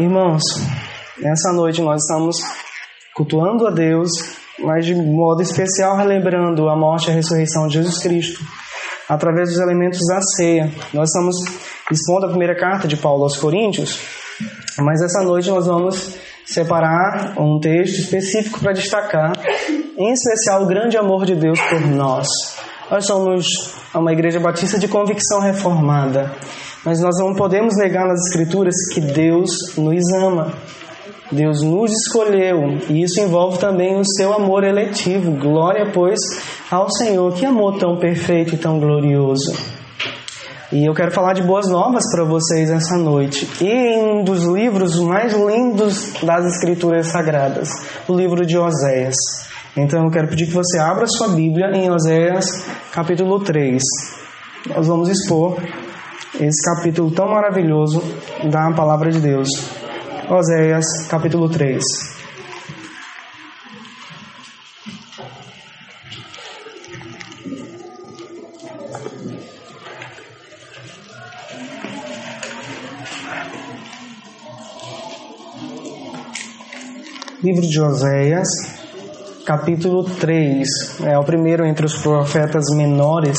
Irmãos, 0.00 0.42
nessa 1.18 1.52
noite 1.52 1.82
nós 1.82 2.00
estamos 2.00 2.36
cultuando 3.14 3.66
a 3.66 3.70
Deus, 3.70 4.08
mas 4.58 4.86
de 4.86 4.94
modo 4.94 5.42
especial 5.42 5.94
relembrando 5.94 6.70
a 6.70 6.74
morte 6.74 7.08
e 7.08 7.10
a 7.10 7.14
ressurreição 7.14 7.66
de 7.66 7.74
Jesus 7.74 7.98
Cristo 7.98 8.42
através 9.06 9.50
dos 9.50 9.58
elementos 9.58 9.98
da 10.08 10.22
ceia. 10.22 10.72
Nós 10.94 11.10
estamos 11.10 11.36
expondo 11.92 12.24
a 12.24 12.28
primeira 12.30 12.58
carta 12.58 12.88
de 12.88 12.96
Paulo 12.96 13.24
aos 13.24 13.36
Coríntios, 13.36 14.00
mas 14.78 15.02
essa 15.02 15.22
noite 15.22 15.50
nós 15.50 15.66
vamos 15.66 16.16
separar 16.46 17.38
um 17.38 17.60
texto 17.60 17.98
específico 17.98 18.58
para 18.58 18.72
destacar, 18.72 19.32
em 19.98 20.12
especial, 20.12 20.62
o 20.62 20.66
grande 20.66 20.96
amor 20.96 21.26
de 21.26 21.36
Deus 21.36 21.60
por 21.60 21.78
nós. 21.82 22.26
Nós 22.90 23.04
somos 23.04 23.44
uma 23.94 24.14
igreja 24.14 24.40
batista 24.40 24.78
de 24.78 24.88
convicção 24.88 25.42
reformada. 25.42 26.34
Mas 26.84 27.00
nós 27.00 27.16
não 27.18 27.34
podemos 27.34 27.76
negar 27.76 28.06
nas 28.06 28.20
Escrituras 28.28 28.74
que 28.92 29.00
Deus 29.00 29.50
nos 29.76 30.02
ama. 30.14 30.52
Deus 31.30 31.62
nos 31.62 31.92
escolheu 31.92 32.78
e 32.88 33.02
isso 33.02 33.20
envolve 33.20 33.58
também 33.58 33.96
o 33.96 34.04
seu 34.04 34.32
amor 34.32 34.64
eletivo. 34.64 35.30
Glória, 35.32 35.90
pois, 35.92 36.18
ao 36.70 36.90
Senhor. 36.90 37.32
Que 37.34 37.46
amor 37.46 37.78
tão 37.78 37.98
perfeito 37.98 38.54
e 38.54 38.58
tão 38.58 38.80
glorioso. 38.80 39.54
E 40.72 40.88
eu 40.88 40.94
quero 40.94 41.10
falar 41.10 41.34
de 41.34 41.42
boas 41.42 41.68
novas 41.68 42.04
para 42.12 42.24
vocês 42.24 42.70
essa 42.70 42.96
noite. 42.96 43.48
E 43.60 43.68
em 43.68 44.02
um 44.02 44.24
dos 44.24 44.44
livros 44.44 44.98
mais 45.00 45.32
lindos 45.34 46.14
das 46.22 46.46
Escrituras 46.46 47.08
Sagradas, 47.08 47.68
o 48.08 48.14
livro 48.14 48.46
de 48.46 48.56
Oséias. 48.56 49.16
Então 49.76 50.04
eu 50.04 50.10
quero 50.10 50.28
pedir 50.28 50.46
que 50.46 50.52
você 50.52 50.78
abra 50.78 51.06
sua 51.06 51.28
Bíblia 51.28 51.70
em 51.74 51.90
Oséias 51.90 52.64
capítulo 52.92 53.40
3. 53.40 53.82
Nós 54.74 54.86
vamos 54.86 55.08
expor 55.08 55.56
esse 56.38 56.62
capítulo 56.64 57.10
tão 57.10 57.28
maravilhoso 57.28 58.02
da 58.50 58.70
palavra 58.72 59.10
de 59.10 59.20
Deus. 59.20 59.48
Oséias, 60.28 60.84
capítulo 61.08 61.48
3. 61.48 61.82
Livro 77.42 77.62
de 77.62 77.80
Oséias, 77.80 78.48
capítulo 79.46 80.04
3. 80.04 80.68
É 81.04 81.18
o 81.18 81.24
primeiro 81.24 81.64
entre 81.66 81.86
os 81.86 81.96
profetas 81.96 82.64
menores 82.76 83.36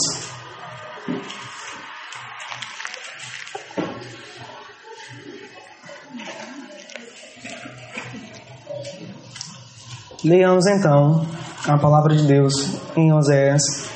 Leamos 10.24 10.68
então 10.68 11.26
a 11.68 11.80
palavra 11.80 12.16
de 12.16 12.28
Deus 12.28 12.54
em 12.96 13.12
Oséias, 13.12 13.90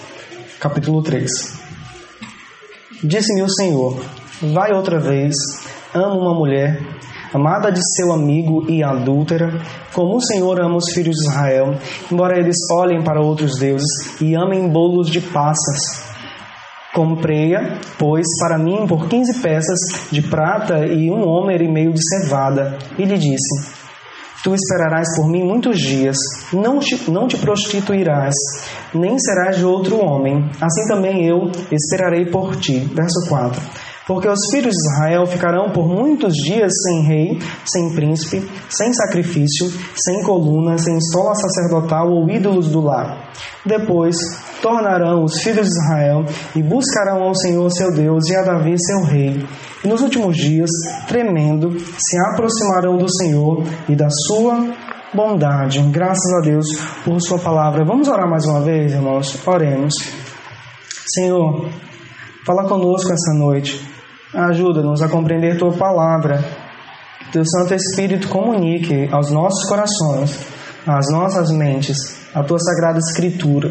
capítulo 0.59 1.04
3. 1.04 1.30
Disse-me 3.04 3.44
o 3.44 3.50
Senhor: 3.50 4.04
Vai 4.42 4.73
outra 4.73 5.00
vez, 5.00 5.36
amo 5.94 6.20
uma 6.20 6.34
mulher, 6.34 6.82
amada 7.32 7.72
de 7.72 7.80
seu 7.95 8.12
amigo 8.12 8.66
e 8.67 8.84
adúltera, 8.84 9.52
como 9.94 10.16
o 10.16 10.22
Senhor 10.22 10.59
ama 10.59 10.78
os 10.78 10.92
filhos 10.92 11.16
de 11.16 11.30
Israel, 11.30 11.76
embora 12.12 12.39
eles 12.39 12.58
olhem 12.72 13.04
para 13.04 13.22
outros 13.22 13.60
deuses 13.60 14.20
e 14.20 14.34
amem 14.34 14.67
bolos 14.67 15.12
de 15.12 15.22
passas. 15.22 16.10
Comprei-a, 16.92 17.78
pois, 18.00 18.26
para 18.39 18.58
mim 18.58 18.88
por 18.88 19.08
quinze 19.08 19.42
peças 19.42 20.10
de 20.12 20.23
prata 20.23 20.88
e 20.88 21.12
um 21.12 21.23
homer 21.23 21.62
e 21.62 21.72
meio 21.72 21.94
de 21.94 22.02
cevada, 22.04 22.80
e 22.98 23.06
lhe 23.06 23.16
disse: 23.16 23.75
Tu 24.46 24.54
esperarás 24.54 25.08
por 25.16 25.28
mim 25.28 25.44
muitos 25.44 25.76
dias, 25.80 26.16
não 26.54 26.78
te, 26.78 27.10
não 27.10 27.28
te 27.28 27.36
prostituirás, 27.36 28.36
nem 28.94 29.18
serás 29.18 29.58
de 29.58 29.66
outro 29.66 29.98
homem. 29.98 30.48
Assim 30.61 30.88
também 30.88 31.26
eu 31.26 31.50
esperarei 31.72 32.28
por 32.28 32.55
ti. 32.55 32.78
Verso 32.94 33.28
4. 33.28 33.60
Porque 34.05 34.28
os 34.28 34.38
filhos 34.52 34.72
de 34.72 34.88
Israel 34.88 35.26
ficarão 35.26 35.72
por 35.72 35.88
muitos 35.88 36.36
dias 36.36 36.72
sem 36.84 37.08
rei, 37.08 37.39
sem 37.66 37.95
príncipe, 37.95 38.48
sem 38.70 38.94
sacrifício, 38.94 39.67
sem 39.95 40.22
coluna, 40.22 40.78
sem 40.78 40.95
estola 40.95 41.34
sacerdotal 41.34 42.08
ou 42.11 42.30
ídolos 42.30 42.70
do 42.70 42.82
lar. 42.82 43.32
Depois 43.66 44.16
tornarão 44.61 45.23
os 45.23 45.42
filhos 45.42 45.67
de 45.67 45.73
Israel 45.73 46.23
e 46.55 46.61
buscarão 46.61 47.23
ao 47.23 47.34
Senhor 47.34 47.67
seu 47.72 47.92
Deus 47.92 48.30
e 48.30 48.36
a 48.36 48.44
Davi 48.44 48.76
seu 48.78 49.02
rei 49.02 49.44
e 49.86 49.88
nos 49.88 50.02
últimos 50.02 50.36
dias, 50.36 50.70
tremendo, 51.08 51.80
se 51.80 52.18
aproximarão 52.32 52.98
do 52.98 53.06
Senhor 53.08 53.64
e 53.88 53.96
da 53.96 54.08
sua 54.10 54.73
bondade. 55.14 55.80
Graças 55.92 56.34
a 56.40 56.42
Deus 56.42 56.66
por 57.04 57.22
Sua 57.22 57.38
palavra. 57.38 57.86
Vamos 57.86 58.08
orar 58.08 58.28
mais 58.28 58.46
uma 58.46 58.62
vez, 58.62 58.94
irmãos? 58.94 59.40
Oremos. 59.48 59.94
Senhor, 61.14 61.70
fala 62.48 62.68
conosco 62.68 63.14
essa 63.14 63.38
noite. 63.38 63.80
Ajuda-nos 64.34 65.04
a 65.04 65.08
compreender 65.08 65.60
Tua 65.60 65.72
palavra. 65.72 66.44
Teu 67.32 67.46
Santo 67.46 67.76
Espírito 67.76 68.28
comunique 68.28 69.08
aos 69.12 69.30
nossos 69.30 69.70
corações, 69.70 70.48
às 70.88 71.12
nossas 71.12 71.52
mentes, 71.52 72.28
a 72.34 72.44
Tua 72.44 72.58
Sagrada 72.58 72.98
Escritura. 72.98 73.70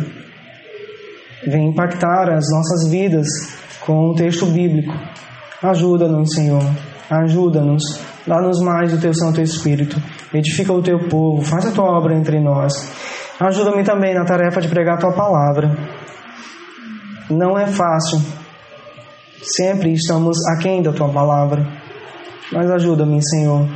Vem 1.45 1.71
impactar 1.71 2.31
as 2.31 2.45
nossas 2.53 2.89
vidas 2.89 3.27
com 3.85 4.11
o 4.11 4.15
texto 4.15 4.47
bíblico 4.47 4.93
Ajuda-nos, 5.65 6.35
Senhor. 6.35 6.63
Ajuda-nos. 7.11 7.83
Dá-nos 8.27 8.61
mais 8.61 8.93
do 8.93 9.01
teu 9.01 9.15
Santo 9.15 9.41
Espírito. 9.41 9.97
Edifica 10.33 10.73
o 10.73 10.83
teu 10.83 11.09
povo. 11.09 11.41
Faz 11.41 11.65
a 11.65 11.73
tua 11.73 11.87
obra 11.87 12.15
entre 12.15 12.39
nós. 12.39 12.73
Ajuda-me 13.41 13.83
também 13.83 14.15
na 14.15 14.27
tarefa 14.27 14.61
de 14.61 14.69
pregar 14.69 14.97
a 14.97 15.01
tua 15.01 15.13
palavra. 15.13 15.75
Não 17.31 17.59
é 17.59 17.67
fácil. 17.67 18.21
Sempre 19.43 19.95
estamos 19.95 20.37
aquém 20.49 20.83
da 20.83 20.93
tua 20.93 21.09
palavra. 21.09 21.67
Mas 22.53 22.71
ajuda-me, 22.71 23.19
Senhor, 23.27 23.67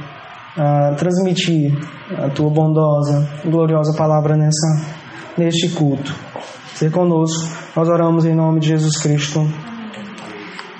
a 0.58 0.94
transmitir 0.94 1.72
a 2.18 2.28
tua 2.28 2.50
bondosa, 2.50 3.26
gloriosa 3.46 3.96
palavra 3.96 4.36
nessa, 4.36 4.94
neste 5.38 5.70
culto. 5.70 6.14
Ser 6.74 6.90
conosco. 6.90 7.48
Nós 7.74 7.88
oramos 7.88 8.26
em 8.26 8.34
nome 8.34 8.60
de 8.60 8.68
Jesus 8.68 8.98
Cristo. 8.98 9.40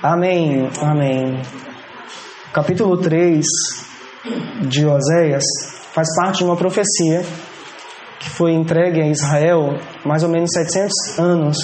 Amém, 0.01 0.69
amém. 0.81 1.41
O 2.49 2.53
capítulo 2.53 2.95
3 2.95 3.45
de 4.61 4.85
Oséias 4.85 5.43
faz 5.91 6.07
parte 6.15 6.37
de 6.37 6.45
uma 6.45 6.55
profecia 6.55 7.21
que 8.17 8.29
foi 8.29 8.53
entregue 8.53 9.01
a 9.01 9.07
Israel 9.07 9.77
mais 10.05 10.23
ou 10.23 10.29
menos 10.29 10.51
700 10.53 11.19
anos 11.19 11.57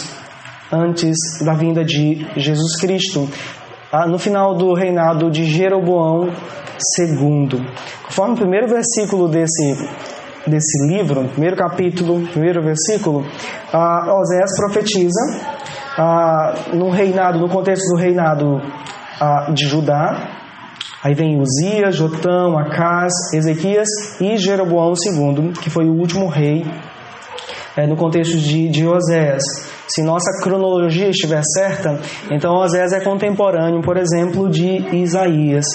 antes 0.70 1.16
da 1.46 1.54
vinda 1.54 1.86
de 1.86 2.28
Jesus 2.36 2.76
Cristo, 2.78 3.30
ah, 3.90 4.06
no 4.06 4.20
final 4.20 4.54
do 4.54 4.74
reinado 4.74 5.32
de 5.32 5.46
Jeroboão 5.46 6.28
II. 7.00 7.66
Conforme 8.04 8.34
o 8.34 8.38
primeiro 8.38 8.68
versículo 8.68 9.30
desse, 9.30 9.78
desse 10.46 10.88
livro, 10.90 11.30
primeiro 11.30 11.56
capítulo, 11.56 12.28
primeiro 12.28 12.62
versículo, 12.62 13.26
ah, 13.72 14.14
Oséias 14.14 14.52
profetiza 14.58 15.56
ah, 15.98 16.54
no 16.74 16.90
reinado, 16.90 17.40
no 17.40 17.50
contexto 17.50 17.88
do 17.90 17.98
reinado 17.98 18.62
ah, 19.20 19.52
de 19.54 19.66
Judá, 19.68 20.30
aí 21.04 21.14
vem 21.14 21.40
Uzias, 21.40 21.96
Jotão, 21.96 22.58
Acás, 22.58 23.14
Ezequias 23.34 23.88
e 24.20 24.38
Jeroboão 24.38 24.94
II, 24.94 25.54
que 25.54 25.70
foi 25.70 25.86
o 25.86 25.94
último 25.94 26.28
rei 26.28 26.66
é, 27.78 27.86
no 27.86 27.96
contexto 27.96 28.38
de, 28.38 28.70
de 28.70 28.88
Oséias. 28.88 29.44
Se 29.88 30.02
nossa 30.02 30.42
cronologia 30.42 31.10
estiver 31.10 31.42
certa, 31.54 32.00
então 32.32 32.56
Oséias 32.56 32.92
é 32.92 33.00
contemporâneo, 33.00 33.82
por 33.82 33.98
exemplo, 33.98 34.50
de 34.50 34.78
Isaías. 34.96 35.66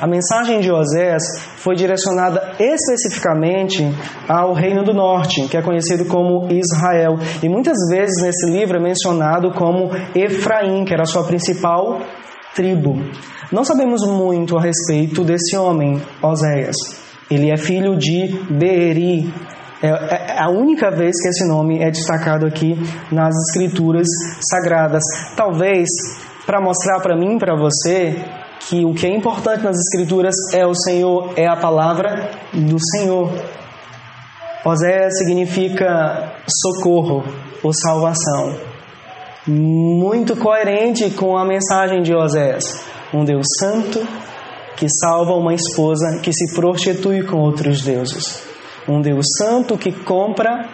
A 0.00 0.06
mensagem 0.06 0.60
de 0.60 0.70
Oséias 0.70 1.22
foi 1.56 1.74
direcionada 1.74 2.52
especificamente 2.58 3.82
ao 4.28 4.52
Reino 4.52 4.84
do 4.84 4.92
Norte, 4.92 5.48
que 5.48 5.56
é 5.56 5.62
conhecido 5.62 6.04
como 6.04 6.46
Israel. 6.52 7.16
E 7.42 7.48
muitas 7.48 7.78
vezes 7.88 8.22
nesse 8.22 8.50
livro 8.50 8.76
é 8.76 8.80
mencionado 8.80 9.50
como 9.52 9.90
Efraim, 10.14 10.84
que 10.84 10.92
era 10.92 11.04
a 11.04 11.06
sua 11.06 11.24
principal 11.24 12.00
tribo. 12.54 12.94
Não 13.50 13.64
sabemos 13.64 14.06
muito 14.06 14.56
a 14.56 14.60
respeito 14.60 15.24
desse 15.24 15.56
homem, 15.56 16.00
Oséias. 16.22 16.76
Ele 17.30 17.50
é 17.50 17.56
filho 17.56 17.96
de 17.96 18.28
Beeri, 18.50 19.32
é, 19.82 19.88
é, 19.88 20.36
é 20.36 20.42
a 20.42 20.48
única 20.48 20.90
vez 20.90 21.14
que 21.20 21.28
esse 21.28 21.46
nome 21.46 21.82
é 21.82 21.90
destacado 21.90 22.46
aqui 22.46 22.76
nas 23.10 23.34
escrituras 23.48 24.06
sagradas. 24.40 25.02
Talvez 25.36 25.88
para 26.46 26.60
mostrar 26.60 27.00
para 27.00 27.16
mim, 27.16 27.38
para 27.38 27.56
você, 27.56 28.16
que 28.68 28.84
o 28.84 28.94
que 28.94 29.06
é 29.06 29.14
importante 29.14 29.62
nas 29.62 29.76
escrituras 29.76 30.34
é 30.52 30.66
o 30.66 30.74
Senhor, 30.74 31.32
é 31.36 31.46
a 31.46 31.56
palavra 31.56 32.30
do 32.52 32.76
Senhor. 32.92 33.30
Oséias 34.64 35.18
significa 35.18 36.32
socorro 36.48 37.24
ou 37.62 37.72
salvação. 37.72 38.56
Muito 39.46 40.36
coerente 40.36 41.10
com 41.10 41.36
a 41.36 41.44
mensagem 41.44 42.02
de 42.02 42.14
Oséias. 42.14 42.64
Um 43.12 43.24
Deus 43.24 43.46
santo, 43.60 44.00
que 44.76 44.86
salva 44.88 45.34
uma 45.34 45.52
esposa 45.52 46.18
que 46.22 46.32
se 46.32 46.54
prostitui 46.54 47.22
com 47.22 47.38
outros 47.38 47.82
deuses. 47.82 48.53
Um 48.88 49.00
Deus 49.00 49.26
santo 49.38 49.78
que 49.78 49.90
compra 49.92 50.68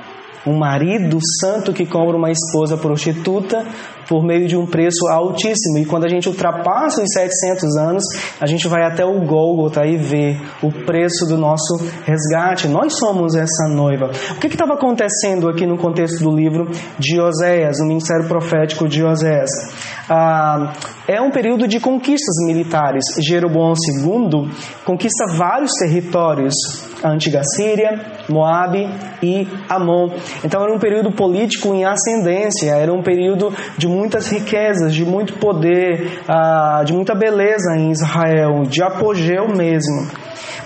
um 0.47 0.57
marido 0.57 1.19
santo 1.41 1.73
que 1.73 1.85
compra 1.85 2.17
uma 2.17 2.31
esposa 2.31 2.77
prostituta 2.77 3.67
por 4.11 4.25
meio 4.25 4.49
de 4.49 4.57
um 4.57 4.67
preço 4.67 5.07
altíssimo. 5.09 5.79
E 5.79 5.87
quando 5.87 6.05
a 6.05 6.09
gente 6.09 6.29
ultrapassa 6.29 7.01
os 7.01 7.09
700 7.15 7.77
anos, 7.77 8.03
a 8.41 8.47
gente 8.47 8.67
vai 8.67 8.83
até 8.83 9.05
o 9.05 9.21
Gólgota 9.25 9.87
e 9.87 9.97
vê 9.97 10.37
o 10.61 10.73
preço 10.85 11.27
do 11.27 11.39
nosso 11.39 11.77
resgate. 12.05 12.67
Nós 12.67 12.99
somos 12.99 13.37
essa 13.37 13.69
noiva. 13.69 14.11
O 14.33 14.41
que 14.41 14.49
estava 14.49 14.75
acontecendo 14.75 15.49
aqui 15.49 15.65
no 15.65 15.79
contexto 15.79 16.25
do 16.25 16.35
livro 16.35 16.69
de 16.99 17.21
Oséias, 17.21 17.79
o 17.79 17.87
ministério 17.87 18.27
profético 18.27 18.89
de 18.89 19.05
Oséias? 19.05 19.51
Ah, 20.09 20.73
é 21.07 21.21
um 21.21 21.31
período 21.31 21.69
de 21.69 21.79
conquistas 21.79 22.35
militares. 22.45 23.05
Jeroboão 23.25 23.75
II 23.75 24.51
conquista 24.85 25.25
vários 25.37 25.71
territórios, 25.79 26.55
a 27.03 27.11
antiga 27.11 27.43
Síria, 27.45 28.01
Moabe 28.29 28.89
e 29.23 29.47
Amon. 29.69 30.11
Então 30.45 30.63
era 30.63 30.75
um 30.75 30.79
período 30.79 31.13
político 31.13 31.73
em 31.75 31.85
ascendência, 31.85 32.71
era 32.71 32.93
um 32.93 33.03
período 33.03 33.53
de 33.79 33.87
muitas 34.01 34.29
riquezas, 34.29 34.95
de 34.95 35.05
muito 35.05 35.35
poder, 35.35 36.23
ah, 36.27 36.83
de 36.85 36.95
muita 36.95 37.15
beleza 37.15 37.77
em 37.77 37.91
Israel, 37.91 38.63
de 38.63 38.83
apogeu 38.83 39.47
mesmo. 39.49 40.11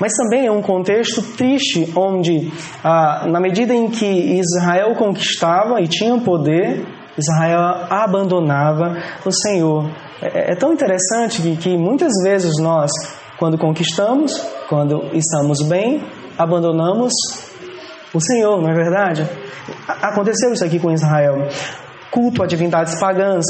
Mas 0.01 0.13
também 0.13 0.47
é 0.47 0.53
um 0.53 0.63
contexto 0.63 1.21
triste, 1.37 1.93
onde, 1.97 2.53
ah, 2.85 3.27
na 3.29 3.41
medida 3.41 3.75
em 3.75 3.91
que 3.91 4.39
Israel 4.39 4.95
conquistava 4.95 5.81
e 5.81 5.89
tinha 5.89 6.17
poder, 6.21 6.87
Israel 7.19 7.87
abandonava 7.91 8.97
o 9.27 9.33
Senhor. 9.33 9.91
É, 10.23 10.53
é 10.53 10.57
tão 10.57 10.73
interessante 10.73 11.43
que 11.57 11.77
muitas 11.77 12.13
vezes 12.23 12.53
nós, 12.61 12.91
quando 13.37 13.59
conquistamos, 13.59 14.33
quando 14.69 15.11
estamos 15.13 15.61
bem, 15.69 16.05
abandonamos 16.39 17.13
o 18.13 18.21
Senhor, 18.21 18.63
não 18.63 18.71
é 18.71 18.75
verdade? 18.75 19.29
Aconteceu 19.89 20.53
isso 20.53 20.65
aqui 20.65 20.79
com 20.79 20.93
Israel. 20.93 21.49
Culto 22.15 22.45
a 22.45 22.47
divindades 22.47 22.95
pagãs. 23.01 23.45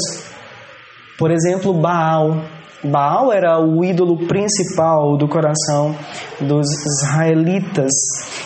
Por 1.19 1.29
exemplo, 1.29 1.71
Baal. 1.71 2.41
Baal 2.83 3.31
era 3.31 3.59
o 3.59 3.85
ídolo 3.85 4.25
principal 4.25 5.15
do 5.15 5.27
coração 5.27 5.95
dos 6.41 6.65
israelitas. 6.83 7.91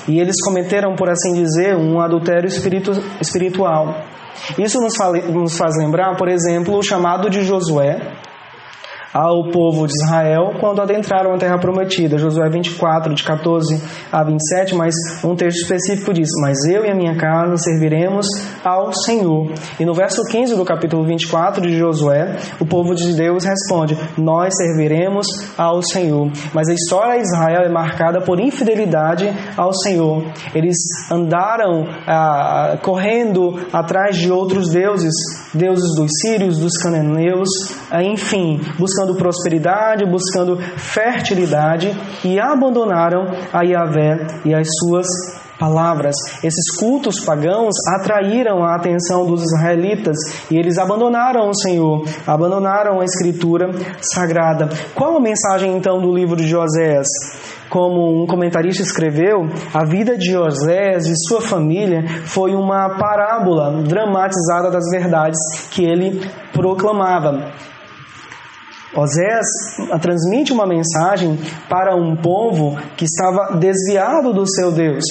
E 0.10 0.19
eles 0.19 0.36
cometeram, 0.44 0.94
por 0.94 1.10
assim 1.10 1.31
dizer, 1.31 1.74
um 1.77 2.01
adultério 2.01 2.48
espiritu 2.48 2.92
espiritual. 3.21 3.95
Isso 4.57 4.81
nos, 4.81 4.94
nos 5.31 5.57
faz 5.57 5.77
lembrar, 5.77 6.18
por 6.18 6.27
exemplo, 6.27 6.77
o 6.77 6.83
chamado 6.83 7.30
de 7.30 7.45
Josué, 7.45 8.01
ao 9.13 9.50
povo 9.51 9.88
de 9.88 9.94
Israel 9.94 10.53
quando 10.59 10.81
adentraram 10.81 11.33
a 11.33 11.38
terra 11.38 11.57
prometida. 11.57 12.17
Josué 12.17 12.50
24, 12.50 13.13
de 13.13 13.23
14 13.23 13.81
a 14.11 14.23
27, 14.23 14.75
mas 14.75 14.94
um 15.23 15.35
texto 15.35 15.61
específico 15.61 16.13
diz: 16.13 16.29
Mas 16.41 16.65
eu 16.65 16.85
e 16.85 16.89
a 16.89 16.95
minha 16.95 17.15
casa 17.15 17.57
serviremos 17.57 18.27
ao 18.63 18.94
Senhor. 18.94 19.51
E 19.79 19.85
no 19.85 19.94
verso 19.94 20.23
15 20.23 20.56
do 20.56 20.65
capítulo 20.65 21.03
24 21.06 21.61
de 21.61 21.77
Josué, 21.77 22.38
o 22.59 22.65
povo 22.65 22.94
de 22.94 23.13
Deus 23.13 23.44
responde: 23.45 23.97
Nós 24.17 24.56
serviremos 24.56 25.27
ao 25.57 25.81
Senhor. 25.81 26.31
Mas 26.53 26.69
a 26.69 26.73
história 26.73 27.17
de 27.17 27.27
Israel 27.27 27.63
é 27.63 27.69
marcada 27.69 28.21
por 28.21 28.39
infidelidade 28.39 29.29
ao 29.57 29.73
Senhor. 29.73 30.23
Eles 30.53 30.77
andaram 31.11 31.85
ah, 32.07 32.77
correndo 32.81 33.59
atrás 33.71 34.17
de 34.17 34.31
outros 34.31 34.69
deuses, 34.69 35.13
deuses 35.53 35.95
dos 35.95 36.11
sírios, 36.21 36.57
dos 36.57 36.77
cananeus, 36.77 37.50
enfim, 38.03 38.62
buscando 38.77 39.15
prosperidade, 39.15 40.06
buscando 40.06 40.57
fertilidade 40.77 41.95
e 42.24 42.39
abandonaram 42.39 43.25
a 43.51 43.63
Yahvé 43.63 44.27
e 44.45 44.53
as 44.53 44.68
suas 44.80 45.07
palavras. 45.59 46.15
Esses 46.41 46.75
cultos 46.80 47.19
pagãos 47.19 47.75
atraíram 48.00 48.63
a 48.63 48.75
atenção 48.75 49.25
dos 49.25 49.44
israelitas 49.44 50.18
e 50.50 50.57
eles 50.57 50.77
abandonaram 50.77 51.50
o 51.50 51.53
Senhor, 51.53 52.06
abandonaram 52.25 53.01
a 53.01 53.03
escritura 53.03 53.69
sagrada. 54.00 54.69
Qual 54.95 55.18
a 55.18 55.21
mensagem 55.21 55.75
então 55.75 56.01
do 56.01 56.15
livro 56.15 56.38
de 56.38 56.56
Oséias? 56.56 57.07
Como 57.69 58.24
um 58.24 58.25
comentarista 58.25 58.81
escreveu, 58.81 59.47
a 59.71 59.85
vida 59.85 60.18
de 60.18 60.35
Osés 60.35 61.06
e 61.06 61.13
sua 61.27 61.39
família 61.39 62.03
foi 62.25 62.56
uma 62.56 62.97
parábola 62.97 63.83
dramatizada 63.83 64.71
das 64.71 64.89
verdades 64.89 65.38
que 65.69 65.85
ele 65.85 66.19
proclamava. 66.51 67.51
Oséias 68.95 69.45
transmite 70.01 70.51
uma 70.51 70.65
mensagem 70.65 71.38
para 71.69 71.95
um 71.95 72.15
povo 72.15 72.77
que 72.97 73.06
estava 73.06 73.57
desviado 73.57 74.33
do 74.33 74.47
seu 74.47 74.71
Deus. 74.71 75.03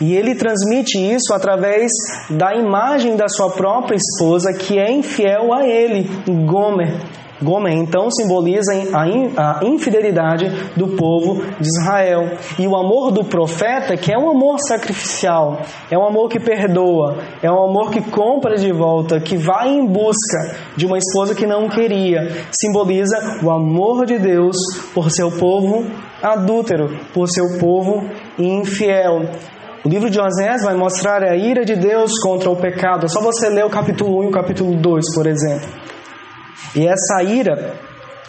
E 0.00 0.14
ele 0.14 0.34
transmite 0.34 0.98
isso 0.98 1.34
através 1.34 1.90
da 2.30 2.54
imagem 2.54 3.16
da 3.16 3.28
sua 3.28 3.50
própria 3.50 3.96
esposa, 3.96 4.52
que 4.52 4.78
é 4.78 4.90
infiel 4.90 5.52
a 5.52 5.66
ele, 5.66 6.08
Gomer. 6.46 7.00
Gomer 7.42 7.72
então 7.72 8.10
simboliza 8.10 8.72
a 8.92 9.64
infidelidade 9.64 10.48
do 10.76 10.88
povo 10.88 11.42
de 11.58 11.66
Israel. 11.66 12.36
E 12.58 12.66
o 12.66 12.76
amor 12.76 13.10
do 13.10 13.24
profeta, 13.24 13.96
que 13.96 14.12
é 14.12 14.18
um 14.18 14.30
amor 14.30 14.58
sacrificial, 14.58 15.60
é 15.90 15.98
um 15.98 16.06
amor 16.06 16.28
que 16.28 16.38
perdoa, 16.38 17.18
é 17.42 17.50
um 17.50 17.64
amor 17.64 17.90
que 17.90 18.02
compra 18.10 18.56
de 18.56 18.72
volta, 18.72 19.20
que 19.20 19.36
vai 19.36 19.68
em 19.68 19.86
busca 19.86 20.56
de 20.76 20.86
uma 20.86 20.98
esposa 20.98 21.34
que 21.34 21.46
não 21.46 21.68
queria, 21.68 22.46
simboliza 22.52 23.40
o 23.42 23.50
amor 23.50 24.04
de 24.04 24.18
Deus 24.18 24.56
por 24.92 25.10
seu 25.10 25.30
povo 25.30 25.86
adúltero, 26.22 26.88
por 27.14 27.28
seu 27.28 27.58
povo 27.58 28.04
infiel. 28.38 29.22
O 29.82 29.88
livro 29.88 30.10
de 30.10 30.20
Osés 30.20 30.62
vai 30.62 30.74
mostrar 30.74 31.22
a 31.22 31.34
ira 31.34 31.64
de 31.64 31.74
Deus 31.74 32.12
contra 32.22 32.50
o 32.50 32.56
pecado. 32.56 33.06
É 33.06 33.08
só 33.08 33.22
você 33.22 33.48
ler 33.48 33.64
o 33.64 33.70
capítulo 33.70 34.20
1 34.20 34.24
e 34.24 34.26
o 34.26 34.30
capítulo 34.30 34.76
2, 34.76 35.14
por 35.14 35.26
exemplo. 35.26 35.68
E 36.74 36.86
essa 36.86 37.22
ira 37.22 37.74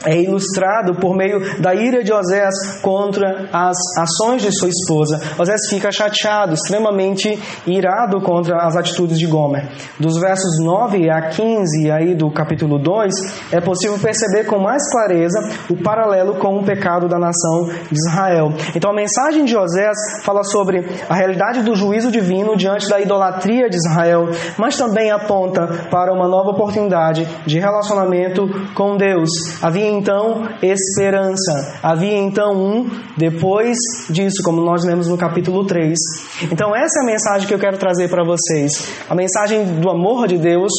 é 0.06 0.22
ilustrado 0.22 0.96
por 0.96 1.16
meio 1.16 1.62
da 1.62 1.74
ira 1.74 2.04
de 2.04 2.12
Osés 2.14 2.54
contra 2.82 3.50
as 3.52 3.78
ações 3.98 4.42
de 4.42 4.52
sua 4.52 4.70
esposa. 4.70 5.20
Osés 5.40 5.62
fica 5.70 5.92
chateado, 5.92 6.54
extremamente 6.54 7.40
irado 7.66 8.22
contra 8.22 8.66
as 8.66 8.76
atitudes 8.76 9.20
de 9.20 9.28
Gomer. 9.28 9.70
Dos 10.00 10.20
versos 10.20 10.64
9 10.64 11.10
a 11.10 11.30
15 11.30 11.92
aí 11.92 12.16
do 12.16 12.32
capítulo 12.32 12.80
2, 12.80 13.14
é 13.52 13.62
possível 13.62 13.98
perceber 14.00 14.46
com 14.46 14.60
mais 14.60 14.90
clareza 14.92 15.40
o 15.70 15.82
paralelo 15.82 16.36
com 16.36 16.58
o 16.58 16.64
pecado 16.64 17.08
da 17.08 17.20
nação 17.20 17.70
de 17.90 17.98
Israel. 17.98 18.54
Então 18.76 18.92
a 18.92 18.96
mensagem 18.96 19.46
de 19.46 19.56
Osés 19.58 19.98
fala 20.24 20.44
sobre 20.44 20.86
a 21.10 21.14
realidade 21.14 21.62
do 21.62 21.76
juízo 21.76 22.12
divino 22.12 22.56
diante 22.56 22.90
da 22.90 23.00
idolatria 23.00 23.70
de 23.70 23.76
Israel, 23.76 24.30
mas 24.58 24.78
também 24.78 25.12
aponta 25.12 25.68
para 25.90 26.14
uma 26.14 26.28
nova 26.28 26.52
oportunidade 26.52 27.28
de 27.46 27.60
relacionamento 27.60 28.48
com 28.74 28.98
Deus. 28.98 29.30
Havia 29.62 29.91
então 29.92 30.48
esperança. 30.62 31.80
Havia 31.84 32.18
então 32.18 32.54
um 32.54 32.90
depois 33.18 33.78
disso, 34.10 34.42
como 34.44 34.62
nós 34.62 34.84
lemos 34.86 35.08
no 35.08 35.18
capítulo 35.18 35.66
3. 35.66 35.98
Então, 36.52 36.76
essa 36.76 37.00
é 37.00 37.04
a 37.04 37.06
mensagem 37.06 37.48
que 37.48 37.54
eu 37.54 37.60
quero 37.60 37.78
trazer 37.78 38.10
para 38.10 38.24
vocês. 38.24 38.72
A 39.10 39.16
mensagem 39.16 39.80
do 39.80 39.90
amor 39.90 40.28
de 40.28 40.38
Deus 40.38 40.72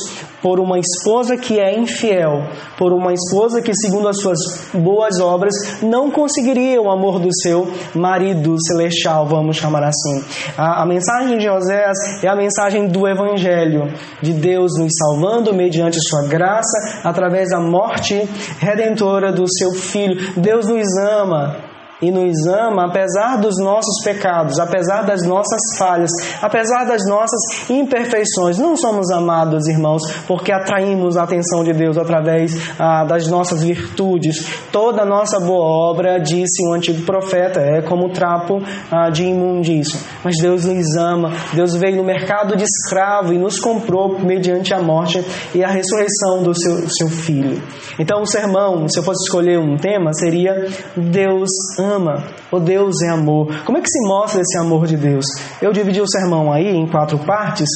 por 0.42 0.58
uma 0.58 0.78
esposa 0.78 1.36
que 1.36 1.60
é 1.60 1.78
infiel, 1.78 2.42
por 2.76 2.92
uma 2.92 3.12
esposa 3.12 3.62
que, 3.62 3.72
segundo 3.74 4.08
as 4.08 4.18
suas 4.20 4.38
boas 4.74 5.20
obras, 5.20 5.54
não 5.80 6.10
conseguiria 6.10 6.82
o 6.82 6.90
amor 6.90 7.20
do 7.20 7.28
seu 7.42 7.72
marido 7.94 8.56
celestial, 8.66 9.24
vamos 9.24 9.56
chamar 9.56 9.84
assim. 9.84 10.24
A, 10.58 10.82
a 10.82 10.86
mensagem 10.86 11.38
de 11.38 11.48
Oséias 11.48 12.24
é 12.24 12.28
a 12.28 12.34
mensagem 12.34 12.88
do 12.88 13.06
Evangelho, 13.06 13.92
de 14.20 14.32
Deus 14.32 14.72
nos 14.76 14.92
salvando 14.98 15.54
mediante 15.54 16.00
sua 16.00 16.26
graça, 16.26 17.00
através 17.04 17.50
da 17.50 17.60
morte 17.60 18.28
redentora 18.58 19.01
do 19.32 19.44
seu 19.48 19.72
filho. 19.72 20.16
Deus 20.36 20.66
nos 20.68 20.86
ama 20.98 21.71
e 22.02 22.10
nos 22.10 22.46
ama 22.48 22.86
apesar 22.86 23.38
dos 23.38 23.54
nossos 23.62 24.02
pecados, 24.04 24.58
apesar 24.58 25.02
das 25.02 25.22
nossas 25.22 25.60
falhas, 25.78 26.10
apesar 26.42 26.84
das 26.84 27.06
nossas 27.08 27.70
imperfeições. 27.70 28.58
Não 28.58 28.76
somos 28.76 29.08
amados, 29.12 29.68
irmãos, 29.68 30.02
porque 30.26 30.50
atraímos 30.50 31.16
a 31.16 31.22
atenção 31.22 31.62
de 31.62 31.72
Deus 31.72 31.96
através 31.96 32.72
ah, 32.76 33.04
das 33.04 33.28
nossas 33.28 33.62
virtudes. 33.62 34.44
Toda 34.72 35.04
nossa 35.04 35.38
boa 35.38 35.64
obra, 35.90 36.18
disse 36.18 36.66
um 36.66 36.72
antigo 36.72 37.02
profeta, 37.02 37.60
é 37.60 37.80
como 37.82 38.10
trapo 38.10 38.60
ah, 38.90 39.08
de 39.08 39.22
imundício. 39.24 40.00
Mas 40.24 40.34
Deus 40.38 40.64
nos 40.64 40.96
ama, 40.96 41.30
Deus 41.54 41.76
veio 41.76 41.96
no 41.96 42.04
mercado 42.04 42.56
de 42.56 42.64
escravo 42.64 43.32
e 43.32 43.38
nos 43.38 43.60
comprou 43.60 44.18
mediante 44.18 44.74
a 44.74 44.82
morte 44.82 45.24
e 45.54 45.62
a 45.62 45.68
ressurreição 45.68 46.42
do 46.42 46.52
seu, 46.52 46.88
seu 46.90 47.08
filho. 47.08 47.62
Então, 47.96 48.22
o 48.22 48.26
sermão, 48.26 48.88
se 48.88 48.98
eu 48.98 49.04
fosse 49.04 49.24
escolher 49.24 49.58
um 49.58 49.76
tema, 49.76 50.12
seria 50.14 50.66
Deus 50.96 51.50
ama 51.78 51.91
ama, 51.92 52.24
o 52.50 52.58
Deus 52.58 53.02
é 53.02 53.08
amor. 53.08 53.48
Como 53.64 53.78
é 53.78 53.80
que 53.80 53.88
se 53.88 54.08
mostra 54.08 54.40
esse 54.40 54.58
amor 54.58 54.86
de 54.86 54.96
Deus? 54.96 55.24
Eu 55.60 55.72
dividi 55.72 56.00
o 56.00 56.08
sermão 56.08 56.52
aí 56.52 56.68
em 56.68 56.86
quatro 56.86 57.18
partes. 57.18 57.68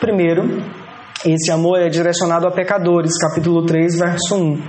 Primeiro, 0.00 0.62
esse 1.24 1.50
amor 1.50 1.80
é 1.80 1.88
direcionado 1.88 2.46
a 2.46 2.50
pecadores, 2.50 3.18
capítulo 3.18 3.64
3, 3.66 3.98
verso 3.98 4.36
1. 4.36 4.62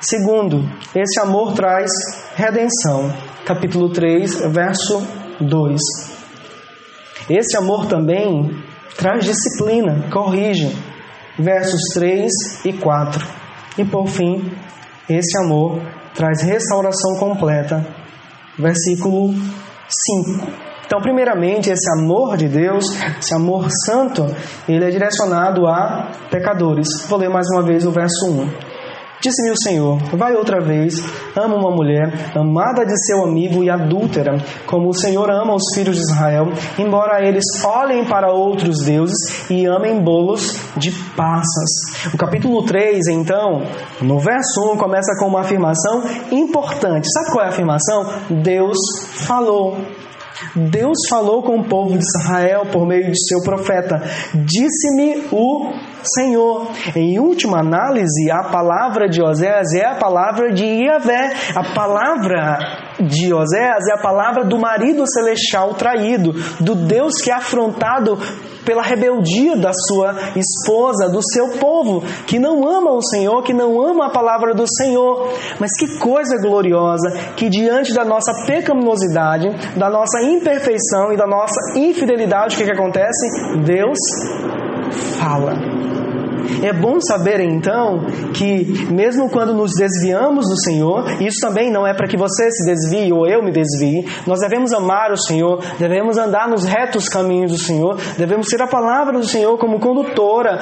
Segundo, 0.00 0.68
esse 0.94 1.20
amor 1.20 1.54
traz 1.54 1.90
redenção. 2.34 3.12
Capítulo 3.44 3.90
3, 3.90 4.52
verso 4.52 5.06
2. 5.40 5.80
Esse 7.28 7.56
amor 7.56 7.86
também 7.86 8.50
traz 8.96 9.24
disciplina, 9.24 10.08
corrige. 10.12 10.76
Versos 11.38 11.80
3 11.94 12.64
e 12.64 12.72
4. 12.74 13.26
E 13.78 13.84
por 13.84 14.06
fim, 14.06 14.52
esse 15.08 15.36
amor 15.38 15.80
traz 16.14 16.42
restauração 16.42 17.16
completa. 17.18 17.84
Versículo 18.58 19.32
5. 19.32 20.64
Então, 20.86 21.00
primeiramente, 21.00 21.70
esse 21.70 21.90
amor 21.98 22.36
de 22.36 22.46
Deus, 22.46 22.84
esse 23.18 23.34
amor 23.34 23.68
santo, 23.86 24.26
ele 24.68 24.84
é 24.84 24.90
direcionado 24.90 25.66
a 25.66 26.10
pecadores. 26.30 26.86
Vou 27.08 27.18
ler 27.18 27.30
mais 27.30 27.46
uma 27.52 27.62
vez 27.62 27.86
o 27.86 27.90
verso 27.90 28.30
1. 28.30 28.73
Disse-me 29.20 29.50
o 29.50 29.62
Senhor: 29.62 29.98
Vai 30.16 30.34
outra 30.34 30.60
vez, 30.60 31.02
ama 31.36 31.56
uma 31.56 31.70
mulher, 31.70 32.12
amada 32.34 32.84
de 32.84 32.94
seu 33.06 33.24
amigo 33.24 33.62
e 33.62 33.70
adúltera, 33.70 34.36
como 34.66 34.88
o 34.88 34.94
Senhor 34.94 35.30
ama 35.30 35.54
os 35.54 35.74
filhos 35.74 35.96
de 35.96 36.02
Israel, 36.02 36.52
embora 36.78 37.26
eles 37.26 37.44
olhem 37.64 38.04
para 38.04 38.32
outros 38.32 38.84
deuses 38.84 39.48
e 39.50 39.66
amem 39.66 40.02
bolos 40.02 40.58
de 40.76 40.92
passas. 41.16 42.12
O 42.12 42.18
capítulo 42.18 42.64
3, 42.64 43.08
então, 43.08 43.62
no 44.02 44.18
verso 44.18 44.72
1, 44.72 44.76
começa 44.76 45.16
com 45.18 45.28
uma 45.28 45.40
afirmação 45.40 46.02
importante. 46.30 47.08
Sabe 47.10 47.32
qual 47.32 47.44
é 47.44 47.48
a 47.48 47.50
afirmação? 47.50 48.04
Deus 48.42 48.76
falou. 49.26 49.76
Deus 50.56 50.98
falou 51.08 51.42
com 51.42 51.60
o 51.60 51.64
povo 51.64 51.96
de 51.96 52.04
Israel 52.04 52.66
por 52.72 52.86
meio 52.86 53.10
de 53.10 53.26
seu 53.26 53.40
profeta: 53.42 54.02
Disse-me 54.34 55.28
o 55.30 55.72
Senhor. 56.02 56.70
Em 56.94 57.18
última 57.18 57.60
análise, 57.60 58.30
a 58.30 58.44
palavra 58.44 59.08
de 59.08 59.22
Oséias 59.22 59.72
é 59.74 59.86
a 59.86 59.94
palavra 59.94 60.52
de 60.52 60.64
Iavé. 60.64 61.32
A 61.54 61.74
palavra 61.74 62.58
de 63.00 63.32
Oséias 63.32 63.86
é 63.88 63.94
a 63.94 64.02
palavra 64.02 64.44
do 64.44 64.58
marido 64.58 65.04
celestial 65.06 65.74
traído, 65.74 66.32
do 66.60 66.74
Deus 66.74 67.14
que 67.22 67.30
é 67.30 67.34
afrontado 67.34 68.18
pela 68.64 68.82
rebeldia 68.82 69.56
da 69.56 69.72
sua 69.72 70.14
esposa, 70.36 71.08
do 71.08 71.20
seu 71.22 71.58
povo, 71.58 72.02
que 72.26 72.38
não 72.38 72.66
ama 72.66 72.92
o 72.92 73.02
Senhor, 73.02 73.42
que 73.42 73.52
não 73.52 73.80
ama 73.80 74.06
a 74.06 74.10
palavra 74.10 74.54
do 74.54 74.64
Senhor. 74.66 75.32
Mas 75.58 75.70
que 75.78 75.98
coisa 75.98 76.36
gloriosa 76.40 77.10
que 77.36 77.48
diante 77.48 77.92
da 77.92 78.04
nossa 78.04 78.32
pecaminosidade, 78.46 79.48
da 79.76 79.88
nossa 79.88 80.22
imperfeição 80.22 81.12
e 81.12 81.16
da 81.16 81.26
nossa 81.26 81.78
infidelidade, 81.78 82.54
o 82.54 82.58
que, 82.58 82.64
que 82.64 82.72
acontece? 82.72 83.26
Deus 83.64 83.98
fala. 85.18 85.83
É 86.64 86.72
bom 86.72 86.98
saber 86.98 87.40
então 87.40 88.06
que, 88.32 88.88
mesmo 88.90 89.28
quando 89.28 89.52
nos 89.52 89.72
desviamos 89.72 90.48
do 90.48 90.58
Senhor, 90.62 91.04
isso 91.20 91.38
também 91.42 91.70
não 91.70 91.86
é 91.86 91.92
para 91.92 92.08
que 92.08 92.16
você 92.16 92.50
se 92.50 92.64
desvie 92.64 93.12
ou 93.12 93.26
eu 93.26 93.42
me 93.42 93.52
desvie, 93.52 94.08
nós 94.26 94.40
devemos 94.40 94.72
amar 94.72 95.12
o 95.12 95.16
Senhor, 95.16 95.62
devemos 95.78 96.16
andar 96.16 96.48
nos 96.48 96.64
retos 96.64 97.06
caminhos 97.06 97.52
do 97.52 97.58
Senhor, 97.58 97.98
devemos 98.16 98.46
ter 98.46 98.62
a 98.62 98.66
palavra 98.66 99.18
do 99.18 99.26
Senhor 99.26 99.58
como 99.58 99.78
condutora 99.78 100.58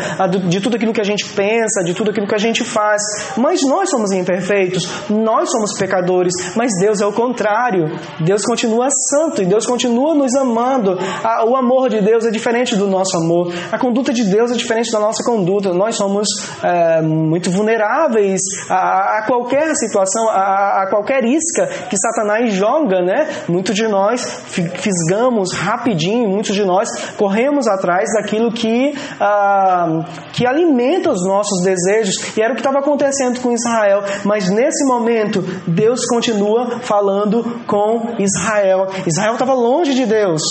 de 0.49 0.61
tudo 0.61 0.75
aquilo 0.75 0.92
que 0.92 1.00
a 1.00 1.04
gente 1.04 1.25
pensa, 1.28 1.85
de 1.85 1.94
tudo 1.94 2.11
aquilo 2.11 2.26
que 2.26 2.35
a 2.35 2.38
gente 2.38 2.64
faz. 2.64 3.00
Mas 3.37 3.61
nós 3.62 3.88
somos 3.88 4.11
imperfeitos, 4.11 4.90
nós 5.09 5.52
somos 5.52 5.78
pecadores, 5.78 6.32
mas 6.56 6.73
Deus 6.80 7.00
é 7.00 7.06
o 7.06 7.12
contrário. 7.12 7.97
Deus 8.25 8.44
continua 8.44 8.88
santo 9.09 9.40
e 9.40 9.47
Deus 9.47 9.66
continua 9.66 10.16
nos 10.16 10.35
amando. 10.35 10.99
O 11.47 11.54
amor 11.54 11.88
de 11.88 12.00
Deus 12.00 12.25
é 12.25 12.30
diferente 12.32 12.75
do 12.75 12.88
nosso 12.88 13.16
amor, 13.16 13.52
a 13.71 13.78
conduta 13.78 14.12
de 14.12 14.25
Deus 14.25 14.50
é 14.50 14.54
diferente 14.54 14.90
da 14.90 14.99
nossa 14.99 15.23
conduta 15.23 15.73
nós 15.73 15.92
somos 15.93 16.29
é, 16.63 17.01
muito 17.03 17.51
vulneráveis 17.51 18.41
a, 18.69 19.19
a 19.19 19.27
qualquer 19.27 19.75
situação, 19.77 20.29
a, 20.29 20.83
a, 20.83 20.87
qualquer 20.91 21.25
isca 21.25 21.67
que 21.89 21.97
Satanás 21.97 22.53
joga, 22.53 23.01
né? 23.03 23.29
Muitos 23.49 23.75
de 23.75 23.87
nós 23.89 24.43
fisgamos 24.47 25.53
rapidinho, 25.53 26.29
muitos 26.29 26.55
de 26.55 26.65
nós 26.65 26.89
corremos 27.17 27.67
atrás 27.67 28.09
daquilo 28.15 28.53
que, 28.53 28.95
ah, 29.21 30.05
que 30.33 30.47
alimenta 30.47 31.11
os 31.11 31.27
nossos 31.27 31.63
desejos, 31.63 32.37
e 32.37 32.43
era 32.43 32.53
o 32.53 32.55
que 32.55 32.61
estava 32.61 32.79
acontecendo 32.79 33.41
com 33.41 33.53
Israel, 33.53 34.03
mas 34.25 34.51
nesse 34.51 34.85
momento 34.85 35.43
Deus 35.67 36.07
continua 36.07 36.81
falando 36.81 37.63
com 37.67 38.15
Israel. 38.19 38.89
Israel 39.07 39.35
estava 39.35 39.55
longe 39.55 39.95
de 39.95 40.07
Deus. 40.07 40.43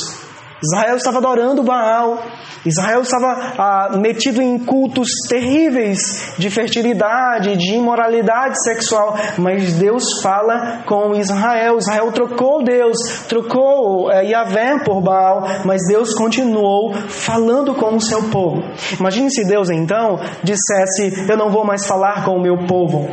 Israel 0.63 0.96
estava 0.96 1.18
adorando 1.18 1.63
Baal. 1.63 2.24
Israel 2.63 3.01
estava 3.01 3.53
ah, 3.58 3.98
metido 3.98 4.41
em 4.41 4.60
cultos 4.60 5.10
terríveis 5.27 6.34
de 6.38 6.50
fertilidade, 6.50 7.58
de 7.58 7.74
imoralidade 7.74 8.62
sexual. 8.63 9.18
Mas 9.39 9.74
Deus 9.74 10.03
fala 10.22 10.84
com 10.86 11.15
Israel. 11.15 11.77
Israel 11.80 12.12
trocou 12.12 12.63
Deus, 12.63 12.98
trocou 13.27 14.12
eh, 14.12 14.25
Yahvé 14.25 14.84
por 14.84 15.01
Baal, 15.01 15.44
mas 15.65 15.82
Deus 15.88 16.13
continuou 16.13 16.94
falando 16.94 17.74
com 17.74 17.96
o 17.96 18.01
seu 18.01 18.30
povo. 18.30 18.62
Imagine 19.00 19.32
se 19.32 19.44
Deus 19.48 19.70
então 19.72 20.20
dissesse: 20.44 21.27
Eu 21.27 21.38
não 21.38 21.50
vou 21.50 21.65
mais 21.65 21.88
falar 21.88 22.24
com 22.24 22.36
o 22.36 22.41
meu 22.41 22.68
povo. 22.68 23.10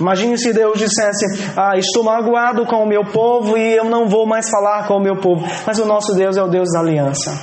Imagine 0.00 0.36
se 0.38 0.52
Deus 0.52 0.78
dissesse: 0.78 1.50
Ah, 1.56 1.76
estou 1.76 2.04
magoado 2.04 2.66
com 2.66 2.82
o 2.82 2.86
meu 2.86 3.04
povo 3.04 3.56
e 3.56 3.76
eu 3.76 3.84
não 3.84 4.08
vou 4.08 4.26
mais 4.26 4.48
falar 4.50 4.86
com 4.86 4.94
o 4.94 5.02
meu 5.02 5.16
povo. 5.16 5.46
Mas 5.66 5.78
o 5.78 5.86
nosso 5.86 6.14
Deus 6.14 6.36
é 6.36 6.42
o 6.42 6.48
Deus 6.48 6.68
da 6.72 6.80
aliança, 6.80 7.40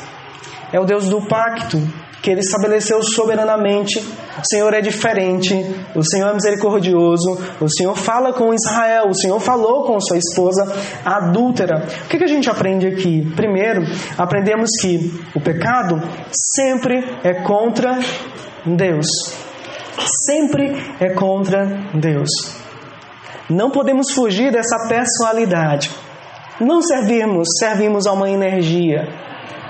é 0.71 0.79
o 0.79 0.85
Deus 0.85 1.09
do 1.09 1.21
pacto 1.21 1.77
que 2.21 2.31
ele 2.31 2.39
estabeleceu 2.39 3.03
soberanamente. 3.03 3.99
O 3.99 4.47
Senhor 4.49 4.73
é 4.73 4.81
diferente, 4.81 5.53
o 5.95 6.03
Senhor 6.03 6.29
é 6.29 6.33
misericordioso, 6.33 7.37
o 7.61 7.69
Senhor 7.69 7.95
fala 7.95 8.33
com 8.33 8.51
Israel, 8.51 9.09
o 9.09 9.13
Senhor 9.13 9.39
falou 9.39 9.83
com 9.83 9.99
sua 9.99 10.17
esposa 10.17 10.75
adúltera. 11.05 11.85
O 12.05 12.07
que, 12.09 12.23
a 12.23 12.27
gente 12.27 12.49
aprende 12.49 12.87
aqui? 12.87 13.31
Primeiro, 13.35 13.83
aprendemos 14.17 14.71
que 14.81 15.13
o 15.35 15.39
pecado 15.39 16.01
sempre 16.55 16.97
é 17.23 17.43
contra 17.43 17.99
Deus 18.65 19.44
sempre 20.25 20.75
é 20.99 21.09
contra 21.09 21.65
Deus. 21.93 22.29
Não 23.49 23.69
podemos 23.69 24.11
fugir 24.11 24.51
dessa 24.51 24.87
personalidade. 24.87 25.91
Não 26.59 26.81
servimos, 26.81 27.47
servimos 27.59 28.07
a 28.07 28.13
uma 28.13 28.29
energia. 28.29 29.07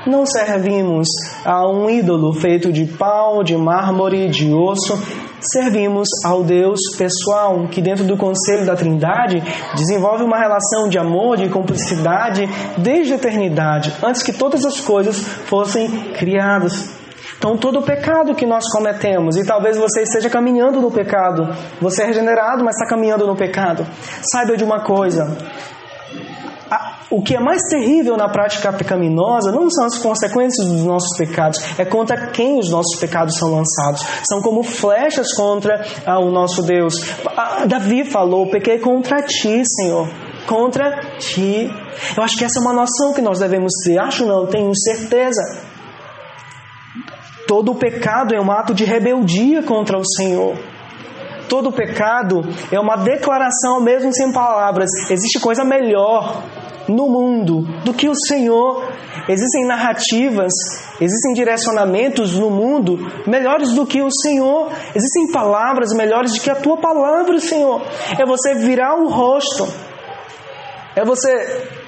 Não 0.07 0.23
servimos 0.25 1.07
a 1.43 1.67
um 1.67 1.89
ídolo 1.89 2.31
feito 2.31 2.71
de 2.71 2.85
pau, 2.85 3.43
de 3.43 3.57
mármore, 3.57 4.29
de 4.29 4.53
osso. 4.53 4.97
Servimos 5.41 6.07
ao 6.23 6.43
Deus 6.43 6.79
pessoal, 6.97 7.67
que 7.67 7.81
dentro 7.81 8.05
do 8.05 8.15
conselho 8.15 8.65
da 8.65 8.75
Trindade 8.75 9.43
desenvolve 9.75 10.23
uma 10.23 10.39
relação 10.39 10.87
de 10.87 10.97
amor, 10.97 11.37
de 11.37 11.49
cumplicidade 11.49 12.47
desde 12.77 13.13
a 13.13 13.15
eternidade, 13.17 13.93
antes 14.03 14.23
que 14.23 14.31
todas 14.31 14.65
as 14.65 14.79
coisas 14.79 15.19
fossem 15.19 15.89
criadas. 16.13 17.04
Então, 17.37 17.57
todo 17.57 17.79
o 17.79 17.83
pecado 17.83 18.33
que 18.33 18.45
nós 18.45 18.63
cometemos, 18.71 19.37
e 19.37 19.45
talvez 19.45 19.77
você 19.77 20.01
esteja 20.01 20.29
caminhando 20.29 20.81
no 20.81 20.89
pecado, 20.89 21.53
você 21.81 22.03
é 22.03 22.05
regenerado, 22.07 22.63
mas 22.63 22.75
está 22.75 22.87
caminhando 22.87 23.27
no 23.27 23.35
pecado, 23.35 23.85
saiba 24.31 24.55
de 24.55 24.63
uma 24.63 24.79
coisa: 24.79 25.37
o 27.09 27.21
que 27.21 27.35
é 27.35 27.39
mais 27.39 27.61
terrível 27.69 28.17
na 28.17 28.27
prática 28.27 28.73
pecaminosa 28.73 29.51
não 29.51 29.69
são 29.69 29.85
as 29.85 29.97
consequências 29.97 30.67
dos 30.67 30.83
nossos 30.83 31.17
pecados, 31.17 31.59
é 31.79 31.85
contra 31.85 32.27
quem 32.27 32.59
os 32.59 32.69
nossos 32.69 32.99
pecados 32.99 33.37
são 33.37 33.51
lançados. 33.51 34.05
São 34.27 34.41
como 34.41 34.63
flechas 34.63 35.33
contra 35.33 35.85
ah, 36.05 36.19
o 36.19 36.31
nosso 36.31 36.63
Deus. 36.63 36.95
Ah, 37.37 37.65
Davi 37.65 38.03
falou: 38.03 38.49
pequei 38.49 38.79
contra 38.79 39.21
ti, 39.21 39.61
Senhor. 39.65 40.09
Contra 40.47 41.17
ti. 41.17 41.71
Eu 42.15 42.23
acho 42.23 42.37
que 42.37 42.43
essa 42.43 42.59
é 42.59 42.61
uma 42.61 42.73
noção 42.73 43.13
que 43.13 43.21
nós 43.21 43.39
devemos 43.39 43.71
ter. 43.83 43.97
Acho 43.99 44.25
não, 44.25 44.45
tenho 44.47 44.71
certeza. 44.75 45.74
Todo 47.47 47.75
pecado 47.75 48.33
é 48.33 48.41
um 48.41 48.51
ato 48.51 48.73
de 48.73 48.83
rebeldia 48.83 49.61
contra 49.61 49.97
o 49.97 50.05
Senhor. 50.05 50.57
Todo 51.47 51.71
pecado 51.71 52.41
é 52.71 52.79
uma 52.79 52.95
declaração, 52.95 53.79
mesmo 53.79 54.11
sem 54.13 54.31
palavras. 54.31 54.89
Existe 55.11 55.39
coisa 55.39 55.63
melhor 55.63 56.43
no 56.87 57.07
mundo 57.07 57.61
do 57.83 57.93
que 57.93 58.09
o 58.09 58.15
Senhor. 58.15 58.83
Existem 59.29 59.65
narrativas, 59.67 60.53
existem 60.99 61.33
direcionamentos 61.33 62.37
no 62.37 62.49
mundo 62.49 62.97
melhores 63.27 63.73
do 63.73 63.85
que 63.85 64.01
o 64.01 64.11
Senhor. 64.11 64.71
Existem 64.95 65.31
palavras 65.31 65.93
melhores 65.93 66.33
do 66.33 66.41
que 66.41 66.49
a 66.49 66.55
tua 66.55 66.77
palavra, 66.77 67.39
Senhor. 67.39 67.81
É 68.19 68.25
você 68.25 68.55
virar 68.55 68.95
o 68.95 69.07
rosto. 69.07 69.67
É 70.95 71.03
você 71.03 71.84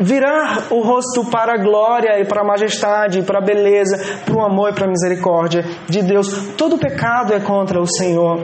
virar 0.00 0.68
o 0.70 0.80
rosto 0.80 1.24
para 1.30 1.54
a 1.54 1.56
glória 1.56 2.20
e 2.20 2.24
para 2.24 2.42
a 2.42 2.44
majestade, 2.44 3.22
para 3.22 3.38
a 3.38 3.44
beleza, 3.44 3.98
para 4.24 4.36
o 4.36 4.42
amor 4.42 4.70
e 4.70 4.74
para 4.74 4.86
a 4.86 4.90
misericórdia 4.90 5.64
de 5.88 6.02
Deus. 6.02 6.28
Todo 6.56 6.78
pecado 6.78 7.32
é 7.32 7.40
contra 7.40 7.80
o 7.80 7.86
Senhor. 7.86 8.38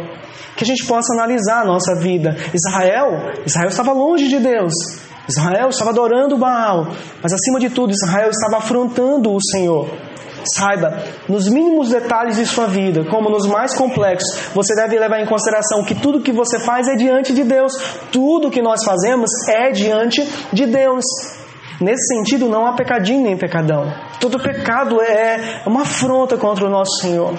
Que 0.56 0.64
a 0.64 0.66
gente 0.66 0.86
possa 0.86 1.12
analisar 1.14 1.62
a 1.62 1.64
nossa 1.64 1.94
vida. 2.00 2.36
Israel, 2.54 3.32
Israel 3.44 3.68
estava 3.68 3.92
longe 3.92 4.28
de 4.28 4.38
Deus. 4.38 4.72
Israel 5.28 5.70
estava 5.70 5.90
adorando 5.90 6.36
Baal, 6.36 6.88
mas 7.22 7.32
acima 7.32 7.58
de 7.58 7.70
tudo, 7.70 7.92
Israel 7.92 8.28
estava 8.28 8.58
afrontando 8.58 9.32
o 9.32 9.38
Senhor. 9.40 9.88
Saiba, 10.54 11.02
nos 11.26 11.48
mínimos 11.48 11.88
detalhes 11.88 12.36
de 12.36 12.44
sua 12.44 12.66
vida, 12.66 13.04
como 13.04 13.30
nos 13.30 13.46
mais 13.46 13.74
complexos, 13.74 14.50
você 14.54 14.74
deve 14.74 14.98
levar 14.98 15.20
em 15.20 15.26
consideração 15.26 15.82
que 15.84 15.94
tudo 15.94 16.20
que 16.20 16.32
você 16.32 16.58
faz 16.58 16.86
é 16.86 16.96
diante 16.96 17.32
de 17.32 17.44
Deus. 17.44 17.72
Tudo 18.12 18.50
que 18.50 18.60
nós 18.60 18.84
fazemos 18.84 19.30
é 19.48 19.70
diante 19.70 20.22
de 20.52 20.66
Deus. 20.66 21.04
Nesse 21.80 22.14
sentido, 22.14 22.48
não 22.48 22.66
há 22.66 22.72
pecadinho 22.74 23.22
nem 23.22 23.36
pecadão. 23.36 23.92
Todo 24.20 24.38
pecado 24.38 25.00
é 25.00 25.62
uma 25.66 25.82
afronta 25.82 26.36
contra 26.36 26.66
o 26.66 26.70
nosso 26.70 27.00
Senhor. 27.00 27.34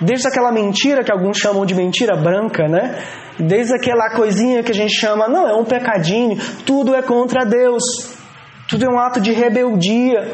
Desde 0.00 0.28
aquela 0.28 0.52
mentira 0.52 1.02
que 1.02 1.10
alguns 1.10 1.38
chamam 1.38 1.64
de 1.64 1.74
mentira 1.74 2.14
branca, 2.16 2.68
né? 2.68 2.98
Desde 3.38 3.74
aquela 3.74 4.10
coisinha 4.10 4.62
que 4.62 4.72
a 4.72 4.74
gente 4.74 4.94
chama, 4.94 5.26
não, 5.26 5.48
é 5.48 5.54
um 5.54 5.64
pecadinho, 5.64 6.36
tudo 6.64 6.94
é 6.94 7.02
contra 7.02 7.44
Deus. 7.44 7.82
Tudo 8.68 8.84
é 8.84 8.88
um 8.88 8.98
ato 8.98 9.20
de 9.20 9.32
rebeldia, 9.32 10.32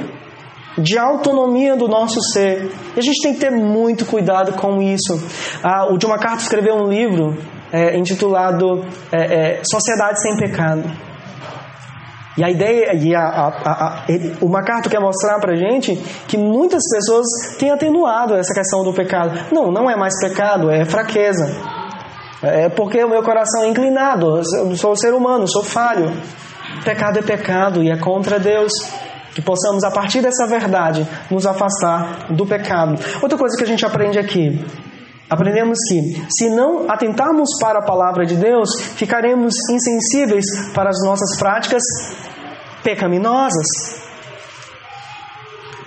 de 0.78 0.98
autonomia 0.98 1.76
do 1.76 1.86
nosso 1.86 2.20
ser. 2.32 2.70
E 2.96 2.98
a 2.98 3.02
gente 3.02 3.22
tem 3.22 3.34
que 3.34 3.40
ter 3.40 3.50
muito 3.50 4.06
cuidado 4.06 4.52
com 4.54 4.80
isso. 4.80 5.22
Ah, 5.62 5.86
o 5.92 5.98
John 5.98 6.08
MacArthur 6.08 6.42
escreveu 6.42 6.74
um 6.76 6.88
livro 6.88 7.36
é, 7.72 7.96
intitulado 7.96 8.84
é, 9.12 9.58
é, 9.58 9.60
Sociedade 9.64 10.20
Sem 10.20 10.36
Pecado. 10.36 11.11
E 12.36 12.42
a 12.42 12.50
ideia, 12.50 12.94
e 12.94 13.14
a, 13.14 13.20
a, 13.20 13.48
a, 13.48 14.04
ele, 14.08 14.34
o 14.40 14.48
MacArthur 14.48 14.90
quer 14.90 15.00
mostrar 15.00 15.38
pra 15.38 15.54
gente 15.54 15.96
que 16.26 16.38
muitas 16.38 16.82
pessoas 16.90 17.26
têm 17.58 17.70
atenuado 17.70 18.34
essa 18.34 18.54
questão 18.54 18.82
do 18.82 18.92
pecado. 18.92 19.38
Não, 19.52 19.70
não 19.70 19.90
é 19.90 19.96
mais 19.96 20.18
pecado, 20.18 20.70
é 20.70 20.84
fraqueza. 20.84 21.44
É 22.42 22.68
porque 22.70 23.04
o 23.04 23.08
meu 23.08 23.22
coração 23.22 23.62
é 23.62 23.68
inclinado, 23.68 24.38
eu 24.38 24.76
sou 24.76 24.96
ser 24.96 25.12
humano, 25.12 25.46
sou 25.46 25.62
falho. 25.62 26.10
Pecado 26.84 27.18
é 27.18 27.22
pecado 27.22 27.82
e 27.82 27.90
é 27.90 27.96
contra 27.98 28.38
Deus. 28.38 28.72
Que 29.34 29.40
possamos, 29.40 29.82
a 29.84 29.90
partir 29.90 30.20
dessa 30.20 30.46
verdade, 30.46 31.06
nos 31.30 31.46
afastar 31.46 32.32
do 32.34 32.44
pecado. 32.46 32.98
Outra 33.22 33.38
coisa 33.38 33.56
que 33.56 33.64
a 33.64 33.66
gente 33.66 33.84
aprende 33.84 34.18
aqui. 34.18 34.62
Aprendemos 35.30 35.78
que, 35.88 36.26
se 36.28 36.50
não 36.50 36.90
atentarmos 36.90 37.48
para 37.58 37.78
a 37.78 37.82
palavra 37.82 38.26
de 38.26 38.36
Deus, 38.36 38.68
ficaremos 38.96 39.54
insensíveis 39.70 40.44
para 40.74 40.90
as 40.90 41.02
nossas 41.06 41.38
práticas 41.38 41.82
pecaminosas. 42.82 43.66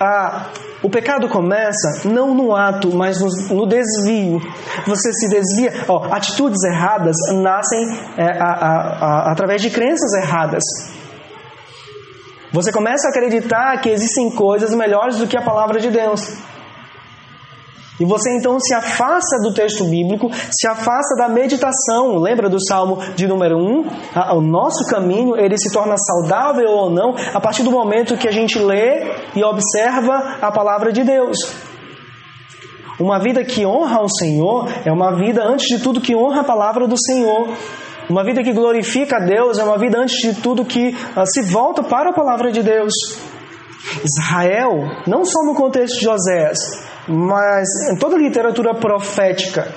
Ah, 0.00 0.50
o 0.82 0.90
pecado 0.90 1.28
começa 1.28 2.06
não 2.06 2.34
no 2.34 2.54
ato, 2.54 2.94
mas 2.94 3.20
no, 3.20 3.56
no 3.56 3.66
desvio. 3.66 4.40
Você 4.86 5.12
se 5.12 5.28
desvia. 5.28 5.84
Ó, 5.88 6.12
atitudes 6.12 6.62
erradas 6.64 7.16
nascem 7.32 7.98
é, 8.16 8.38
a, 8.38 8.44
a, 8.44 9.28
a, 9.28 9.32
através 9.32 9.62
de 9.62 9.70
crenças 9.70 10.12
erradas. 10.12 10.62
Você 12.52 12.70
começa 12.72 13.08
a 13.08 13.10
acreditar 13.10 13.80
que 13.80 13.88
existem 13.88 14.30
coisas 14.30 14.74
melhores 14.74 15.16
do 15.16 15.26
que 15.26 15.36
a 15.36 15.42
palavra 15.42 15.80
de 15.80 15.90
Deus. 15.90 16.36
E 17.98 18.04
você 18.04 18.30
então 18.36 18.58
se 18.60 18.74
afasta 18.74 19.38
do 19.42 19.52
texto 19.54 19.84
bíblico, 19.84 20.30
se 20.50 20.68
afasta 20.68 21.16
da 21.16 21.28
meditação. 21.28 22.16
Lembra 22.18 22.48
do 22.48 22.62
Salmo 22.62 22.98
de 23.14 23.26
número 23.26 23.56
1? 23.56 24.36
O 24.36 24.40
nosso 24.40 24.86
caminho, 24.86 25.36
ele 25.36 25.56
se 25.56 25.72
torna 25.72 25.96
saudável 25.96 26.68
ou 26.68 26.90
não 26.90 27.14
a 27.32 27.40
partir 27.40 27.62
do 27.62 27.70
momento 27.70 28.16
que 28.16 28.28
a 28.28 28.32
gente 28.32 28.58
lê 28.58 29.14
e 29.34 29.42
observa 29.42 30.36
a 30.42 30.52
palavra 30.52 30.92
de 30.92 31.04
Deus. 31.04 31.38
Uma 32.98 33.18
vida 33.18 33.44
que 33.44 33.66
honra 33.66 34.00
o 34.00 34.08
Senhor 34.08 34.68
é 34.84 34.90
uma 34.90 35.14
vida, 35.14 35.42
antes 35.44 35.66
de 35.66 35.82
tudo, 35.82 36.00
que 36.00 36.16
honra 36.16 36.40
a 36.40 36.44
palavra 36.44 36.86
do 36.88 36.96
Senhor. 36.98 37.48
Uma 38.08 38.24
vida 38.24 38.42
que 38.42 38.52
glorifica 38.52 39.16
a 39.16 39.20
Deus 39.20 39.58
é 39.58 39.64
uma 39.64 39.76
vida, 39.76 39.98
antes 39.98 40.16
de 40.16 40.40
tudo, 40.40 40.64
que 40.64 40.88
uh, 40.88 41.26
se 41.26 41.42
volta 41.42 41.82
para 41.82 42.10
a 42.10 42.12
palavra 42.12 42.50
de 42.50 42.62
Deus. 42.62 42.92
Israel, 44.02 44.88
não 45.06 45.24
só 45.24 45.44
no 45.44 45.54
contexto 45.54 46.00
de 46.00 46.08
Oséias, 46.08 46.58
mas 47.08 47.68
em 47.92 47.96
toda 47.96 48.16
a 48.16 48.18
literatura 48.18 48.74
profética, 48.74 49.68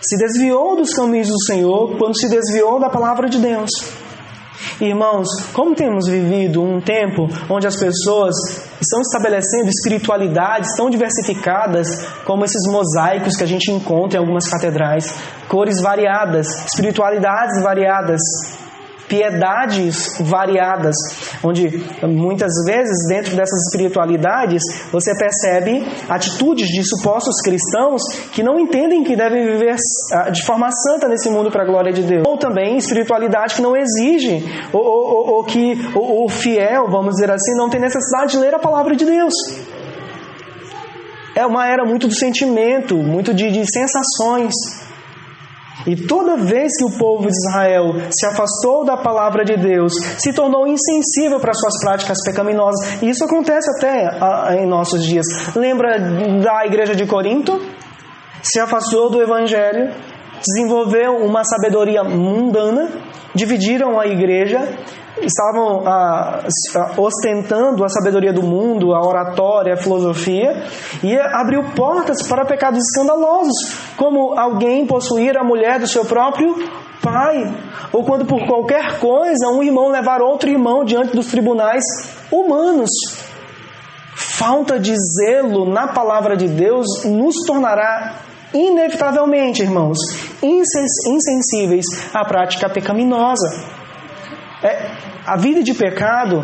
se 0.00 0.16
desviou 0.16 0.76
dos 0.76 0.94
caminhos 0.94 1.28
do 1.28 1.44
Senhor 1.44 1.96
quando 1.98 2.18
se 2.18 2.28
desviou 2.28 2.78
da 2.78 2.88
palavra 2.88 3.28
de 3.28 3.38
Deus. 3.38 3.70
Irmãos, 4.80 5.26
como 5.52 5.74
temos 5.74 6.06
vivido 6.06 6.62
um 6.62 6.80
tempo 6.80 7.28
onde 7.50 7.66
as 7.66 7.76
pessoas 7.76 8.34
estão 8.80 9.00
estabelecendo 9.00 9.68
espiritualidades 9.68 10.76
tão 10.76 10.88
diversificadas 10.88 11.88
como 12.24 12.44
esses 12.44 12.62
mosaicos 12.70 13.36
que 13.36 13.42
a 13.42 13.46
gente 13.46 13.70
encontra 13.72 14.18
em 14.18 14.20
algumas 14.20 14.48
catedrais, 14.48 15.14
cores 15.48 15.80
variadas, 15.80 16.46
espiritualidades 16.66 17.60
variadas, 17.62 18.20
piedades 19.08 20.18
variadas, 20.20 20.94
onde 21.42 21.82
muitas 22.02 22.52
vezes 22.66 23.08
dentro 23.08 23.34
dessas 23.34 23.58
espiritualidades 23.68 24.62
você 24.92 25.16
percebe 25.16 25.84
atitudes 26.08 26.68
de 26.68 26.84
supostos 26.84 27.40
cristãos 27.42 28.02
que 28.32 28.42
não 28.42 28.58
entendem 28.58 29.02
que 29.02 29.16
devem 29.16 29.44
viver 29.46 29.76
ah, 30.12 30.30
de 30.30 30.44
forma 30.44 30.68
santa 30.70 31.08
nesse 31.08 31.30
mundo 31.30 31.50
para 31.50 31.62
a 31.62 31.66
glória 31.66 31.92
de 31.92 32.02
Deus, 32.02 32.24
ou 32.26 32.36
também 32.36 32.76
espiritualidade 32.76 33.54
que 33.54 33.62
não 33.62 33.76
exige, 33.76 34.44
ou, 34.72 34.82
ou, 34.82 35.36
ou 35.36 35.44
que 35.44 35.72
o, 35.94 36.24
o 36.24 36.28
fiel, 36.28 36.88
vamos 36.90 37.14
dizer 37.14 37.30
assim, 37.30 37.54
não 37.56 37.68
tem 37.70 37.80
necessidade 37.80 38.32
de 38.32 38.38
ler 38.38 38.54
a 38.54 38.58
palavra 38.58 38.94
de 38.94 39.04
Deus. 39.04 39.34
É 41.34 41.46
uma 41.46 41.66
era 41.66 41.84
muito 41.84 42.08
do 42.08 42.14
sentimento, 42.14 42.96
muito 42.96 43.32
de, 43.32 43.50
de 43.50 43.64
sensações. 43.70 44.52
E 45.86 45.96
toda 45.96 46.36
vez 46.36 46.72
que 46.76 46.84
o 46.84 46.98
povo 46.98 47.28
de 47.28 47.32
Israel 47.32 47.94
se 48.10 48.26
afastou 48.26 48.84
da 48.84 48.96
palavra 48.96 49.44
de 49.44 49.56
Deus, 49.56 49.92
se 50.18 50.32
tornou 50.32 50.66
insensível 50.66 51.38
para 51.40 51.52
suas 51.54 51.78
práticas 51.80 52.18
pecaminosas. 52.24 53.02
E 53.02 53.08
isso 53.08 53.24
acontece 53.24 53.70
até 53.76 54.58
em 54.60 54.66
nossos 54.66 55.04
dias. 55.04 55.26
Lembra 55.54 55.98
da 56.42 56.66
igreja 56.66 56.94
de 56.94 57.06
Corinto? 57.06 57.60
Se 58.42 58.60
afastou 58.60 59.10
do 59.10 59.22
evangelho, 59.22 59.92
desenvolveu 60.40 61.16
uma 61.16 61.44
sabedoria 61.44 62.02
mundana, 62.04 62.88
dividiram 63.34 63.98
a 63.98 64.06
igreja 64.06 64.68
estavam 65.22 65.86
ah, 65.86 66.44
ostentando 66.96 67.84
a 67.84 67.88
sabedoria 67.88 68.32
do 68.32 68.42
mundo, 68.42 68.94
a 68.94 69.04
oratória, 69.04 69.74
a 69.74 69.76
filosofia, 69.76 70.64
e 71.02 71.16
abriu 71.18 71.62
portas 71.74 72.26
para 72.26 72.44
pecados 72.44 72.78
escandalosos, 72.78 73.56
como 73.96 74.38
alguém 74.38 74.86
possuir 74.86 75.36
a 75.36 75.44
mulher 75.44 75.78
do 75.78 75.86
seu 75.86 76.04
próprio 76.04 76.54
pai, 77.02 77.52
ou 77.92 78.04
quando 78.04 78.24
por 78.24 78.46
qualquer 78.46 78.98
coisa 78.98 79.48
um 79.48 79.62
irmão 79.62 79.88
levar 79.88 80.20
outro 80.20 80.48
irmão 80.48 80.84
diante 80.84 81.14
dos 81.14 81.26
tribunais 81.26 81.82
humanos. 82.30 82.90
Falta 84.14 84.78
de 84.78 84.94
zelo 84.96 85.64
na 85.64 85.88
palavra 85.88 86.36
de 86.36 86.48
Deus 86.48 87.04
nos 87.04 87.36
tornará 87.46 88.27
inevitavelmente, 88.54 89.62
irmãos, 89.62 89.98
insensíveis 90.42 91.84
à 92.14 92.24
prática 92.24 92.68
pecaminosa. 92.68 93.48
É, 94.62 94.90
a 95.26 95.36
vida 95.36 95.62
de 95.62 95.74
pecado 95.74 96.42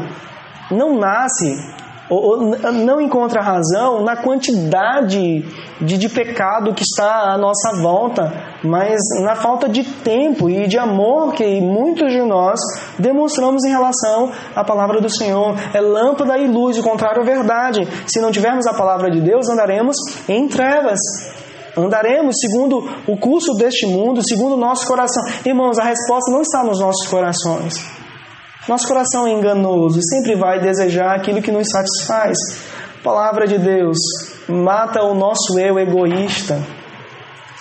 não 0.70 0.96
nasce 0.96 1.74
ou, 2.08 2.22
ou 2.22 2.72
não 2.72 3.00
encontra 3.00 3.40
razão 3.40 4.02
na 4.02 4.16
quantidade 4.16 5.42
de, 5.80 5.98
de 5.98 6.08
pecado 6.08 6.74
que 6.74 6.82
está 6.82 7.32
à 7.32 7.38
nossa 7.38 7.80
volta, 7.80 8.32
mas 8.62 9.00
na 9.22 9.34
falta 9.34 9.68
de 9.68 9.82
tempo 9.82 10.50
e 10.50 10.66
de 10.66 10.78
amor 10.78 11.32
que 11.32 11.60
muitos 11.60 12.12
de 12.12 12.20
nós 12.20 12.60
demonstramos 12.98 13.64
em 13.64 13.70
relação 13.70 14.30
à 14.54 14.62
palavra 14.62 15.00
do 15.00 15.08
Senhor. 15.08 15.56
É 15.72 15.80
lâmpada 15.80 16.36
e 16.38 16.46
luz, 16.46 16.78
o 16.78 16.82
contrário 16.82 17.22
é 17.22 17.24
verdade. 17.24 17.88
Se 18.06 18.20
não 18.20 18.30
tivermos 18.30 18.66
a 18.66 18.74
palavra 18.74 19.10
de 19.10 19.20
Deus, 19.20 19.48
andaremos 19.48 19.96
em 20.28 20.46
trevas. 20.46 20.98
Andaremos 21.76 22.36
segundo 22.40 22.88
o 23.06 23.16
curso 23.16 23.52
deste 23.54 23.86
mundo, 23.86 24.20
segundo 24.26 24.54
o 24.54 24.58
nosso 24.58 24.86
coração. 24.86 25.22
Irmãos, 25.44 25.78
a 25.78 25.84
resposta 25.84 26.30
não 26.30 26.42
está 26.42 26.62
nos 26.62 26.80
nossos 26.80 27.08
corações. 27.08 27.74
Nosso 28.68 28.88
coração 28.88 29.26
é 29.26 29.32
enganoso 29.32 29.98
e 29.98 30.08
sempre 30.08 30.34
vai 30.36 30.60
desejar 30.60 31.16
aquilo 31.16 31.42
que 31.42 31.52
nos 31.52 31.68
satisfaz. 31.68 32.36
palavra 33.02 33.46
de 33.46 33.58
Deus 33.58 33.98
mata 34.48 35.02
o 35.02 35.14
nosso 35.14 35.58
eu 35.58 35.78
egoísta 35.78 36.62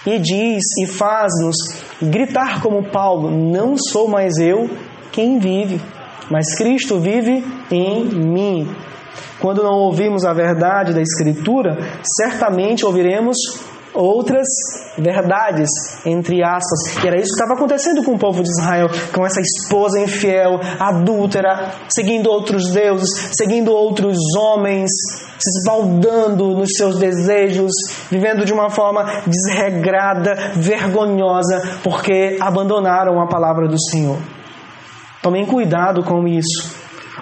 e 0.06 0.20
diz 0.20 0.64
e 0.82 0.88
faz-nos 0.88 1.56
gritar 2.02 2.62
como 2.62 2.90
Paulo: 2.90 3.32
Não 3.32 3.76
sou 3.78 4.08
mais 4.08 4.38
eu 4.38 4.70
quem 5.12 5.40
vive, 5.40 5.82
mas 6.30 6.56
Cristo 6.56 7.00
vive 7.00 7.44
em 7.72 8.06
mim. 8.06 8.76
Quando 9.40 9.62
não 9.62 9.74
ouvimos 9.74 10.24
a 10.24 10.34
verdade 10.34 10.94
da 10.94 11.02
Escritura, 11.02 11.78
certamente 12.18 12.86
ouviremos 12.86 13.38
outras 13.94 14.48
verdades, 14.98 15.70
entre 16.06 16.44
aspas. 16.44 17.04
E 17.04 17.08
era 17.08 17.18
isso 17.18 17.30
que 17.30 17.42
estava 17.42 17.54
acontecendo 17.54 18.04
com 18.04 18.14
o 18.14 18.20
povo 18.20 18.44
de 18.44 18.50
Israel, 18.50 18.88
com 19.14 19.26
essa 19.26 19.42
esposa 19.42 20.00
infiel, 20.00 20.60
adúltera, 20.80 21.72
seguindo 21.90 22.30
outros 22.30 22.72
deuses, 22.72 23.32
seguindo 23.34 23.72
outros 23.72 24.18
homens, 24.38 24.90
se 25.40 25.60
esbaldando 25.60 26.56
nos 26.56 26.70
seus 26.76 27.00
desejos, 27.00 27.72
vivendo 28.10 28.46
de 28.46 28.54
uma 28.54 28.70
forma 28.70 29.06
desregrada, 29.26 30.36
vergonhosa, 30.56 31.80
porque 31.84 32.38
abandonaram 32.40 33.22
a 33.22 33.28
palavra 33.28 33.68
do 33.68 33.80
Senhor. 33.80 34.18
Tomem 35.22 35.46
cuidado 35.46 36.04
com 36.04 36.28
isso. 36.28 36.74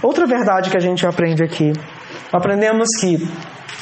Outra 0.02 0.26
verdade 0.26 0.70
que 0.70 0.78
a 0.78 0.82
gente 0.82 1.06
aprende 1.06 1.44
aqui 1.44 1.74
aprendemos 2.32 2.88
que 3.00 3.18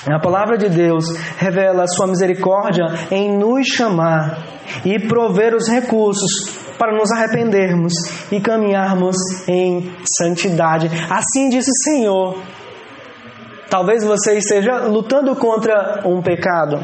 a 0.07 0.19
palavra 0.19 0.57
de 0.57 0.69
Deus 0.69 1.05
revela 1.37 1.83
a 1.83 1.87
sua 1.87 2.07
misericórdia 2.07 2.85
em 3.11 3.37
nos 3.37 3.67
chamar 3.67 4.37
e 4.85 4.99
prover 5.07 5.53
os 5.53 5.67
recursos 5.67 6.59
para 6.77 6.95
nos 6.95 7.11
arrependermos 7.11 7.93
e 8.31 8.39
caminharmos 8.39 9.17
em 9.47 9.91
santidade. 10.17 10.89
Assim 11.09 11.49
diz 11.49 11.67
o 11.67 11.83
Senhor. 11.83 12.41
Talvez 13.69 14.03
você 14.03 14.37
esteja 14.37 14.87
lutando 14.87 15.35
contra 15.35 16.01
um 16.05 16.21
pecado. 16.21 16.79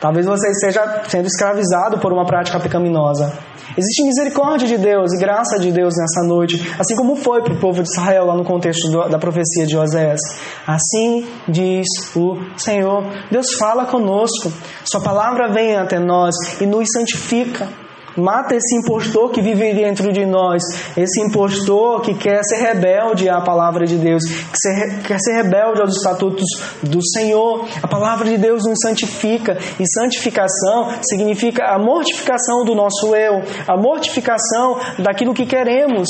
Talvez 0.00 0.26
você 0.26 0.50
esteja 0.50 1.04
sendo 1.08 1.26
escravizado 1.26 1.98
por 1.98 2.12
uma 2.12 2.26
prática 2.26 2.60
pecaminosa. 2.60 3.32
Existe 3.76 4.04
misericórdia 4.04 4.68
de 4.68 4.78
Deus 4.78 5.12
e 5.12 5.18
graça 5.18 5.58
de 5.58 5.70
Deus 5.70 5.94
nessa 5.98 6.26
noite, 6.26 6.74
assim 6.78 6.94
como 6.94 7.16
foi 7.16 7.42
para 7.42 7.52
o 7.52 7.58
povo 7.58 7.82
de 7.82 7.88
Israel 7.88 8.26
lá 8.26 8.34
no 8.34 8.44
contexto 8.44 8.88
da 9.08 9.18
profecia 9.18 9.66
de 9.66 9.76
Osés. 9.76 10.20
Assim 10.66 11.26
diz 11.48 11.86
o 12.14 12.38
Senhor. 12.56 13.04
Deus 13.30 13.54
fala 13.58 13.86
conosco, 13.86 14.52
Sua 14.84 15.00
palavra 15.00 15.52
vem 15.52 15.76
até 15.76 15.98
nós 15.98 16.34
e 16.60 16.66
nos 16.66 16.86
santifica. 16.92 17.68
Mata 18.16 18.54
esse 18.56 18.74
impostor 18.76 19.30
que 19.30 19.42
vive 19.42 19.74
dentro 19.74 20.10
de 20.10 20.24
nós, 20.24 20.62
esse 20.96 21.20
impostor 21.20 22.00
que 22.00 22.14
quer 22.14 22.42
ser 22.44 22.56
rebelde 22.56 23.28
à 23.28 23.42
palavra 23.42 23.84
de 23.84 23.98
Deus, 23.98 24.22
que 24.24 25.06
quer 25.06 25.18
ser 25.18 25.42
rebelde 25.42 25.82
aos 25.82 25.96
estatutos 25.96 26.46
do 26.82 26.98
Senhor. 27.06 27.68
A 27.82 27.86
palavra 27.86 28.26
de 28.28 28.38
Deus 28.38 28.64
nos 28.64 28.78
santifica, 28.80 29.58
e 29.78 29.84
santificação 29.86 30.94
significa 31.02 31.74
a 31.74 31.78
mortificação 31.78 32.64
do 32.64 32.74
nosso 32.74 33.14
eu, 33.14 33.42
a 33.68 33.76
mortificação 33.76 34.78
daquilo 34.98 35.34
que 35.34 35.44
queremos, 35.44 36.08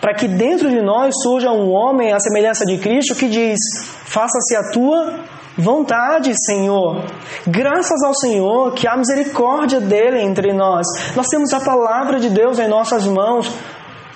para 0.00 0.14
que 0.14 0.28
dentro 0.28 0.70
de 0.70 0.80
nós 0.80 1.12
surja 1.22 1.50
um 1.50 1.72
homem 1.72 2.12
à 2.12 2.20
semelhança 2.20 2.64
de 2.64 2.78
Cristo 2.78 3.16
que 3.16 3.28
diz: 3.28 3.58
Faça-se 4.04 4.54
a 4.54 4.70
tua 4.70 5.24
vontade, 5.56 6.32
Senhor. 6.46 7.04
Graças 7.46 8.02
ao 8.02 8.14
Senhor 8.14 8.72
que 8.72 8.86
há 8.86 8.96
misericórdia 8.96 9.80
dele 9.80 10.20
entre 10.22 10.52
nós. 10.52 10.86
Nós 11.14 11.26
temos 11.28 11.52
a 11.52 11.60
palavra 11.60 12.18
de 12.18 12.30
Deus 12.30 12.58
em 12.58 12.68
nossas 12.68 13.06
mãos. 13.06 13.52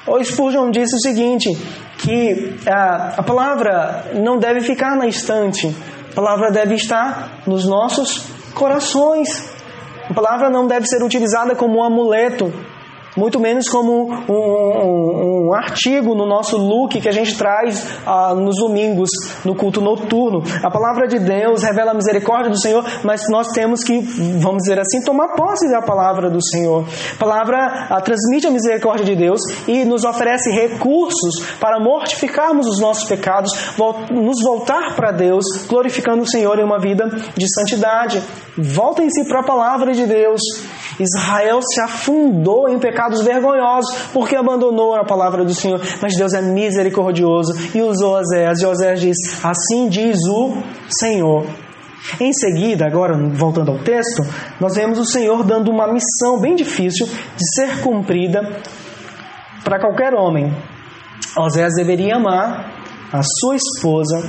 O 0.06 0.22
Spurgeon 0.22 0.70
disse 0.70 0.94
o 0.94 1.00
seguinte: 1.00 1.50
que 1.98 2.56
a, 2.66 3.14
a 3.18 3.22
palavra 3.22 4.12
não 4.14 4.38
deve 4.38 4.60
ficar 4.60 4.96
na 4.96 5.06
estante, 5.06 5.74
a 6.10 6.14
palavra 6.14 6.50
deve 6.50 6.74
estar 6.74 7.42
nos 7.46 7.66
nossos 7.66 8.24
corações. 8.54 9.54
A 10.08 10.14
palavra 10.14 10.48
não 10.48 10.66
deve 10.66 10.86
ser 10.86 11.02
utilizada 11.02 11.56
como 11.56 11.80
um 11.80 11.84
amuleto, 11.84 12.52
muito 13.16 13.40
menos 13.40 13.68
como 13.68 14.10
um, 14.28 14.32
um, 14.32 15.48
um, 15.48 15.54
artigo 15.54 16.14
no 16.14 16.26
nosso 16.26 16.56
look 16.56 17.00
que 17.00 17.08
a 17.08 17.12
gente 17.12 17.36
traz 17.36 17.86
ah, 18.06 18.34
nos 18.34 18.56
domingos, 18.56 19.08
no 19.44 19.54
culto 19.54 19.80
noturno. 19.80 20.42
A 20.62 20.70
palavra 20.70 21.06
de 21.06 21.18
Deus 21.18 21.62
revela 21.62 21.92
a 21.92 21.94
misericórdia 21.94 22.50
do 22.50 22.60
Senhor, 22.60 22.84
mas 23.02 23.22
nós 23.30 23.48
temos 23.52 23.82
que, 23.82 24.00
vamos 24.38 24.62
dizer 24.64 24.78
assim, 24.78 25.02
tomar 25.02 25.28
posse 25.28 25.70
da 25.70 25.80
palavra 25.80 26.28
do 26.28 26.42
Senhor. 26.44 26.84
A 27.14 27.18
palavra 27.18 27.86
ah, 27.90 28.00
transmite 28.00 28.46
a 28.46 28.50
misericórdia 28.50 29.04
de 29.04 29.16
Deus 29.16 29.40
e 29.66 29.84
nos 29.84 30.04
oferece 30.04 30.50
recursos 30.50 31.46
para 31.58 31.80
mortificarmos 31.80 32.66
os 32.66 32.80
nossos 32.80 33.08
pecados, 33.08 33.50
nos 34.10 34.42
voltar 34.42 34.94
para 34.94 35.10
Deus, 35.10 35.44
glorificando 35.66 36.22
o 36.22 36.28
Senhor 36.28 36.58
em 36.58 36.64
uma 36.64 36.78
vida 36.78 37.08
de 37.36 37.46
santidade. 37.54 38.22
Voltem-se 38.56 39.24
para 39.28 39.40
a 39.40 39.44
palavra 39.44 39.92
de 39.92 40.06
Deus. 40.06 40.40
Israel 40.98 41.60
se 41.62 41.80
afundou 41.80 42.68
em 42.68 42.78
pecados 42.78 43.22
vergonhosos 43.22 43.94
porque 44.12 44.34
abandonou 44.34 44.94
a 44.94 45.04
palavra 45.04 45.44
do 45.44 45.54
Senhor. 45.54 45.80
Mas 46.00 46.16
Deus 46.16 46.32
é 46.32 46.40
misericordioso 46.40 47.52
e 47.74 47.82
usou 47.82 48.14
Osés. 48.14 48.60
E 48.60 48.66
Osés 48.66 49.00
diz: 49.00 49.16
Assim 49.44 49.88
diz 49.88 50.18
o 50.28 50.56
Senhor. 50.88 51.46
Em 52.20 52.32
seguida, 52.32 52.86
agora 52.86 53.16
voltando 53.34 53.72
ao 53.72 53.78
texto, 53.78 54.22
nós 54.60 54.76
vemos 54.76 54.98
o 54.98 55.04
Senhor 55.04 55.42
dando 55.42 55.70
uma 55.70 55.92
missão 55.92 56.40
bem 56.40 56.54
difícil 56.54 57.06
de 57.06 57.54
ser 57.54 57.82
cumprida 57.82 58.40
para 59.64 59.80
qualquer 59.80 60.14
homem. 60.14 60.54
Osés 61.36 61.74
deveria 61.74 62.16
amar 62.16 62.72
a 63.12 63.20
sua 63.22 63.56
esposa 63.56 64.22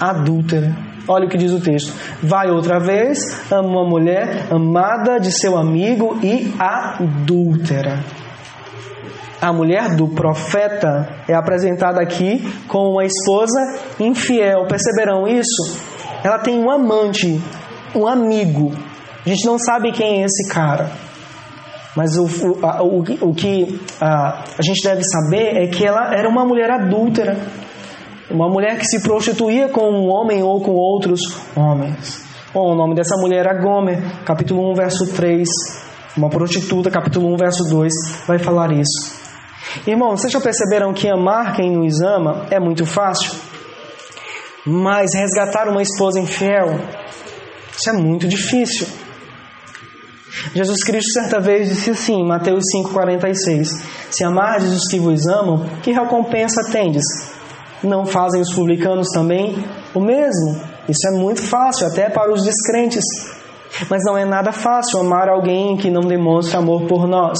adúltera 0.00 0.91
Olha 1.08 1.26
o 1.26 1.28
que 1.28 1.36
diz 1.36 1.52
o 1.52 1.60
texto. 1.60 1.92
Vai 2.22 2.48
outra 2.48 2.78
vez, 2.78 3.18
ama 3.50 3.68
uma 3.68 3.88
mulher 3.88 4.46
amada 4.50 5.18
de 5.18 5.32
seu 5.32 5.56
amigo 5.56 6.18
e 6.22 6.54
adúltera. 6.58 8.00
A 9.40 9.52
mulher 9.52 9.96
do 9.96 10.06
profeta 10.06 11.08
é 11.28 11.34
apresentada 11.34 12.00
aqui 12.00 12.40
como 12.68 12.92
uma 12.92 13.04
esposa 13.04 13.58
infiel. 13.98 14.66
Perceberão 14.68 15.26
isso? 15.26 15.76
Ela 16.22 16.38
tem 16.38 16.56
um 16.56 16.70
amante, 16.70 17.42
um 17.92 18.06
amigo. 18.06 18.72
A 19.26 19.28
gente 19.28 19.44
não 19.44 19.58
sabe 19.58 19.90
quem 19.90 20.22
é 20.22 20.24
esse 20.24 20.48
cara. 20.48 20.90
Mas 21.96 22.16
o, 22.16 22.24
o, 22.24 22.64
a, 22.64 22.82
o, 22.82 23.00
o 23.00 23.34
que 23.34 23.80
a, 24.00 24.44
a 24.58 24.62
gente 24.62 24.82
deve 24.82 25.02
saber 25.02 25.62
é 25.62 25.66
que 25.66 25.84
ela 25.84 26.14
era 26.14 26.28
uma 26.28 26.44
mulher 26.44 26.70
adúltera. 26.70 27.36
Uma 28.32 28.48
mulher 28.48 28.78
que 28.78 28.86
se 28.86 29.02
prostituía 29.02 29.68
com 29.68 29.90
um 29.90 30.08
homem 30.08 30.42
ou 30.42 30.58
com 30.62 30.72
outros 30.72 31.20
homens. 31.54 32.24
Bom, 32.54 32.72
o 32.72 32.74
nome 32.74 32.94
dessa 32.94 33.14
mulher 33.18 33.40
era 33.40 33.60
Gomer, 33.60 34.24
capítulo 34.24 34.70
1, 34.72 34.74
verso 34.74 35.12
3. 35.14 35.46
Uma 36.16 36.30
prostituta, 36.30 36.90
capítulo 36.90 37.30
1, 37.34 37.36
verso 37.36 37.64
2, 37.68 37.92
vai 38.26 38.38
falar 38.38 38.72
isso. 38.72 39.20
Irmão, 39.86 40.16
vocês 40.16 40.32
já 40.32 40.40
perceberam 40.40 40.94
que 40.94 41.08
amar 41.08 41.54
quem 41.54 41.70
nos 41.70 42.00
ama 42.00 42.46
é 42.50 42.58
muito 42.58 42.86
fácil? 42.86 43.32
Mas 44.64 45.14
resgatar 45.14 45.68
uma 45.68 45.82
esposa 45.82 46.18
infiel, 46.18 46.78
isso 47.76 47.90
é 47.90 47.92
muito 47.92 48.26
difícil. 48.26 48.86
Jesus 50.54 50.82
Cristo 50.82 51.12
certa 51.12 51.38
vez 51.38 51.68
disse 51.68 51.90
assim, 51.90 52.24
Mateus 52.24 52.64
5,46: 52.74 53.66
Se 54.10 54.24
amardes 54.24 54.72
os 54.72 54.88
que 54.88 54.98
vos 54.98 55.26
amam, 55.26 55.66
que 55.82 55.92
recompensa 55.92 56.70
tendes? 56.70 57.04
Não 57.82 58.06
fazem 58.06 58.40
os 58.40 58.54
publicanos 58.54 59.08
também 59.12 59.56
o 59.94 60.00
mesmo? 60.00 60.60
Isso 60.88 61.08
é 61.08 61.10
muito 61.10 61.42
fácil, 61.42 61.86
até 61.86 62.08
para 62.08 62.32
os 62.32 62.42
descrentes. 62.42 63.04
Mas 63.88 64.02
não 64.04 64.16
é 64.16 64.24
nada 64.24 64.52
fácil 64.52 65.00
amar 65.00 65.28
alguém 65.28 65.76
que 65.76 65.90
não 65.90 66.02
demonstra 66.02 66.58
amor 66.58 66.86
por 66.86 67.06
nós. 67.06 67.38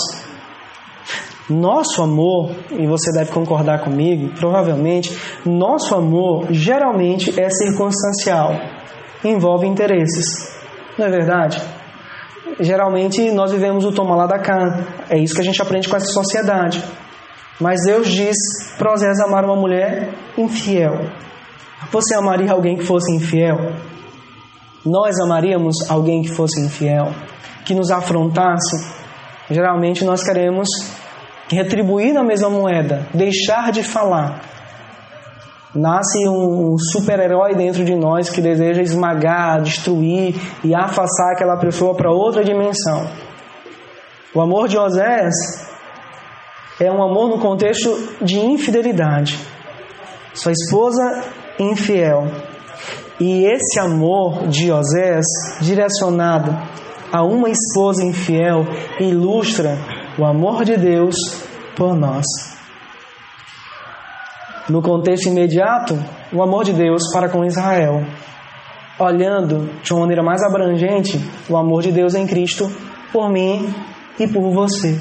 Nosso 1.51 2.03
amor, 2.03 2.51
e 2.71 2.87
você 2.87 3.13
deve 3.13 3.31
concordar 3.33 3.81
comigo, 3.81 4.33
provavelmente, 4.39 5.17
nosso 5.45 5.95
amor 5.95 6.47
geralmente 6.51 7.39
é 7.39 7.51
circunstancial, 7.51 8.55
envolve 9.25 9.67
interesses. 9.67 10.57
Não 10.97 11.07
é 11.07 11.11
verdade? 11.11 11.63
Geralmente 12.61 13.31
nós 13.33 13.51
vivemos 13.51 13.85
o 13.85 13.93
toma 13.93 14.15
lá 14.15 14.27
da 14.27 14.39
cá. 14.39 14.85
É 15.11 15.19
isso 15.19 15.35
que 15.35 15.41
a 15.41 15.45
gente 15.45 15.61
aprende 15.61 15.89
com 15.89 15.97
essa 15.97 16.07
sociedade. 16.07 16.83
Mas 17.63 17.85
Deus 17.87 18.09
diz 18.09 18.37
para 18.77 18.93
Osés 18.93 19.21
amar 19.21 19.45
uma 19.45 19.55
mulher 19.55 20.13
infiel. 20.37 21.07
Você 21.93 22.13
amaria 22.13 22.51
alguém 22.51 22.77
que 22.77 22.85
fosse 22.85 23.15
infiel? 23.15 23.57
Nós 24.85 25.21
amaríamos 25.21 25.89
alguém 25.89 26.23
que 26.23 26.29
fosse 26.29 26.61
infiel, 26.61 27.13
que 27.65 27.73
nos 27.73 27.93
afrontasse? 27.93 28.85
Geralmente 29.49 30.05
nós 30.05 30.25
queremos 30.25 30.69
retribuir 31.49 32.13
na 32.13 32.25
mesma 32.25 32.51
moeda, 32.51 33.07
deixar 33.15 33.71
de 33.71 33.85
falar. 33.85 34.41
Nasce 35.73 36.19
um 36.29 36.77
super-herói 36.77 37.55
dentro 37.55 37.85
de 37.85 37.95
nós 37.95 38.29
que 38.29 38.41
deseja 38.41 38.83
esmagar, 38.83 39.63
destruir 39.63 40.35
e 40.65 40.75
afastar 40.75 41.33
aquela 41.33 41.57
pessoa 41.59 41.95
para 41.95 42.11
outra 42.11 42.43
dimensão. 42.43 43.07
O 44.35 44.41
amor 44.41 44.67
de 44.67 44.77
Osés 44.77 45.72
é 46.81 46.91
um 46.91 47.03
amor 47.03 47.29
no 47.29 47.39
contexto 47.39 47.91
de 48.21 48.39
infidelidade. 48.39 49.39
Sua 50.35 50.53
esposa 50.53 51.25
infiel. 51.59 52.27
E 53.21 53.45
esse 53.45 53.79
amor 53.79 54.49
de 54.49 54.73
Osés, 54.73 55.25
direcionado 55.61 56.51
a 57.13 57.23
uma 57.23 57.51
esposa 57.51 58.03
infiel, 58.03 58.65
ilustra 58.99 59.77
o 60.19 60.25
amor 60.25 60.65
de 60.65 60.77
Deus 60.77 61.15
por 61.77 61.95
nós. 61.95 62.25
No 64.69 64.81
contexto 64.81 65.27
imediato, 65.29 65.99
o 66.33 66.43
amor 66.43 66.65
de 66.65 66.73
Deus 66.73 67.03
para 67.13 67.29
com 67.29 67.45
Israel. 67.45 68.03
Olhando 68.99 69.69
de 69.83 69.93
uma 69.93 70.01
maneira 70.01 70.23
mais 70.23 70.43
abrangente, 70.43 71.19
o 71.49 71.57
amor 71.57 71.83
de 71.83 71.93
Deus 71.93 72.15
em 72.15 72.27
Cristo 72.27 72.71
por 73.13 73.31
mim 73.31 73.75
e 74.19 74.27
por 74.27 74.51
você. 74.53 74.99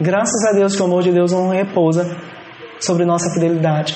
Graças 0.00 0.42
a 0.48 0.52
Deus 0.52 0.74
que 0.74 0.80
o 0.80 0.86
amor 0.86 1.02
de 1.02 1.12
Deus 1.12 1.30
não 1.30 1.50
repousa 1.50 2.16
sobre 2.80 3.04
nossa 3.04 3.28
fidelidade. 3.34 3.94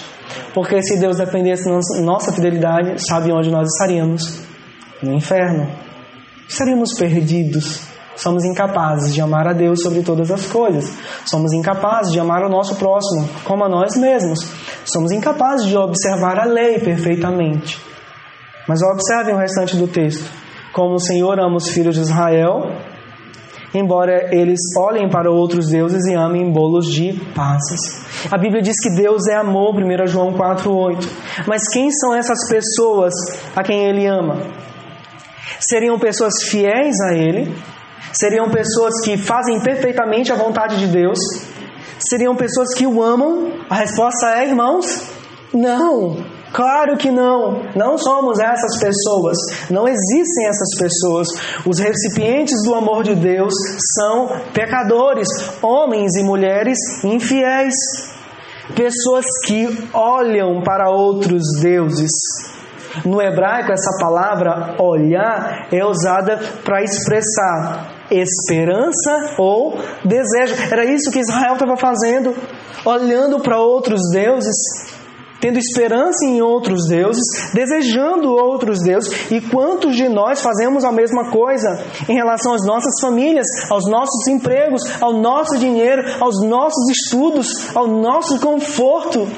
Porque 0.53 0.83
se 0.83 1.01
Deus 1.01 1.17
dependesse 1.17 1.64
da 1.64 2.03
nossa 2.03 2.31
fidelidade, 2.31 3.03
sabe 3.07 3.33
onde 3.33 3.51
nós 3.51 3.67
estaríamos? 3.69 4.43
No 5.03 5.14
inferno. 5.14 5.67
Estaríamos 6.47 6.93
perdidos. 6.99 7.81
Somos 8.17 8.45
incapazes 8.45 9.14
de 9.14 9.23
amar 9.23 9.49
a 9.49 9.55
Deus 9.55 9.81
sobre 9.83 10.03
todas 10.03 10.31
as 10.31 10.45
coisas. 10.45 10.93
Somos 11.25 11.55
incapazes 11.55 12.12
de 12.12 12.21
amar 12.21 12.45
o 12.45 12.51
nosso 12.51 12.77
próximo 12.77 13.27
como 13.43 13.64
a 13.64 13.69
nós 13.69 13.97
mesmos. 13.97 14.40
Somos 14.85 15.11
incapazes 15.11 15.67
de 15.67 15.77
observar 15.77 16.38
a 16.38 16.45
lei 16.45 16.79
perfeitamente. 16.81 17.81
Mas 18.69 18.83
observem 18.83 19.35
o 19.35 19.38
restante 19.38 19.75
do 19.75 19.88
texto. 19.88 20.31
Como 20.71 20.97
o 20.97 21.01
Senhor 21.01 21.40
ama 21.40 21.57
os 21.57 21.69
filhos 21.69 21.95
de 21.95 22.03
Israel, 22.03 22.71
embora 23.74 24.34
eles 24.34 24.60
olhem 24.78 25.10
para 25.10 25.30
outros 25.30 25.68
deuses 25.68 26.06
e 26.06 26.14
amem 26.14 26.52
bolos 26.52 26.87
de 26.87 27.12
passas. 27.34 28.04
A 28.30 28.38
Bíblia 28.38 28.62
diz 28.62 28.76
que 28.80 28.90
Deus 28.90 29.26
é 29.26 29.34
amor, 29.34 29.74
1 29.74 30.06
João 30.06 30.32
4,8. 30.32 31.08
Mas 31.46 31.68
quem 31.68 31.90
são 31.90 32.14
essas 32.14 32.48
pessoas 32.48 33.12
a 33.54 33.62
quem 33.62 33.84
ele 33.84 34.06
ama? 34.06 34.37
Seriam 35.58 35.98
pessoas 35.98 36.34
fiéis 36.48 36.94
a 37.08 37.14
ele? 37.14 37.52
Seriam 38.12 38.48
pessoas 38.48 39.00
que 39.04 39.16
fazem 39.16 39.60
perfeitamente 39.60 40.30
a 40.32 40.37
vontade 40.37 40.78
de 40.78 40.87
Deus? 40.87 41.18
Seriam 41.98 42.37
pessoas 42.37 42.72
que 42.74 42.87
o 42.87 43.02
amam? 43.02 43.52
A 43.68 43.74
resposta 43.76 44.38
é, 44.38 44.46
irmãos, 44.46 45.10
não. 45.52 46.34
Claro 46.55 46.97
que 46.97 47.11
não. 47.11 47.64
Não 47.75 47.99
somos 47.99 48.38
essas 48.38 48.79
pessoas. 48.79 49.37
Não 49.69 49.88
existem 49.88 50.47
essas 50.47 50.79
pessoas. 50.79 51.29
Os 51.67 51.81
recipientes 51.81 52.62
do 52.62 52.77
amor 52.77 53.03
de 53.03 53.17
Deus 53.17 53.53
são 53.97 54.29
pecadores, 54.53 55.27
homens 55.61 56.14
e 56.14 56.23
mulheres 56.23 56.79
infiéis. 57.03 57.75
Pessoas 58.77 59.25
que 59.45 59.88
olham 59.93 60.62
para 60.62 60.90
outros 60.90 61.43
deuses. 61.61 62.12
No 63.05 63.21
hebraico, 63.21 63.73
essa 63.73 63.90
palavra 63.99 64.77
olhar 64.79 65.67
é 65.73 65.85
usada 65.85 66.38
para 66.64 66.85
expressar 66.85 67.90
esperança 68.09 69.35
ou 69.38 69.77
desejo. 70.05 70.55
Era 70.71 70.85
isso 70.85 71.11
que 71.11 71.19
Israel 71.19 71.55
estava 71.55 71.77
fazendo, 71.77 72.33
olhando 72.85 73.40
para 73.40 73.59
outros 73.59 74.01
deuses 74.12 74.93
tendo 75.44 75.59
esperança 75.59 76.24
em 76.24 76.40
outros 76.40 76.88
deuses, 76.88 77.52
desejando 77.52 78.35
outros 78.35 78.78
deuses. 78.83 79.30
E 79.30 79.42
quantos 79.42 79.94
de 79.94 80.09
nós 80.09 80.40
fazemos 80.40 80.87
a 80.87 80.90
mesma 80.90 81.30
coisa 81.30 81.85
em 82.09 82.14
relação 82.14 82.54
às 82.54 82.64
nossas 82.64 82.98
famílias, 82.98 83.46
aos 83.70 83.85
nossos 83.87 84.26
empregos, 84.26 84.80
ao 85.02 85.12
nosso 85.12 85.59
dinheiro, 85.59 86.02
aos 86.18 86.42
nossos 86.42 86.88
estudos, 86.88 87.76
ao 87.76 87.87
nosso 87.87 88.40
conforto? 88.40 89.28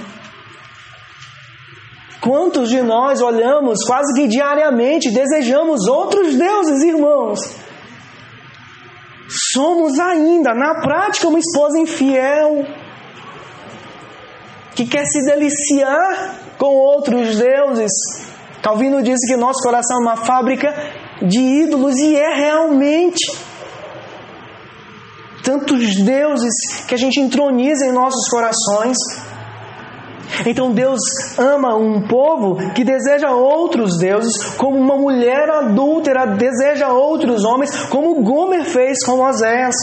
Quantos 2.20 2.68
de 2.68 2.80
nós 2.82 3.20
olhamos 3.20 3.80
quase 3.84 4.14
que 4.14 4.28
diariamente, 4.28 5.10
desejamos 5.10 5.88
outros 5.88 6.36
deuses, 6.36 6.84
irmãos? 6.84 7.40
Somos 9.52 9.98
ainda, 9.98 10.54
na 10.54 10.80
prática, 10.82 11.26
uma 11.26 11.40
esposa 11.40 11.80
infiel 11.80 12.64
que 14.76 14.86
quer 14.86 15.06
se 15.06 15.24
deliciar 15.24 16.34
com 16.58 16.66
outros 16.66 17.38
deuses. 17.38 17.90
Calvino 18.62 19.02
disse 19.02 19.26
que 19.26 19.36
nosso 19.36 19.62
coração 19.62 19.96
é 19.98 20.00
uma 20.02 20.16
fábrica 20.16 20.68
de 21.22 21.40
ídolos 21.40 21.96
e 21.96 22.14
é 22.14 22.34
realmente. 22.34 23.24
Tantos 25.42 25.96
deuses 26.04 26.84
que 26.86 26.94
a 26.94 26.98
gente 26.98 27.18
entroniza 27.20 27.86
em 27.86 27.92
nossos 27.92 28.28
corações. 28.28 28.98
Então 30.44 30.72
Deus 30.72 31.00
ama 31.38 31.74
um 31.74 32.06
povo 32.06 32.56
que 32.74 32.84
deseja 32.84 33.30
outros 33.30 33.96
deuses, 33.98 34.36
como 34.56 34.76
uma 34.76 34.96
mulher 34.96 35.48
adúltera 35.48 36.26
deseja 36.26 36.88
outros 36.92 37.44
homens, 37.44 37.70
como 37.84 38.22
Gomer 38.22 38.64
fez 38.64 38.98
com 39.06 39.20
Oséias. 39.20 39.74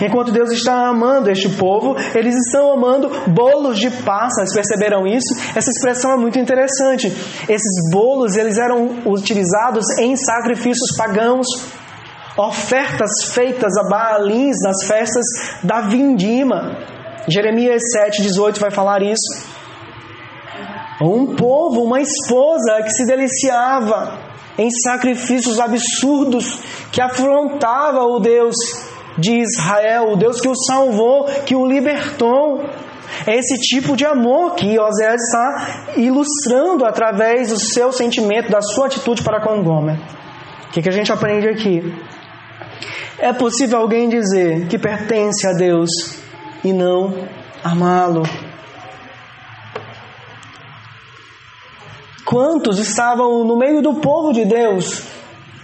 Enquanto 0.00 0.32
Deus 0.32 0.50
está 0.50 0.88
amando 0.88 1.30
este 1.30 1.48
povo, 1.50 1.96
eles 2.14 2.34
estão 2.34 2.72
amando 2.72 3.08
bolos 3.28 3.78
de 3.78 3.90
passas. 3.90 4.52
Perceberam 4.52 5.06
isso? 5.06 5.34
Essa 5.54 5.70
expressão 5.70 6.12
é 6.12 6.16
muito 6.16 6.38
interessante. 6.38 7.06
Esses 7.48 7.90
bolos 7.90 8.36
eles 8.36 8.58
eram 8.58 9.02
utilizados 9.06 9.84
em 9.98 10.16
sacrifícios 10.16 10.96
pagãos, 10.96 11.46
ofertas 12.36 13.10
feitas 13.32 13.72
a 13.76 13.88
Baalins 13.88 14.56
nas 14.62 14.86
festas 14.86 15.24
da 15.62 15.82
vindima. 15.82 16.76
Jeremias 17.28 17.82
7:18 17.94 18.58
vai 18.58 18.70
falar 18.70 19.02
isso. 19.02 19.56
Um 21.00 21.34
povo, 21.36 21.82
uma 21.82 22.00
esposa 22.00 22.82
que 22.82 22.90
se 22.90 23.06
deliciava 23.06 24.18
em 24.58 24.70
sacrifícios 24.70 25.60
absurdos 25.60 26.58
que 26.90 27.00
afrontava 27.00 28.02
o 28.04 28.18
Deus 28.18 28.54
de 29.18 29.40
Israel, 29.40 30.12
o 30.12 30.16
Deus 30.16 30.40
que 30.40 30.48
o 30.48 30.54
salvou, 30.54 31.24
que 31.44 31.54
o 31.54 31.66
libertou. 31.66 32.64
É 33.26 33.36
esse 33.36 33.56
tipo 33.60 33.96
de 33.96 34.04
amor 34.04 34.54
que 34.54 34.78
Oséias 34.78 35.22
está 35.22 35.94
ilustrando 35.96 36.84
através 36.84 37.50
do 37.50 37.58
seu 37.58 37.92
sentimento, 37.92 38.50
da 38.50 38.60
sua 38.60 38.86
atitude 38.86 39.22
para 39.22 39.40
com 39.40 39.62
Gomer. 39.62 39.98
O 40.68 40.72
que, 40.72 40.82
que 40.82 40.88
a 40.88 40.92
gente 40.92 41.12
aprende 41.12 41.48
aqui? 41.48 41.80
É 43.18 43.32
possível 43.32 43.78
alguém 43.78 44.08
dizer 44.08 44.66
que 44.68 44.78
pertence 44.78 45.46
a 45.46 45.52
Deus 45.52 45.88
e 46.62 46.72
não 46.72 47.26
amá-lo. 47.64 48.24
Quantos 52.24 52.78
estavam 52.78 53.44
no 53.44 53.56
meio 53.56 53.80
do 53.80 53.94
povo 53.94 54.32
de 54.32 54.44
Deus, 54.44 55.02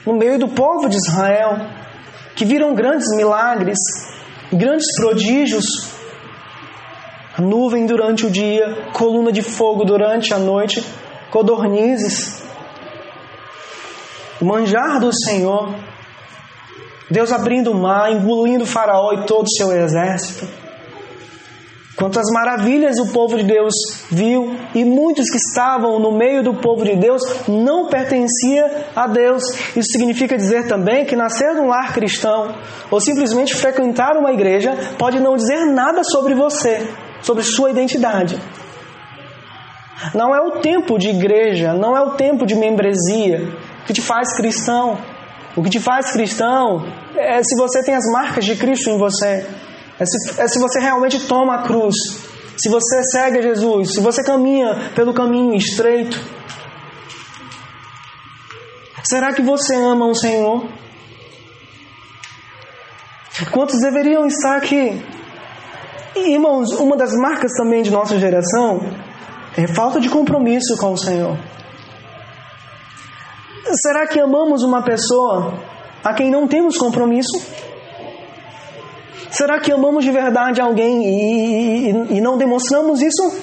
no 0.06 0.14
meio 0.14 0.38
do 0.38 0.48
povo 0.48 0.88
de 0.88 0.96
Israel, 0.96 1.58
que 2.34 2.44
viram 2.44 2.74
grandes 2.74 3.06
milagres, 3.16 3.78
grandes 4.52 4.86
prodígios. 4.96 5.64
A 7.36 7.40
nuvem 7.40 7.86
durante 7.86 8.26
o 8.26 8.30
dia, 8.30 8.90
coluna 8.92 9.32
de 9.32 9.42
fogo 9.42 9.84
durante 9.84 10.34
a 10.34 10.38
noite, 10.38 10.84
codornizes. 11.30 12.42
O 14.40 14.44
manjar 14.44 15.00
do 15.00 15.10
Senhor, 15.12 15.74
Deus 17.10 17.32
abrindo 17.32 17.70
o 17.70 17.74
mar, 17.74 18.12
engolindo 18.12 18.64
o 18.64 18.66
Faraó 18.66 19.12
e 19.12 19.24
todo 19.26 19.46
o 19.46 19.56
seu 19.56 19.72
exército. 19.72 20.61
Quantas 21.96 22.24
maravilhas 22.32 22.98
o 22.98 23.12
povo 23.12 23.36
de 23.36 23.44
Deus 23.44 23.74
viu 24.10 24.56
e 24.74 24.82
muitos 24.82 25.28
que 25.28 25.36
estavam 25.36 25.98
no 26.00 26.16
meio 26.16 26.42
do 26.42 26.54
povo 26.54 26.84
de 26.84 26.96
Deus 26.96 27.20
não 27.46 27.86
pertencia 27.86 28.86
a 28.96 29.06
Deus. 29.06 29.42
Isso 29.76 29.92
significa 29.92 30.36
dizer 30.36 30.66
também 30.66 31.04
que 31.04 31.14
nascer 31.14 31.54
num 31.54 31.68
lar 31.68 31.92
cristão 31.92 32.54
ou 32.90 32.98
simplesmente 32.98 33.54
frequentar 33.54 34.16
uma 34.16 34.32
igreja 34.32 34.74
pode 34.98 35.20
não 35.20 35.36
dizer 35.36 35.66
nada 35.66 36.02
sobre 36.02 36.34
você, 36.34 36.88
sobre 37.20 37.42
sua 37.42 37.70
identidade. 37.70 38.40
Não 40.14 40.34
é 40.34 40.40
o 40.40 40.60
tempo 40.60 40.98
de 40.98 41.10
igreja, 41.10 41.74
não 41.74 41.96
é 41.96 42.00
o 42.00 42.12
tempo 42.12 42.46
de 42.46 42.54
membresia 42.54 43.52
que 43.86 43.92
te 43.92 44.00
faz 44.00 44.34
cristão. 44.34 44.98
O 45.54 45.62
que 45.62 45.68
te 45.68 45.78
faz 45.78 46.10
cristão 46.10 46.86
é 47.14 47.42
se 47.42 47.54
você 47.54 47.84
tem 47.84 47.94
as 47.94 48.10
marcas 48.10 48.46
de 48.46 48.56
Cristo 48.56 48.88
em 48.88 48.96
você. 48.96 49.46
É 50.02 50.04
se, 50.04 50.40
é 50.40 50.48
se 50.48 50.58
você 50.58 50.80
realmente 50.80 51.20
toma 51.28 51.54
a 51.54 51.62
cruz, 51.62 51.94
se 52.56 52.68
você 52.68 53.02
segue 53.04 53.40
Jesus, 53.40 53.92
se 53.94 54.00
você 54.00 54.22
caminha 54.24 54.90
pelo 54.96 55.14
caminho 55.14 55.54
estreito. 55.54 56.18
Será 59.04 59.32
que 59.32 59.42
você 59.42 59.76
ama 59.76 60.06
o 60.06 60.14
Senhor? 60.14 60.66
Quantos 63.52 63.78
deveriam 63.80 64.26
estar 64.26 64.56
aqui? 64.56 65.00
E, 66.16 66.32
irmãos, 66.32 66.72
uma 66.72 66.96
das 66.96 67.14
marcas 67.14 67.52
também 67.52 67.82
de 67.82 67.90
nossa 67.90 68.18
geração 68.18 68.80
é 69.56 69.66
falta 69.68 70.00
de 70.00 70.08
compromisso 70.08 70.76
com 70.78 70.92
o 70.92 70.98
Senhor. 70.98 71.38
Será 73.82 74.06
que 74.06 74.18
amamos 74.18 74.62
uma 74.64 74.82
pessoa 74.82 75.54
a 76.04 76.12
quem 76.12 76.30
não 76.30 76.48
temos 76.48 76.76
compromisso? 76.76 77.71
Será 79.32 79.58
que 79.58 79.72
amamos 79.72 80.04
de 80.04 80.10
verdade 80.10 80.60
alguém 80.60 81.02
e, 81.04 81.90
e, 81.90 82.18
e 82.18 82.20
não 82.20 82.36
demonstramos 82.36 83.00
isso? 83.00 83.42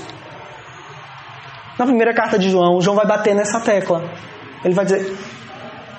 Na 1.80 1.86
primeira 1.86 2.14
carta 2.14 2.38
de 2.38 2.48
João, 2.48 2.80
João 2.80 2.96
vai 2.96 3.08
bater 3.08 3.34
nessa 3.34 3.60
tecla. 3.60 4.04
Ele 4.64 4.76
vai 4.76 4.86
dizer: 4.86 5.18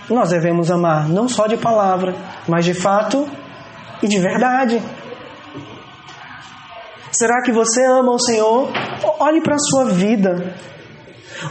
Nós 0.08 0.30
devemos 0.30 0.70
amar 0.70 1.08
não 1.08 1.28
só 1.28 1.48
de 1.48 1.56
palavra, 1.56 2.14
mas 2.46 2.64
de 2.64 2.72
fato 2.72 3.28
e 4.00 4.06
de 4.06 4.20
verdade. 4.20 4.80
Será 7.10 7.42
que 7.42 7.50
você 7.50 7.84
ama 7.84 8.12
o 8.12 8.18
Senhor? 8.20 8.70
Olhe 9.18 9.40
para 9.40 9.56
a 9.56 9.58
sua 9.58 9.86
vida. 9.86 10.54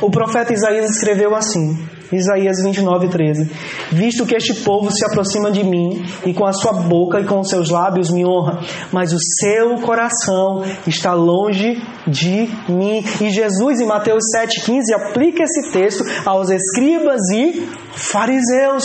O 0.01 0.09
profeta 0.09 0.53
Isaías 0.53 0.89
escreveu 0.91 1.35
assim: 1.35 1.77
Isaías 2.11 2.57
29, 2.63 3.09
13. 3.09 3.51
Visto 3.91 4.25
que 4.25 4.35
este 4.35 4.53
povo 4.63 4.89
se 4.91 5.05
aproxima 5.05 5.51
de 5.51 5.63
mim, 5.63 6.03
e 6.25 6.33
com 6.33 6.45
a 6.45 6.53
sua 6.53 6.73
boca 6.73 7.19
e 7.19 7.25
com 7.25 7.39
os 7.39 7.49
seus 7.49 7.69
lábios 7.69 8.09
me 8.09 8.25
honra, 8.25 8.59
mas 8.91 9.13
o 9.13 9.19
seu 9.39 9.75
coração 9.81 10.63
está 10.87 11.13
longe 11.13 11.81
de 12.07 12.49
mim. 12.67 13.03
E 13.21 13.29
Jesus, 13.29 13.79
em 13.79 13.85
Mateus 13.85 14.23
7,15, 14.35 14.81
aplica 14.95 15.43
esse 15.43 15.71
texto 15.71 16.03
aos 16.25 16.49
escribas 16.49 17.21
e 17.31 17.67
fariseus. 17.91 18.83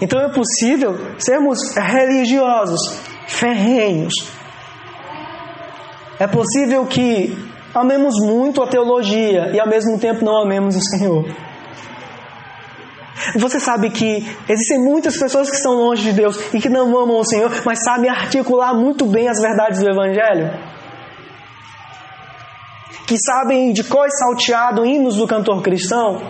Então 0.00 0.20
é 0.20 0.28
possível 0.32 0.94
sermos 1.18 1.58
religiosos, 1.74 2.80
ferrenhos. 3.26 4.14
É 6.18 6.26
possível 6.26 6.86
que 6.86 7.36
amemos 7.80 8.14
muito 8.20 8.62
a 8.62 8.66
teologia 8.66 9.50
e 9.52 9.60
ao 9.60 9.68
mesmo 9.68 9.98
tempo 9.98 10.24
não 10.24 10.42
amemos 10.42 10.76
o 10.76 10.80
Senhor. 10.80 11.24
Você 13.36 13.58
sabe 13.58 13.90
que 13.90 14.26
existem 14.48 14.78
muitas 14.78 15.16
pessoas 15.16 15.50
que 15.50 15.56
estão 15.56 15.72
longe 15.72 16.02
de 16.02 16.12
Deus 16.12 16.54
e 16.54 16.60
que 16.60 16.68
não 16.68 16.96
amam 16.96 17.18
o 17.18 17.24
Senhor, 17.24 17.50
mas 17.64 17.82
sabem 17.82 18.10
articular 18.10 18.74
muito 18.74 19.04
bem 19.06 19.28
as 19.28 19.40
verdades 19.40 19.80
do 19.80 19.90
Evangelho? 19.90 20.50
Que 23.06 23.16
sabem 23.18 23.72
de 23.72 23.84
cor 23.84 24.08
salteado 24.10 24.84
hinos 24.84 25.16
do 25.16 25.26
cantor 25.26 25.62
cristão, 25.62 26.20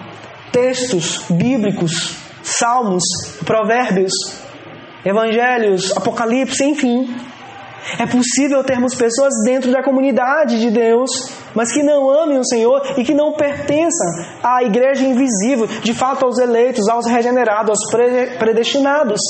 textos 0.53 1.25
bíblicos, 1.31 2.17
salmos, 2.43 3.03
provérbios, 3.45 4.13
evangelhos, 5.05 5.97
apocalipse, 5.97 6.65
enfim. 6.65 7.15
É 7.99 8.07
possível 8.07 8.65
termos 8.65 8.95
pessoas 8.95 9.33
dentro 9.45 9.71
da 9.71 9.83
comunidade 9.83 10.59
de 10.59 10.71
Deus, 10.71 11.11
mas 11.55 11.73
que 11.73 11.83
não 11.83 12.11
amem 12.11 12.39
o 12.39 12.45
Senhor 12.45 12.83
e 12.97 13.05
que 13.05 13.15
não 13.15 13.33
pertençam 13.33 14.07
à 14.43 14.63
igreja 14.65 15.05
invisível, 15.05 15.67
de 15.67 15.95
fato 15.95 16.25
aos 16.25 16.39
eleitos, 16.39 16.89
aos 16.89 17.07
regenerados, 17.07 17.71
aos 17.71 17.91
predestinados. 18.39 19.21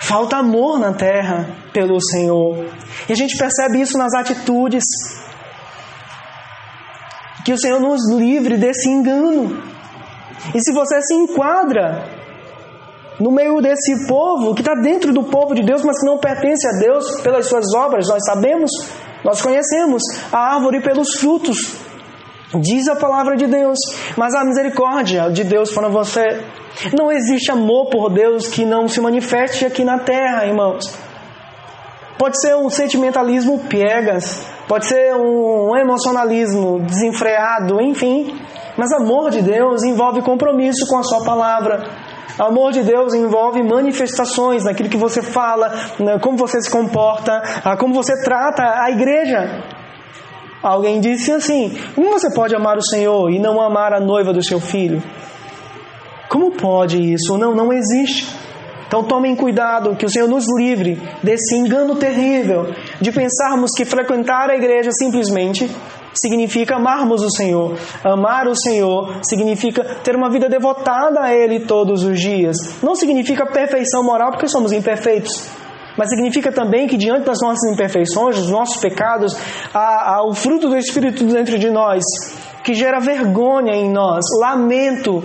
Falta 0.00 0.38
amor 0.38 0.80
na 0.80 0.92
terra 0.92 1.48
pelo 1.72 2.00
Senhor. 2.00 2.66
E 3.08 3.12
a 3.12 3.16
gente 3.16 3.36
percebe 3.38 3.80
isso 3.80 3.96
nas 3.96 4.12
atitudes. 4.12 4.82
Que 7.44 7.52
o 7.52 7.58
Senhor 7.58 7.78
nos 7.78 8.10
livre 8.12 8.56
desse 8.56 8.88
engano. 8.88 9.62
E 10.52 10.60
se 10.60 10.72
você 10.72 11.00
se 11.00 11.14
enquadra 11.14 12.19
no 13.20 13.30
meio 13.30 13.60
desse 13.60 14.06
povo 14.08 14.54
que 14.54 14.62
está 14.62 14.74
dentro 14.74 15.12
do 15.12 15.24
povo 15.24 15.54
de 15.54 15.62
Deus, 15.62 15.84
mas 15.84 16.00
que 16.00 16.06
não 16.06 16.16
pertence 16.16 16.66
a 16.66 16.78
Deus 16.80 17.20
pelas 17.20 17.46
suas 17.46 17.66
obras, 17.74 18.08
nós 18.08 18.24
sabemos, 18.24 18.70
nós 19.22 19.42
conhecemos 19.42 20.02
a 20.32 20.54
árvore 20.54 20.80
pelos 20.80 21.18
frutos, 21.20 21.76
diz 22.58 22.88
a 22.88 22.96
palavra 22.96 23.36
de 23.36 23.46
Deus. 23.46 23.78
Mas 24.16 24.34
a 24.34 24.42
misericórdia 24.42 25.30
de 25.30 25.44
Deus 25.44 25.70
para 25.70 25.88
você, 25.88 26.42
não 26.98 27.12
existe 27.12 27.50
amor 27.50 27.90
por 27.90 28.10
Deus 28.10 28.48
que 28.48 28.64
não 28.64 28.88
se 28.88 29.00
manifeste 29.00 29.66
aqui 29.66 29.84
na 29.84 29.98
terra, 29.98 30.46
irmãos. 30.46 30.90
Pode 32.18 32.40
ser 32.40 32.56
um 32.56 32.68
sentimentalismo 32.70 33.60
piegas, 33.60 34.42
pode 34.66 34.86
ser 34.86 35.14
um 35.14 35.76
emocionalismo 35.76 36.80
desenfreado, 36.80 37.80
enfim. 37.82 38.38
Mas 38.76 38.92
amor 38.92 39.30
de 39.30 39.42
Deus 39.42 39.82
envolve 39.84 40.22
compromisso 40.22 40.86
com 40.86 40.98
a 40.98 41.02
sua 41.02 41.22
palavra. 41.24 41.82
Amor 42.40 42.72
de 42.72 42.82
Deus 42.82 43.12
envolve 43.12 43.62
manifestações 43.62 44.64
naquilo 44.64 44.88
que 44.88 44.96
você 44.96 45.20
fala, 45.20 45.68
né, 45.98 46.18
como 46.18 46.38
você 46.38 46.58
se 46.62 46.70
comporta, 46.70 47.42
ah, 47.62 47.76
como 47.76 47.92
você 47.92 48.22
trata 48.24 48.62
a 48.82 48.90
igreja. 48.90 49.62
Alguém 50.62 51.00
disse 51.00 51.30
assim: 51.32 51.78
Como 51.94 52.10
você 52.10 52.32
pode 52.34 52.54
amar 52.54 52.78
o 52.78 52.82
Senhor 52.82 53.30
e 53.30 53.38
não 53.38 53.60
amar 53.60 53.92
a 53.92 54.00
noiva 54.00 54.32
do 54.32 54.42
seu 54.42 54.58
filho? 54.58 55.02
Como 56.30 56.52
pode 56.52 57.12
isso? 57.12 57.36
Não, 57.36 57.54
não 57.54 57.72
existe. 57.72 58.26
Então 58.86 59.04
tomem 59.04 59.36
cuidado, 59.36 59.94
que 59.94 60.06
o 60.06 60.08
Senhor 60.08 60.26
nos 60.26 60.46
livre 60.58 61.00
desse 61.22 61.54
engano 61.56 61.94
terrível 61.96 62.74
de 63.00 63.12
pensarmos 63.12 63.70
que 63.76 63.84
frequentar 63.84 64.50
a 64.50 64.56
igreja 64.56 64.90
simplesmente 64.92 65.70
significa 66.14 66.76
amarmos 66.76 67.22
o 67.22 67.30
Senhor. 67.30 67.76
Amar 68.04 68.48
o 68.48 68.54
Senhor 68.54 69.20
significa 69.22 69.96
ter 70.02 70.16
uma 70.16 70.30
vida 70.30 70.48
devotada 70.48 71.20
a 71.20 71.34
Ele 71.34 71.60
todos 71.60 72.02
os 72.04 72.18
dias. 72.18 72.56
Não 72.82 72.94
significa 72.94 73.46
perfeição 73.46 74.02
moral, 74.02 74.30
porque 74.30 74.48
somos 74.48 74.72
imperfeitos. 74.72 75.48
Mas 75.96 76.08
significa 76.08 76.52
também 76.52 76.86
que 76.86 76.96
diante 76.96 77.26
das 77.26 77.38
nossas 77.42 77.70
imperfeições, 77.72 78.36
dos 78.36 78.50
nossos 78.50 78.76
pecados, 78.76 79.36
há, 79.74 80.14
há 80.14 80.24
o 80.24 80.32
fruto 80.34 80.68
do 80.68 80.76
Espírito 80.76 81.24
dentro 81.24 81.58
de 81.58 81.70
nós, 81.70 82.02
que 82.64 82.74
gera 82.74 83.00
vergonha 83.00 83.74
em 83.74 83.90
nós, 83.90 84.24
lamento, 84.40 85.22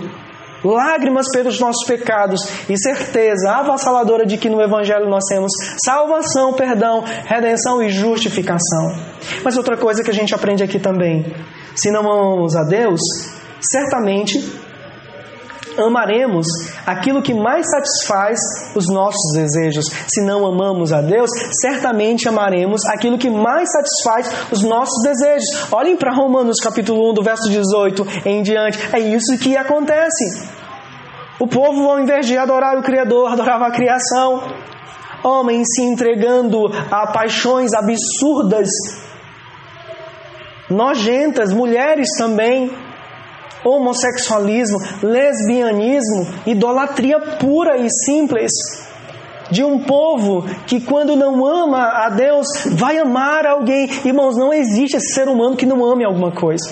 lágrimas 0.64 1.26
pelos 1.32 1.60
nossos 1.60 1.86
pecados 1.86 2.40
e 2.68 2.76
certeza 2.78 3.50
avassaladora 3.50 4.26
de 4.26 4.36
que 4.36 4.48
no 4.48 4.60
Evangelho 4.60 5.08
nós 5.08 5.24
temos 5.28 5.52
salvação, 5.84 6.52
perdão, 6.52 7.02
redenção 7.24 7.82
e 7.82 7.90
justificação. 7.90 8.96
Mas 9.44 9.56
outra 9.56 9.76
coisa 9.76 10.02
que 10.02 10.10
a 10.10 10.14
gente 10.14 10.34
aprende 10.34 10.62
aqui 10.62 10.78
também: 10.78 11.24
se 11.74 11.90
não 11.90 12.00
amamos 12.00 12.56
a 12.56 12.64
Deus, 12.64 13.00
certamente 13.60 14.65
amaremos 15.78 16.46
aquilo 16.86 17.22
que 17.22 17.34
mais 17.34 17.66
satisfaz 17.68 18.38
os 18.74 18.88
nossos 18.88 19.32
desejos. 19.34 19.86
Se 20.08 20.22
não 20.22 20.46
amamos 20.46 20.92
a 20.92 21.00
Deus, 21.00 21.30
certamente 21.60 22.28
amaremos 22.28 22.80
aquilo 22.86 23.18
que 23.18 23.30
mais 23.30 23.70
satisfaz 23.70 24.50
os 24.52 24.62
nossos 24.62 25.02
desejos. 25.02 25.72
Olhem 25.72 25.96
para 25.96 26.14
Romanos 26.14 26.58
capítulo 26.58 27.10
1, 27.10 27.14
do 27.14 27.22
verso 27.22 27.50
18 27.50 28.06
em 28.24 28.42
diante. 28.42 28.78
É 28.94 28.98
isso 28.98 29.38
que 29.38 29.56
acontece. 29.56 30.48
O 31.38 31.46
povo, 31.46 31.90
ao 31.90 32.00
invés 32.00 32.26
de 32.26 32.38
adorar 32.38 32.78
o 32.78 32.82
Criador, 32.82 33.30
adorava 33.30 33.66
a 33.66 33.70
criação. 33.70 34.42
Homens 35.22 35.66
se 35.74 35.82
entregando 35.82 36.66
a 36.90 37.06
paixões 37.08 37.72
absurdas, 37.74 38.68
nojentas, 40.70 41.52
mulheres 41.52 42.08
também, 42.16 42.70
homossexualismo, 43.64 44.78
lesbianismo, 45.02 46.26
idolatria 46.46 47.18
pura 47.38 47.78
e 47.78 47.88
simples 47.90 48.52
de 49.50 49.62
um 49.62 49.78
povo 49.78 50.44
que, 50.66 50.80
quando 50.80 51.16
não 51.16 51.44
ama 51.46 51.82
a 52.04 52.10
Deus, 52.10 52.46
vai 52.72 52.98
amar 52.98 53.46
alguém. 53.46 53.88
Irmãos, 54.04 54.36
não 54.36 54.52
existe 54.52 54.96
esse 54.96 55.14
ser 55.14 55.28
humano 55.28 55.56
que 55.56 55.66
não 55.66 55.84
ame 55.84 56.04
alguma 56.04 56.32
coisa. 56.32 56.68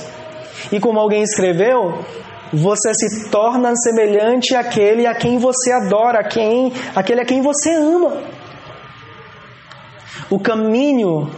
E 0.72 0.80
como 0.80 0.98
alguém 0.98 1.22
escreveu, 1.22 2.04
você 2.52 2.92
se 2.94 3.30
torna 3.30 3.74
semelhante 3.76 4.54
àquele 4.54 5.06
a 5.06 5.14
quem 5.14 5.38
você 5.38 5.72
adora, 5.72 6.20
a 6.20 6.24
quem, 6.24 6.72
aquele 6.94 7.20
a 7.20 7.24
quem 7.24 7.42
você 7.42 7.70
ama. 7.72 8.22
O 10.30 10.38
caminho 10.38 11.30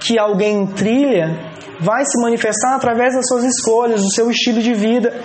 que 0.00 0.18
alguém 0.18 0.66
trilha 0.66 1.55
vai 1.80 2.04
se 2.04 2.20
manifestar 2.20 2.74
através 2.76 3.14
das 3.14 3.26
suas 3.26 3.44
escolhas, 3.44 4.02
do 4.02 4.12
seu 4.12 4.30
estilo 4.30 4.60
de 4.60 4.74
vida. 4.74 5.22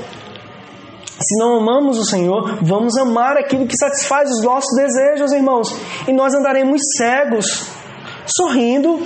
Se 1.20 1.38
não 1.38 1.58
amamos 1.58 2.00
o 2.00 2.06
Senhor, 2.06 2.58
vamos 2.64 2.98
amar 2.98 3.38
aquilo 3.38 3.68
que 3.68 3.78
satisfaz 3.78 4.30
os 4.30 4.44
nossos 4.44 4.76
desejos, 4.76 5.32
irmãos. 5.32 5.68
E 6.08 6.14
nós 6.14 6.34
andaremos 6.34 6.82
cegos, 6.98 7.68
sorrindo, 8.26 9.06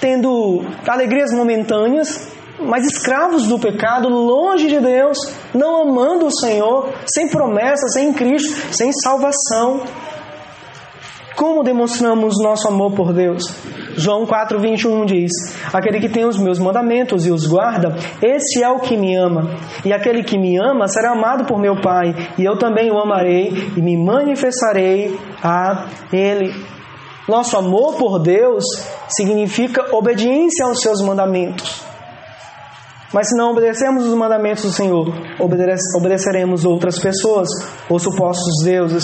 tendo 0.00 0.62
alegrias 0.86 1.32
momentâneas, 1.32 2.28
mas 2.58 2.84
escravos 2.84 3.46
do 3.46 3.58
pecado, 3.58 4.08
longe 4.08 4.68
de 4.68 4.78
Deus, 4.78 5.16
não 5.54 5.82
amando 5.82 6.26
o 6.26 6.38
Senhor, 6.40 6.92
sem 7.06 7.28
promessa, 7.28 7.88
sem 7.88 8.12
Cristo, 8.12 8.74
sem 8.74 8.92
salvação. 8.92 9.82
Como 11.40 11.64
demonstramos 11.64 12.34
nosso 12.42 12.68
amor 12.68 12.92
por 12.92 13.14
Deus? 13.14 13.42
João 13.96 14.26
4,21 14.26 15.06
diz: 15.06 15.32
Aquele 15.72 15.98
que 15.98 16.10
tem 16.10 16.26
os 16.26 16.36
meus 16.36 16.58
mandamentos 16.58 17.24
e 17.24 17.30
os 17.30 17.46
guarda, 17.46 17.96
esse 18.20 18.62
é 18.62 18.68
o 18.68 18.78
que 18.78 18.94
me 18.94 19.16
ama. 19.16 19.48
E 19.82 19.90
aquele 19.90 20.22
que 20.22 20.36
me 20.36 20.58
ama 20.58 20.86
será 20.86 21.12
amado 21.12 21.46
por 21.46 21.58
meu 21.58 21.80
Pai, 21.80 22.14
e 22.36 22.44
eu 22.44 22.58
também 22.58 22.90
o 22.90 22.98
amarei 22.98 23.72
e 23.74 23.80
me 23.80 23.96
manifestarei 23.96 25.18
a 25.42 25.86
Ele. 26.12 26.52
Nosso 27.26 27.56
amor 27.56 27.94
por 27.96 28.18
Deus 28.18 28.62
significa 29.08 29.96
obediência 29.96 30.66
aos 30.66 30.82
seus 30.82 31.00
mandamentos. 31.00 31.88
Mas 33.12 33.28
se 33.28 33.36
não 33.36 33.50
obedecermos 33.50 34.06
os 34.06 34.14
mandamentos 34.14 34.62
do 34.62 34.70
Senhor, 34.70 35.06
obedeceremos 35.96 36.64
outras 36.64 36.98
pessoas 36.98 37.48
ou 37.88 37.98
supostos 37.98 38.62
deuses. 38.62 39.02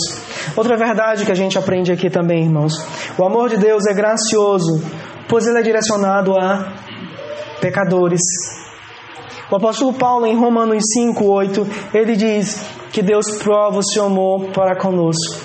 Outra 0.55 0.77
verdade 0.77 1.25
que 1.25 1.33
a 1.33 1.35
gente 1.35 1.59
aprende 1.59 1.91
aqui 1.93 2.11
também, 2.11 2.45
irmãos: 2.45 2.75
o 3.19 3.25
amor 3.25 3.49
de 3.49 3.57
Deus 3.57 3.87
é 3.87 3.95
gracioso, 3.95 4.83
pois 5.29 5.47
ele 5.47 5.59
é 5.59 5.63
direcionado 5.63 6.37
a 6.37 6.73
pecadores. 7.61 8.21
O 9.51 9.57
apóstolo 9.57 9.93
Paulo, 9.93 10.27
em 10.27 10.37
Romanos 10.37 10.83
5, 10.93 11.25
8, 11.25 11.67
ele 11.95 12.17
diz 12.17 12.61
que 12.93 13.03
Deus 13.03 13.37
prova 13.43 13.79
o 13.79 13.83
seu 13.83 14.07
amor 14.07 14.51
para 14.53 14.77
conosco, 14.77 15.41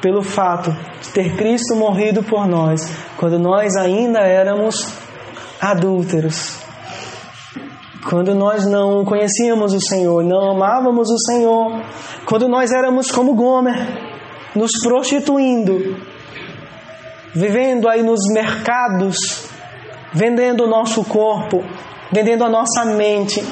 pelo 0.00 0.22
fato 0.22 0.70
de 1.00 1.10
ter 1.10 1.36
Cristo 1.36 1.74
morrido 1.74 2.22
por 2.22 2.46
nós, 2.46 2.88
quando 3.16 3.38
nós 3.38 3.74
ainda 3.76 4.20
éramos 4.20 4.86
adúlteros. 5.60 6.60
Quando 8.08 8.34
nós 8.34 8.66
não 8.66 9.04
conhecíamos 9.04 9.72
o 9.72 9.80
Senhor, 9.80 10.24
não 10.24 10.50
amávamos 10.50 11.08
o 11.08 11.18
Senhor, 11.18 11.82
quando 12.26 12.48
nós 12.48 12.72
éramos 12.72 13.10
como 13.10 13.34
Gomer, 13.34 14.11
nos 14.54 14.70
prostituindo, 14.82 15.96
vivendo 17.34 17.88
aí 17.88 18.02
nos 18.02 18.20
mercados, 18.32 19.16
vendendo 20.12 20.64
o 20.64 20.68
nosso 20.68 21.04
corpo, 21.04 21.64
vendendo 22.12 22.44
a 22.44 22.50
nossa 22.50 22.84
mente, 22.84 23.42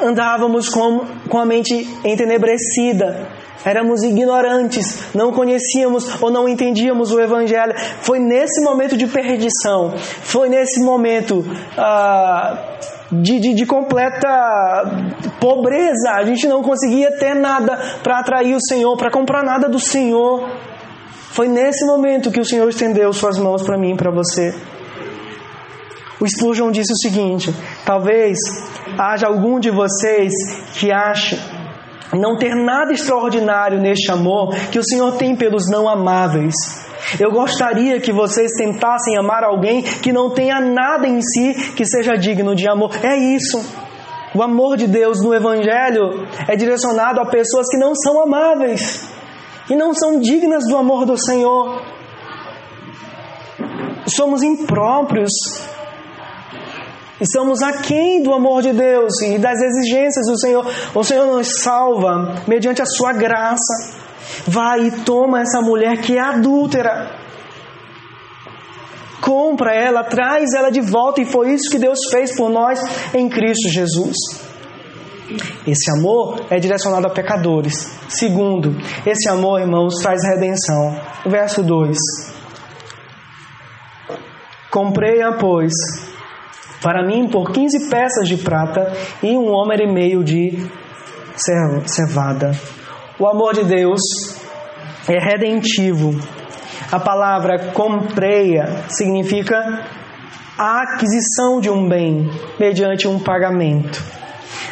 andávamos 0.00 0.68
com, 0.68 1.04
com 1.28 1.38
a 1.38 1.44
mente 1.44 1.74
entenebrecida, 2.04 3.28
éramos 3.64 4.02
ignorantes, 4.02 5.14
não 5.14 5.32
conhecíamos 5.32 6.22
ou 6.22 6.30
não 6.30 6.48
entendíamos 6.48 7.10
o 7.10 7.20
Evangelho. 7.20 7.74
Foi 8.00 8.18
nesse 8.18 8.62
momento 8.62 8.96
de 8.96 9.06
perdição, 9.06 9.94
foi 9.98 10.48
nesse 10.48 10.80
momento 10.82 11.44
ah, 11.76 12.76
de, 13.10 13.38
de, 13.38 13.54
de 13.54 13.66
completa 13.66 14.28
pobreza. 15.40 16.12
A 16.14 16.24
gente 16.24 16.46
não 16.46 16.62
conseguia 16.62 17.12
ter 17.18 17.34
nada 17.34 17.76
para 18.02 18.18
atrair 18.18 18.54
o 18.54 18.60
Senhor, 18.60 18.96
para 18.96 19.10
comprar 19.10 19.42
nada 19.42 19.68
do 19.68 19.78
Senhor. 19.78 20.48
Foi 21.30 21.48
nesse 21.48 21.84
momento 21.86 22.30
que 22.30 22.40
o 22.40 22.44
Senhor 22.44 22.68
estendeu 22.68 23.12
suas 23.12 23.38
mãos 23.38 23.62
para 23.62 23.78
mim 23.78 23.92
e 23.92 23.96
para 23.96 24.10
você. 24.10 24.54
O 26.18 26.26
Spurgeon 26.26 26.70
disse 26.70 26.92
o 26.92 26.96
seguinte: 26.96 27.54
talvez 27.84 28.38
haja 28.98 29.26
algum 29.26 29.60
de 29.60 29.70
vocês 29.70 30.32
que 30.74 30.90
ache 30.90 31.38
não 32.14 32.36
ter 32.36 32.54
nada 32.54 32.92
extraordinário 32.92 33.80
neste 33.80 34.10
amor 34.10 34.54
que 34.70 34.78
o 34.78 34.84
Senhor 34.84 35.16
tem 35.16 35.34
pelos 35.34 35.68
não 35.70 35.88
amáveis. 35.88 36.54
Eu 37.20 37.30
gostaria 37.30 38.00
que 38.00 38.12
vocês 38.12 38.52
tentassem 38.56 39.16
amar 39.16 39.44
alguém 39.44 39.82
que 39.82 40.12
não 40.12 40.30
tenha 40.30 40.60
nada 40.60 41.06
em 41.06 41.20
si 41.20 41.72
que 41.72 41.84
seja 41.84 42.16
digno 42.16 42.54
de 42.54 42.68
amor. 42.68 42.90
É 43.02 43.16
isso. 43.16 43.64
O 44.34 44.42
amor 44.42 44.76
de 44.76 44.86
Deus 44.86 45.22
no 45.22 45.32
Evangelho 45.32 46.26
é 46.48 46.56
direcionado 46.56 47.20
a 47.20 47.26
pessoas 47.26 47.66
que 47.70 47.78
não 47.78 47.94
são 47.94 48.22
amáveis 48.22 49.08
e 49.70 49.74
não 49.74 49.94
são 49.94 50.20
dignas 50.20 50.64
do 50.68 50.76
amor 50.76 51.06
do 51.06 51.16
Senhor. 51.16 51.82
Somos 54.06 54.42
impróprios 54.42 55.32
Estamos 57.20 57.62
aquém 57.62 58.22
do 58.22 58.34
amor 58.34 58.60
de 58.60 58.72
Deus 58.72 59.22
e 59.22 59.38
das 59.38 59.58
exigências 59.60 60.26
do 60.26 60.38
Senhor. 60.38 60.66
O 60.94 61.02
Senhor 61.02 61.26
nos 61.26 61.62
salva 61.62 62.42
mediante 62.46 62.82
a 62.82 62.86
sua 62.86 63.12
graça. 63.12 63.96
Vai 64.46 64.88
e 64.88 64.90
toma 65.02 65.40
essa 65.40 65.60
mulher 65.62 66.00
que 66.02 66.18
é 66.18 66.20
adúltera. 66.20 67.10
Compra 69.22 69.74
ela, 69.74 70.04
traz 70.04 70.52
ela 70.52 70.70
de 70.70 70.80
volta, 70.80 71.22
e 71.22 71.24
foi 71.24 71.54
isso 71.54 71.70
que 71.70 71.78
Deus 71.78 71.98
fez 72.10 72.36
por 72.36 72.50
nós 72.50 72.78
em 73.14 73.28
Cristo 73.28 73.68
Jesus. 73.70 74.14
Esse 75.66 75.90
amor 75.90 76.46
é 76.50 76.60
direcionado 76.60 77.06
a 77.06 77.10
pecadores. 77.10 77.98
Segundo, 78.08 78.76
esse 79.04 79.28
amor, 79.28 79.60
irmãos, 79.60 79.94
traz 80.00 80.22
redenção. 80.22 81.00
Verso 81.26 81.62
2: 81.62 81.96
Comprei-a, 84.70 85.32
pois, 85.32 85.72
para 86.86 87.04
mim 87.04 87.28
por 87.28 87.50
15 87.50 87.90
peças 87.90 88.28
de 88.28 88.36
prata 88.36 88.92
e 89.20 89.36
um 89.36 89.50
homem 89.50 89.88
e 89.88 89.92
meio 89.92 90.22
de 90.22 90.56
cevada. 91.84 92.52
O 93.18 93.26
amor 93.26 93.54
de 93.54 93.64
Deus 93.64 94.00
é 95.08 95.18
redentivo. 95.18 96.12
A 96.92 97.00
palavra 97.00 97.72
compreia 97.72 98.84
significa 98.88 99.84
a 100.56 100.82
aquisição 100.82 101.60
de 101.60 101.68
um 101.68 101.88
bem 101.88 102.30
mediante 102.56 103.08
um 103.08 103.18
pagamento. 103.18 104.00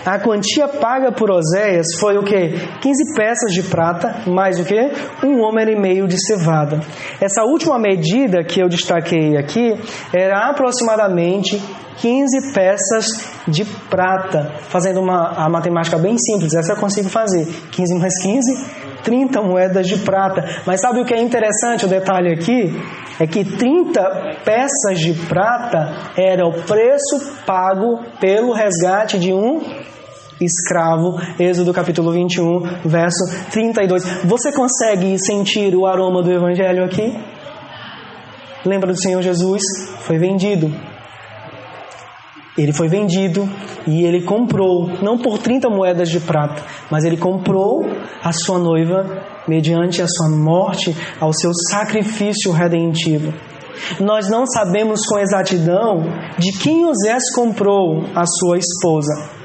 A 0.05 0.18
quantia 0.18 0.68
paga 0.68 1.11
por 1.11 1.30
Oséias 1.30 1.86
foi 1.98 2.18
o 2.18 2.22
que? 2.22 2.50
15 2.82 3.14
peças 3.16 3.52
de 3.52 3.62
prata, 3.62 4.22
mais 4.26 4.61
o 4.61 4.64
que? 4.64 4.78
Um 5.24 5.40
homem 5.40 5.70
e 5.70 5.80
meio 5.80 6.07
de 6.07 6.16
cevada. 6.26 6.80
Essa 7.18 7.42
última 7.42 7.78
medida 7.78 8.44
que 8.44 8.61
eu 8.61 8.68
destaquei 8.68 9.34
aqui 9.38 9.74
era 10.12 10.50
aproximadamente 10.50 11.59
15 11.96 12.52
peças 12.52 13.07
de 13.48 13.64
prata. 13.88 14.52
Fazendo 14.68 15.00
uma 15.00 15.32
a 15.38 15.48
matemática 15.48 15.96
bem 15.96 16.18
simples, 16.18 16.52
essa 16.52 16.74
eu 16.74 16.76
consigo 16.76 17.09
fazer. 17.09 17.46
15 17.70 17.98
mais 17.98 18.22
15, 18.22 19.02
30 19.05 19.40
moedas 19.40 19.86
de 19.86 19.96
prata. 19.98 20.44
Mas 20.66 20.82
sabe 20.82 21.00
o 21.00 21.07
que 21.07 21.14
é 21.14 21.22
interessante, 21.22 21.86
o 21.86 21.88
detalhe 21.88 22.30
aqui? 22.30 22.78
É 23.18 23.26
que 23.26 23.42
30 23.42 24.02
peças 24.44 24.98
de 24.98 25.14
prata 25.26 26.12
era 26.14 26.46
o 26.46 26.52
preço 26.52 27.42
pago 27.46 28.02
pelo 28.20 28.52
resgate 28.52 29.18
de 29.18 29.32
um 29.32 29.62
escravo, 30.41 31.20
Êxodo 31.39 31.72
capítulo 31.72 32.12
21, 32.12 32.61
verso 32.85 33.24
32. 33.51 34.24
Você 34.24 34.53
consegue 34.53 35.18
sentir 35.18 35.74
o 35.74 35.87
aroma 35.87 36.22
do 36.22 36.32
evangelho 36.32 36.85
aqui? 36.85 37.16
Lembra 38.64 38.93
do 38.93 39.01
Senhor 39.01 39.22
Jesus? 39.22 39.62
Foi 40.01 40.18
vendido. 40.18 40.72
Ele 42.57 42.72
foi 42.72 42.89
vendido 42.89 43.49
e 43.87 44.05
ele 44.05 44.22
comprou, 44.22 44.89
não 45.03 45.18
por 45.18 45.39
30 45.39 45.68
moedas 45.68 46.09
de 46.09 46.20
prata, 46.20 46.62
mas 46.89 47.05
ele 47.05 47.16
comprou 47.16 47.85
a 48.22 48.32
sua 48.32 48.59
noiva 48.59 49.24
mediante 49.49 50.01
a 50.01 50.07
sua 50.07 50.30
morte, 50.30 50.97
ao 51.20 51.32
seu 51.32 51.51
sacrifício 51.68 52.53
redentivo. 52.53 53.35
Nós 54.01 54.30
não 54.30 54.47
sabemos 54.47 55.05
com 55.05 55.18
exatidão 55.18 56.05
de 56.39 56.53
quem 56.53 56.87
Osés 56.87 57.35
comprou 57.35 58.05
a 58.14 58.24
sua 58.24 58.57
esposa. 58.57 59.43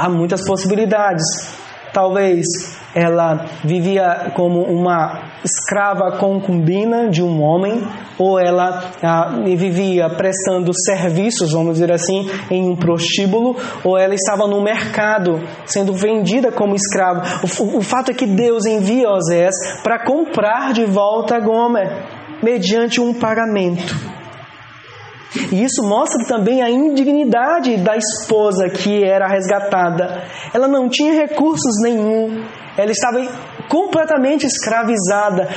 Há 0.00 0.08
muitas 0.08 0.42
possibilidades. 0.46 1.22
Talvez 1.92 2.46
ela 2.94 3.44
vivia 3.62 4.32
como 4.34 4.62
uma 4.62 5.34
escrava 5.44 6.16
concubina 6.18 7.10
de 7.10 7.22
um 7.22 7.42
homem, 7.42 7.86
ou 8.18 8.40
ela 8.40 8.92
ah, 9.02 9.42
vivia 9.44 10.08
prestando 10.08 10.72
serviços, 10.74 11.52
vamos 11.52 11.74
dizer 11.74 11.92
assim, 11.92 12.30
em 12.50 12.66
um 12.66 12.74
prostíbulo, 12.74 13.56
ou 13.84 13.98
ela 13.98 14.14
estava 14.14 14.46
no 14.46 14.62
mercado 14.62 15.38
sendo 15.66 15.92
vendida 15.92 16.50
como 16.50 16.74
escrava. 16.74 17.22
O, 17.60 17.76
o 17.76 17.82
fato 17.82 18.10
é 18.10 18.14
que 18.14 18.26
Deus 18.26 18.64
envia 18.64 19.10
Osés 19.10 19.54
para 19.82 20.02
comprar 20.02 20.72
de 20.72 20.86
volta 20.86 21.38
Gomer, 21.38 22.06
mediante 22.42 23.02
um 23.02 23.12
pagamento. 23.12 24.19
E 25.52 25.62
isso 25.62 25.82
mostra 25.82 26.24
também 26.26 26.62
a 26.62 26.70
indignidade 26.70 27.76
da 27.78 27.96
esposa 27.96 28.68
que 28.68 29.04
era 29.04 29.28
resgatada. 29.28 30.24
Ela 30.52 30.66
não 30.66 30.88
tinha 30.88 31.12
recursos 31.12 31.80
nenhum. 31.82 32.44
Ela 32.80 32.92
estava 32.92 33.20
completamente 33.68 34.46
escravizada, 34.46 35.48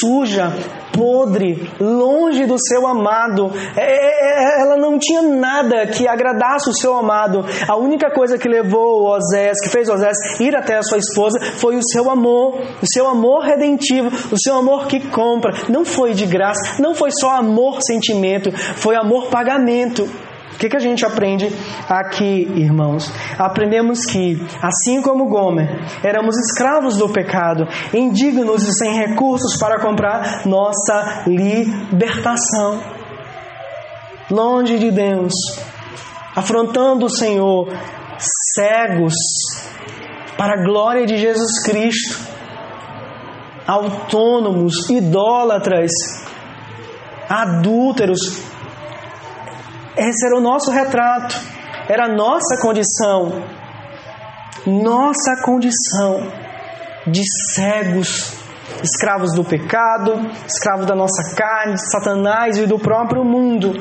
suja, 0.00 0.52
podre, 0.92 1.70
longe 1.78 2.46
do 2.46 2.56
seu 2.58 2.86
amado. 2.86 3.52
É, 3.76 3.82
é, 3.82 4.58
é, 4.58 4.60
ela 4.62 4.76
não 4.76 4.98
tinha 4.98 5.22
nada 5.22 5.86
que 5.86 6.08
agradasse 6.08 6.70
o 6.70 6.74
seu 6.74 6.96
amado. 6.96 7.44
A 7.68 7.76
única 7.76 8.10
coisa 8.10 8.38
que 8.38 8.48
levou 8.48 9.06
Osés, 9.06 9.60
que 9.62 9.68
fez 9.68 9.88
Osés 9.88 10.16
ir 10.40 10.56
até 10.56 10.76
a 10.76 10.82
sua 10.82 10.98
esposa, 10.98 11.38
foi 11.58 11.76
o 11.76 11.82
seu 11.82 12.10
amor, 12.10 12.60
o 12.82 12.86
seu 12.92 13.06
amor 13.06 13.44
redentivo, 13.44 14.08
o 14.32 14.40
seu 14.40 14.56
amor 14.56 14.86
que 14.86 15.00
compra. 15.08 15.52
Não 15.68 15.84
foi 15.84 16.14
de 16.14 16.26
graça, 16.26 16.80
não 16.80 16.94
foi 16.94 17.10
só 17.10 17.30
amor 17.30 17.80
sentimento, 17.82 18.50
foi 18.76 18.96
amor 18.96 19.26
pagamento. 19.26 20.08
O 20.58 20.60
que, 20.60 20.68
que 20.68 20.76
a 20.76 20.80
gente 20.80 21.06
aprende 21.06 21.48
aqui, 21.88 22.50
irmãos? 22.56 23.12
Aprendemos 23.38 24.04
que, 24.04 24.44
assim 24.60 25.00
como 25.00 25.28
Gomer, 25.28 25.68
éramos 26.02 26.36
escravos 26.36 26.96
do 26.96 27.08
pecado, 27.08 27.68
indignos 27.94 28.66
e 28.66 28.72
sem 28.72 28.92
recursos 28.92 29.56
para 29.56 29.78
comprar 29.80 30.44
nossa 30.46 31.22
libertação. 31.28 32.82
Longe 34.28 34.80
de 34.80 34.90
Deus, 34.90 35.32
afrontando 36.34 37.06
o 37.06 37.08
Senhor, 37.08 37.68
cegos 38.52 39.14
para 40.36 40.54
a 40.54 40.64
glória 40.64 41.06
de 41.06 41.18
Jesus 41.18 41.62
Cristo, 41.64 42.18
autônomos, 43.64 44.90
idólatras, 44.90 45.92
adúlteros, 47.28 48.42
esse 49.98 50.26
era 50.26 50.36
o 50.36 50.40
nosso 50.40 50.70
retrato, 50.70 51.34
era 51.88 52.06
a 52.06 52.14
nossa 52.14 52.60
condição, 52.62 53.42
nossa 54.66 55.42
condição 55.44 56.20
de 57.06 57.22
cegos, 57.52 58.32
escravos 58.82 59.34
do 59.34 59.44
pecado, 59.44 60.14
escravos 60.46 60.86
da 60.86 60.94
nossa 60.94 61.34
carne, 61.34 61.74
de 61.74 61.90
Satanás 61.90 62.58
e 62.58 62.66
do 62.66 62.78
próprio 62.78 63.24
mundo. 63.24 63.72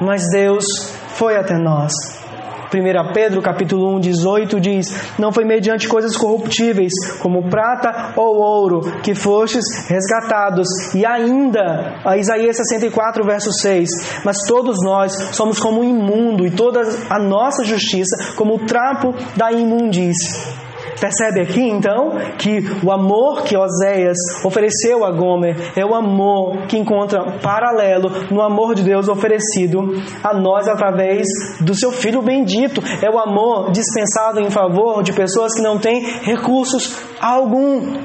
Mas 0.00 0.28
Deus 0.30 0.64
foi 1.08 1.36
até 1.36 1.56
nós 1.56 2.23
1 2.72 3.12
Pedro 3.12 3.42
capítulo 3.42 3.96
1, 3.96 4.00
18 4.00 4.60
diz: 4.60 4.86
Não 5.18 5.32
foi 5.32 5.44
mediante 5.44 5.88
coisas 5.88 6.16
corruptíveis, 6.16 6.92
como 7.20 7.48
prata 7.48 8.12
ou 8.16 8.36
ouro, 8.36 8.80
que 9.02 9.14
fostes 9.14 9.64
resgatados. 9.88 10.66
E 10.94 11.04
ainda, 11.04 12.00
Isaías 12.16 12.56
64, 12.56 13.24
verso 13.24 13.52
6: 13.52 14.22
Mas 14.24 14.38
todos 14.46 14.76
nós 14.84 15.12
somos 15.32 15.58
como 15.58 15.84
imundo, 15.84 16.46
e 16.46 16.50
toda 16.50 16.80
a 17.10 17.18
nossa 17.18 17.64
justiça 17.64 18.34
como 18.36 18.54
o 18.54 18.66
trapo 18.66 19.14
da 19.36 19.52
imundície. 19.52 20.63
Percebe 21.00 21.40
aqui 21.40 21.60
então 21.60 22.12
que 22.38 22.60
o 22.82 22.90
amor 22.90 23.42
que 23.42 23.56
Oséias 23.56 24.16
ofereceu 24.44 25.04
a 25.04 25.10
Gomer 25.10 25.72
é 25.76 25.84
o 25.84 25.94
amor 25.94 26.66
que 26.66 26.78
encontra 26.78 27.38
paralelo 27.42 28.10
no 28.30 28.40
amor 28.40 28.74
de 28.74 28.82
Deus 28.82 29.08
oferecido 29.08 29.80
a 30.22 30.32
nós 30.34 30.68
através 30.68 31.26
do 31.60 31.74
seu 31.74 31.90
filho 31.90 32.22
bendito. 32.22 32.80
É 33.02 33.10
o 33.10 33.18
amor 33.18 33.72
dispensado 33.72 34.40
em 34.40 34.50
favor 34.50 35.02
de 35.02 35.12
pessoas 35.12 35.54
que 35.54 35.62
não 35.62 35.78
têm 35.78 36.00
recursos 36.22 36.96
algum. 37.20 37.98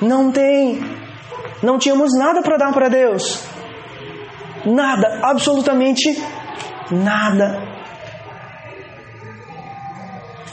Não 0.00 0.30
tem. 0.30 0.80
Não 1.62 1.78
tínhamos 1.78 2.10
nada 2.18 2.42
para 2.42 2.56
dar 2.56 2.72
para 2.72 2.88
Deus. 2.88 3.44
Nada, 4.66 5.20
absolutamente 5.22 6.22
nada 6.90 7.71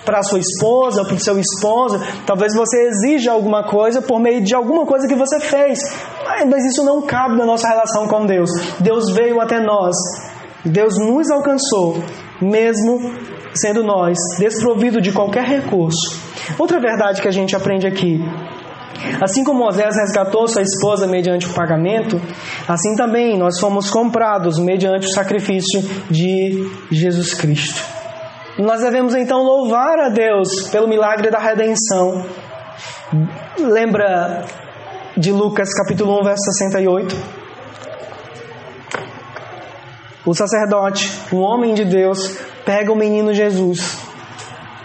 para 0.10 0.24
sua 0.24 0.40
esposa, 0.40 1.06
para 1.06 1.14
o 1.14 1.20
seu 1.20 1.40
esposo, 1.40 2.02
talvez 2.26 2.56
você 2.56 2.88
exija 2.88 3.32
alguma 3.32 3.64
coisa 3.64 4.02
por 4.02 4.20
meio 4.20 4.44
de 4.44 4.56
alguma 4.56 4.84
coisa 4.84 5.08
que 5.08 5.14
você 5.14 5.40
fez, 5.40 5.78
mas 6.50 6.66
isso 6.66 6.84
não 6.84 7.04
cabe 7.04 7.38
na 7.38 7.46
nossa 7.46 7.68
relação 7.68 8.08
com 8.08 8.26
Deus. 8.26 8.50
Deus 8.80 9.12
veio 9.14 9.40
até 9.40 9.60
nós, 9.60 9.96
Deus 10.66 10.98
nos 10.98 11.30
alcançou, 11.30 12.02
mesmo 12.42 13.14
sendo 13.54 13.84
nós 13.84 14.18
desprovido 14.40 15.00
de 15.00 15.12
qualquer 15.12 15.44
recurso. 15.44 16.20
Outra 16.58 16.80
verdade 16.80 17.22
que 17.22 17.28
a 17.28 17.32
gente 17.32 17.56
aprende 17.56 17.86
aqui 17.86 18.20
Assim 19.22 19.46
como 19.46 19.60
Moisés 19.60 19.96
resgatou 19.96 20.46
sua 20.46 20.62
esposa 20.62 21.08
mediante 21.08 21.46
o 21.46 21.54
pagamento, 21.54 22.20
assim 22.68 22.96
também 22.96 23.38
nós 23.38 23.58
fomos 23.58 23.90
comprados 23.90 24.60
mediante 24.60 25.08
o 25.08 25.14
sacrifício 25.14 25.82
de 26.10 26.70
Jesus 26.92 27.34
Cristo. 27.34 27.99
Nós 28.60 28.82
devemos 28.82 29.16
então 29.16 29.42
louvar 29.42 29.98
a 30.00 30.10
Deus 30.10 30.68
pelo 30.70 30.86
milagre 30.86 31.32
da 31.32 31.40
redenção. 31.40 32.26
Lembra 33.58 34.44
de 35.16 35.32
Lucas 35.32 35.74
capítulo 35.74 36.20
1, 36.20 36.24
verso 36.26 36.44
68? 36.44 37.16
O 40.26 40.34
sacerdote, 40.34 41.10
um 41.32 41.40
homem 41.40 41.74
de 41.74 41.86
Deus, 41.86 42.38
pega 42.66 42.92
o 42.92 42.98
menino 42.98 43.34
Jesus. 43.34 43.98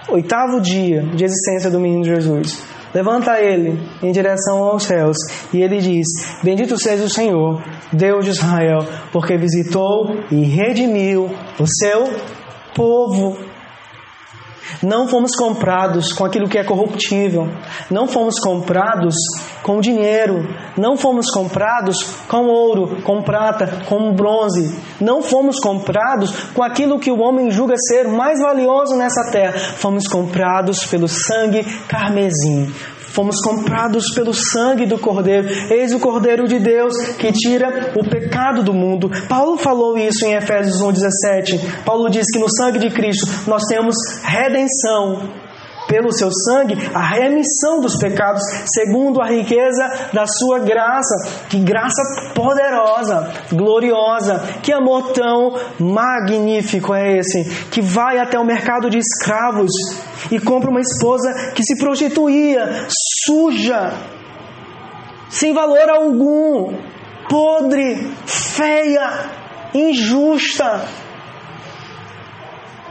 Oitavo 0.09 0.61
dia 0.61 1.03
de 1.03 1.25
existência 1.25 1.69
do 1.69 1.81
menino 1.81 2.05
Jesus. 2.05 2.63
Levanta 2.95 3.41
ele 3.41 3.77
em 4.01 4.13
direção 4.13 4.63
aos 4.63 4.85
céus 4.85 5.17
e 5.53 5.61
ele 5.61 5.79
diz: 5.79 6.07
Bendito 6.45 6.79
seja 6.79 7.07
o 7.07 7.11
Senhor, 7.11 7.61
Deus 7.93 8.25
de 8.25 8.31
Israel, 8.31 8.87
porque 9.11 9.37
visitou 9.37 10.15
e 10.31 10.45
redimiu 10.45 11.29
o 11.59 11.67
seu 11.67 12.09
povo. 12.73 13.37
Não 14.83 15.07
fomos 15.09 15.33
comprados 15.37 16.13
com 16.13 16.25
aquilo 16.25 16.49
que 16.49 16.59
é 16.59 16.65
corruptível. 16.65 17.49
Não 17.91 18.07
fomos 18.07 18.39
comprados 18.41 19.15
com 19.63 19.81
dinheiro. 19.81 20.47
Não 20.77 20.97
fomos 20.97 21.31
comprados 21.31 21.97
com 22.29 22.47
ouro, 22.47 23.03
com 23.03 23.23
prata, 23.23 23.85
com 23.89 24.13
bronze. 24.15 24.79
Não 25.01 25.23
fomos 25.23 25.59
comprados 25.59 26.31
com 26.53 26.63
aquilo 26.63 26.99
que 26.99 27.11
o 27.11 27.21
homem 27.21 27.51
julga 27.51 27.75
ser 27.77 28.09
mais 28.09 28.41
valioso 28.41 28.97
nessa 28.97 29.31
terra. 29.31 29.59
Fomos 29.59 30.07
comprados 30.07 30.85
pelo 30.87 31.09
sangue 31.09 31.65
carmesim. 31.89 32.73
Fomos 33.15 33.37
comprados 33.41 34.13
pelo 34.13 34.35
sangue 34.35 34.87
do 34.87 34.99
Cordeiro. 34.99 35.47
Eis 35.71 35.95
o 35.95 36.01
Cordeiro 36.01 36.49
de 36.49 36.59
Deus 36.59 36.93
que 37.17 37.31
tira 37.31 37.93
o 37.95 38.03
pecado 38.03 38.65
do 38.65 38.75
mundo. 38.75 39.09
Paulo 39.29 39.57
falou 39.57 39.97
isso 39.97 40.27
em 40.27 40.35
Efésios 40.35 40.83
1,17. 40.83 41.85
Paulo 41.85 42.11
diz 42.11 42.27
que 42.33 42.41
no 42.41 42.51
sangue 42.51 42.81
de 42.81 42.91
Cristo 42.91 43.49
nós 43.49 43.63
temos 43.69 43.95
redenção 44.21 45.44
pelo 45.95 46.11
seu 46.11 46.29
sangue 46.33 46.75
a 46.93 47.01
remissão 47.01 47.81
dos 47.81 47.97
pecados, 47.97 48.43
segundo 48.67 49.23
a 49.23 49.29
riqueza 49.29 50.09
da 50.13 50.27
sua 50.27 50.59
graça. 50.59 51.15
Que 51.49 51.61
graça 51.61 52.03
poderosa, 52.35 53.33
gloriosa, 53.53 54.43
que 54.61 54.73
amor 54.73 55.13
tão 55.13 55.55
magnífico 55.79 56.93
é 56.93 57.19
esse, 57.19 57.45
que 57.71 57.81
vai 57.81 58.19
até 58.19 58.37
o 58.37 58.45
mercado 58.45 58.91
de 58.91 58.99
escravos 58.99 59.71
e 60.33 60.41
compra 60.41 60.69
uma 60.69 60.81
esposa 60.81 61.53
que 61.55 61.63
se 61.63 61.79
prostituía, 61.79 62.87
suja, 63.25 63.93
sem 65.31 65.55
valor 65.55 65.89
algum, 65.91 66.75
podre, 67.29 68.13
feia, 68.27 69.31
injusta 69.73 71.04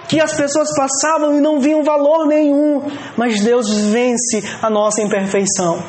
que 0.08 0.20
as 0.20 0.36
pessoas 0.36 0.70
passavam 0.76 1.38
e 1.38 1.42
não 1.42 1.60
viam 1.60 1.84
valor 1.84 2.28
nenhum, 2.28 2.82
mas 3.18 3.42
Deus 3.42 3.70
vence 3.92 4.44
a 4.62 4.70
nossa 4.70 5.02
imperfeição. 5.02 5.84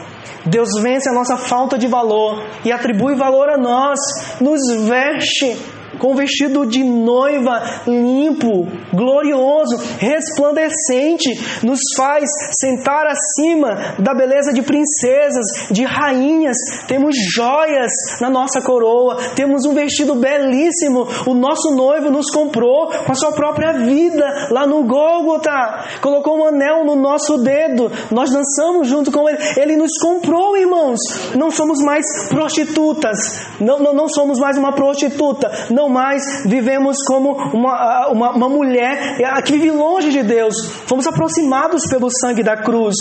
Deus 0.46 0.68
vence 0.82 1.08
a 1.08 1.12
nossa 1.12 1.36
falta 1.36 1.78
de 1.78 1.86
valor 1.86 2.42
e 2.64 2.70
atribui 2.70 3.14
valor 3.14 3.48
a 3.48 3.56
nós, 3.56 3.98
nos 4.40 4.60
veste 4.86 5.56
com 5.98 6.14
vestido 6.14 6.66
de 6.66 6.82
noiva 6.82 7.62
limpo, 7.86 8.66
glorioso, 8.92 9.76
resplandecente, 9.98 11.30
nos 11.62 11.80
faz 11.96 12.28
sentar 12.58 13.06
acima 13.06 13.94
da 13.98 14.14
beleza 14.14 14.52
de 14.52 14.62
princesas, 14.62 15.44
de 15.70 15.84
rainhas. 15.84 16.56
Temos 16.86 17.16
joias 17.34 17.92
na 18.20 18.30
nossa 18.30 18.60
coroa, 18.60 19.16
temos 19.34 19.64
um 19.64 19.74
vestido 19.74 20.14
belíssimo. 20.14 21.06
O 21.26 21.34
nosso 21.34 21.74
noivo 21.74 22.10
nos 22.10 22.30
comprou 22.30 22.88
com 22.88 23.12
a 23.12 23.14
sua 23.14 23.32
própria 23.32 23.72
vida 23.72 24.48
lá 24.50 24.66
no 24.66 24.84
Gólgota. 24.84 25.84
Colocou 26.00 26.38
um 26.38 26.46
anel 26.46 26.84
no 26.84 26.96
nosso 26.96 27.38
dedo. 27.38 27.90
Nós 28.10 28.30
dançamos 28.30 28.88
junto 28.88 29.10
com 29.10 29.28
ele. 29.28 29.38
Ele 29.56 29.76
nos 29.76 29.98
comprou, 30.00 30.56
irmãos. 30.56 30.98
Não 31.34 31.50
somos 31.50 31.80
mais 31.82 32.04
prostitutas. 32.28 33.16
Não, 33.60 33.78
não, 33.78 33.92
não 33.92 34.08
somos 34.08 34.38
mais 34.38 34.56
uma 34.56 34.72
prostituta. 34.72 35.50
Não 35.70 35.83
não 35.84 35.88
mais 35.88 36.44
vivemos 36.44 36.96
como 37.06 37.32
uma, 37.52 38.08
uma, 38.08 38.30
uma 38.30 38.48
mulher 38.48 39.16
que 39.44 39.52
vive 39.52 39.70
longe 39.70 40.10
de 40.10 40.22
Deus. 40.22 40.54
Fomos 40.86 41.06
aproximados 41.06 41.86
pelo 41.88 42.08
sangue 42.10 42.42
da 42.42 42.56
cruz. 42.56 42.94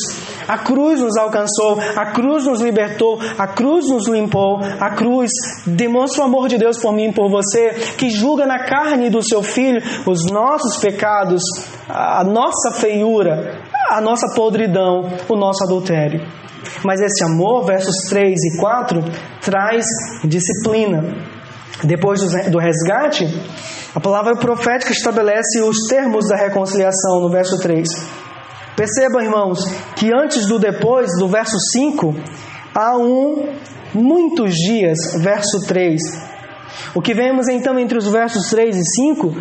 A 0.47 0.57
cruz 0.57 0.99
nos 0.99 1.15
alcançou, 1.17 1.79
a 1.95 2.05
cruz 2.11 2.45
nos 2.45 2.61
libertou, 2.61 3.19
a 3.37 3.47
cruz 3.47 3.89
nos 3.89 4.07
limpou, 4.07 4.59
a 4.79 4.89
cruz 4.89 5.31
demonstra 5.65 6.23
o 6.23 6.25
amor 6.25 6.49
de 6.49 6.57
Deus 6.57 6.77
por 6.77 6.93
mim 6.93 7.09
e 7.09 7.13
por 7.13 7.29
você, 7.29 7.69
que 7.97 8.09
julga 8.09 8.45
na 8.45 8.59
carne 8.65 9.09
do 9.09 9.23
seu 9.23 9.41
filho 9.41 9.81
os 10.05 10.25
nossos 10.29 10.77
pecados, 10.77 11.41
a 11.87 12.23
nossa 12.23 12.71
feiura, 12.71 13.61
a 13.89 14.01
nossa 14.01 14.33
podridão, 14.35 15.09
o 15.29 15.35
nosso 15.35 15.63
adultério. 15.63 16.21
Mas 16.83 16.99
esse 16.99 17.23
amor, 17.23 17.65
versos 17.65 17.95
3 18.09 18.33
e 18.33 18.59
4, 18.59 19.03
traz 19.41 19.85
disciplina. 20.23 21.32
Depois 21.81 22.19
do 22.49 22.59
resgate, 22.59 23.25
a 23.95 23.99
palavra 23.99 24.35
profética 24.35 24.91
estabelece 24.91 25.61
os 25.61 25.87
termos 25.87 26.27
da 26.27 26.35
reconciliação 26.35 27.21
no 27.21 27.29
verso 27.29 27.59
3. 27.59 27.87
Percebam, 28.75 29.21
irmãos, 29.21 29.59
que 29.95 30.11
antes 30.13 30.47
do 30.47 30.59
depois, 30.59 31.07
do 31.19 31.27
verso 31.27 31.57
5, 31.71 32.15
há 32.73 32.97
um 32.97 33.53
muitos 33.93 34.53
dias, 34.53 34.97
verso 35.19 35.59
3. 35.67 36.01
O 36.95 37.01
que 37.01 37.13
vemos 37.13 37.47
então 37.47 37.77
entre 37.77 37.97
os 37.97 38.07
versos 38.07 38.49
3 38.49 38.75
e 38.75 38.83
5 38.83 39.35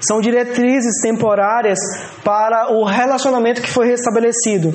são 0.00 0.20
diretrizes 0.20 1.00
temporárias 1.02 1.78
para 2.22 2.72
o 2.72 2.84
relacionamento 2.84 3.62
que 3.62 3.70
foi 3.70 3.86
restabelecido. 3.86 4.74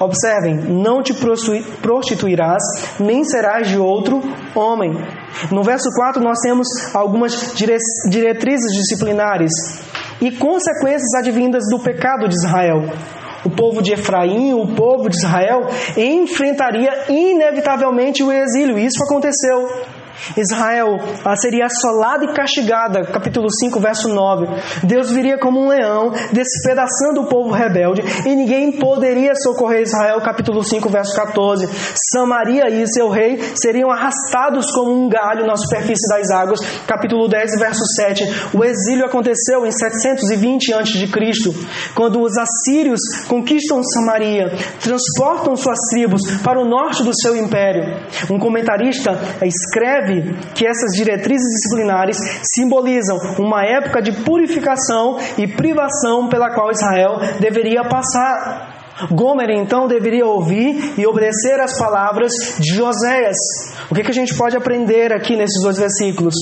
Observem: 0.00 0.54
não 0.54 1.02
te 1.02 1.12
prostituirás, 1.82 2.62
nem 3.00 3.24
serás 3.24 3.68
de 3.68 3.78
outro 3.78 4.22
homem. 4.54 4.92
No 5.50 5.62
verso 5.62 5.88
4, 5.96 6.22
nós 6.22 6.38
temos 6.40 6.68
algumas 6.94 7.54
diretrizes 8.08 8.72
disciplinares 8.72 9.50
e 10.20 10.30
consequências 10.30 11.14
advindas 11.18 11.64
do 11.70 11.78
pecado 11.80 12.28
de 12.28 12.34
Israel. 12.34 12.84
O 13.44 13.50
povo 13.50 13.80
de 13.80 13.92
Efraim, 13.92 14.52
o 14.52 14.74
povo 14.74 15.08
de 15.08 15.16
Israel, 15.16 15.62
enfrentaria 15.96 16.90
inevitavelmente 17.08 18.22
o 18.22 18.32
exílio. 18.32 18.78
Isso 18.78 19.02
aconteceu. 19.02 19.68
Israel 20.36 20.98
seria 21.36 21.66
assolada 21.66 22.24
e 22.24 22.34
castigada, 22.34 23.04
capítulo 23.04 23.48
5, 23.50 23.80
verso 23.80 24.08
9. 24.08 24.46
Deus 24.84 25.10
viria 25.10 25.38
como 25.38 25.60
um 25.60 25.68
leão, 25.68 26.12
despedaçando 26.32 27.22
o 27.22 27.26
povo 27.28 27.50
rebelde, 27.50 28.02
e 28.26 28.34
ninguém 28.34 28.72
poderia 28.78 29.32
socorrer 29.34 29.82
Israel, 29.82 30.20
capítulo 30.20 30.62
5, 30.62 30.88
verso 30.88 31.14
14. 31.14 31.68
Samaria 32.12 32.68
e 32.70 32.86
seu 32.86 33.08
rei 33.08 33.38
seriam 33.54 33.90
arrastados 33.90 34.70
como 34.72 34.92
um 34.92 35.08
galho 35.08 35.46
na 35.46 35.56
superfície 35.56 36.08
das 36.08 36.30
águas, 36.30 36.60
capítulo 36.86 37.28
10, 37.28 37.58
verso 37.58 37.84
7. 37.96 38.56
O 38.56 38.64
exílio 38.64 39.06
aconteceu 39.06 39.66
em 39.66 39.70
720 39.70 40.72
a.C., 40.74 41.08
quando 41.94 42.20
os 42.20 42.32
assírios 42.36 43.00
conquistam 43.28 43.82
Samaria, 43.82 44.50
transportam 44.80 45.56
suas 45.56 45.78
tribos 45.90 46.22
para 46.42 46.60
o 46.60 46.64
norte 46.64 47.02
do 47.02 47.12
seu 47.14 47.36
império. 47.36 47.84
Um 48.30 48.38
comentarista 48.38 49.18
escreve 49.42 50.07
percebe 50.08 50.34
que 50.54 50.66
essas 50.66 50.92
diretrizes 50.92 51.46
disciplinares 51.46 52.16
simbolizam 52.54 53.18
uma 53.38 53.64
época 53.64 54.00
de 54.00 54.12
purificação 54.24 55.18
e 55.36 55.46
privação 55.46 56.28
pela 56.28 56.52
qual 56.54 56.70
Israel 56.70 57.18
deveria 57.40 57.84
passar. 57.84 58.76
Gomer 59.12 59.50
então 59.50 59.86
deveria 59.86 60.26
ouvir 60.26 60.98
e 60.98 61.06
obedecer 61.06 61.60
às 61.60 61.78
palavras 61.78 62.32
de 62.58 62.74
Joséias. 62.74 63.36
O 63.88 63.94
que, 63.94 64.02
que 64.02 64.10
a 64.10 64.14
gente 64.14 64.36
pode 64.36 64.56
aprender 64.56 65.12
aqui 65.12 65.36
nesses 65.36 65.62
dois 65.62 65.78
versículos? 65.78 66.34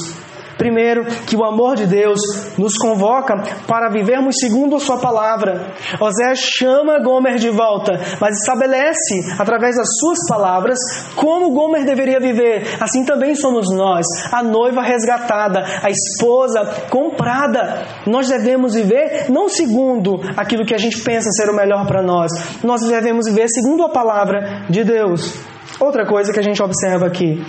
Primeiro, 0.59 1.05
que 1.27 1.37
o 1.37 1.45
amor 1.45 1.77
de 1.77 1.87
Deus 1.87 2.19
nos 2.57 2.79
convoca 2.79 3.35
para 3.67 3.91
vivermos 3.91 4.37
segundo 4.41 4.77
a 4.77 4.81
Sua 4.81 4.99
palavra. 4.99 5.73
Osé 6.01 6.35
chama 6.35 6.99
Gomer 6.99 7.37
de 7.37 7.51
volta, 7.51 7.93
mas 8.21 8.39
estabelece, 8.39 9.35
através 9.39 9.77
das 9.77 9.89
suas 10.01 10.19
palavras, 10.29 10.79
como 11.15 11.51
Gomer 11.51 11.85
deveria 11.85 12.19
viver. 12.19 12.77
Assim 12.81 13.05
também 13.05 13.35
somos 13.35 13.71
nós, 13.71 14.07
a 14.33 14.43
noiva 14.43 14.83
resgatada, 14.83 15.63
a 15.83 15.91
esposa 15.91 16.87
comprada. 16.91 17.83
Nós 18.07 18.29
devemos 18.29 18.75
viver 18.75 19.31
não 19.31 19.49
segundo 19.49 20.21
aquilo 20.37 20.65
que 20.65 20.75
a 20.75 20.79
gente 20.79 21.03
pensa 21.03 21.31
ser 21.33 21.51
o 21.51 21.57
melhor 21.57 21.87
para 21.87 22.03
nós, 22.03 22.31
nós 22.63 22.81
devemos 22.83 23.27
viver 23.27 23.49
segundo 23.49 23.85
a 23.85 23.89
palavra 23.89 24.65
de 24.71 24.85
Deus. 24.85 25.56
Outra 25.79 26.07
coisa 26.07 26.33
que 26.33 26.41
a 26.41 26.43
gente 26.43 26.62
observa 26.62 27.07
aqui: 27.07 27.43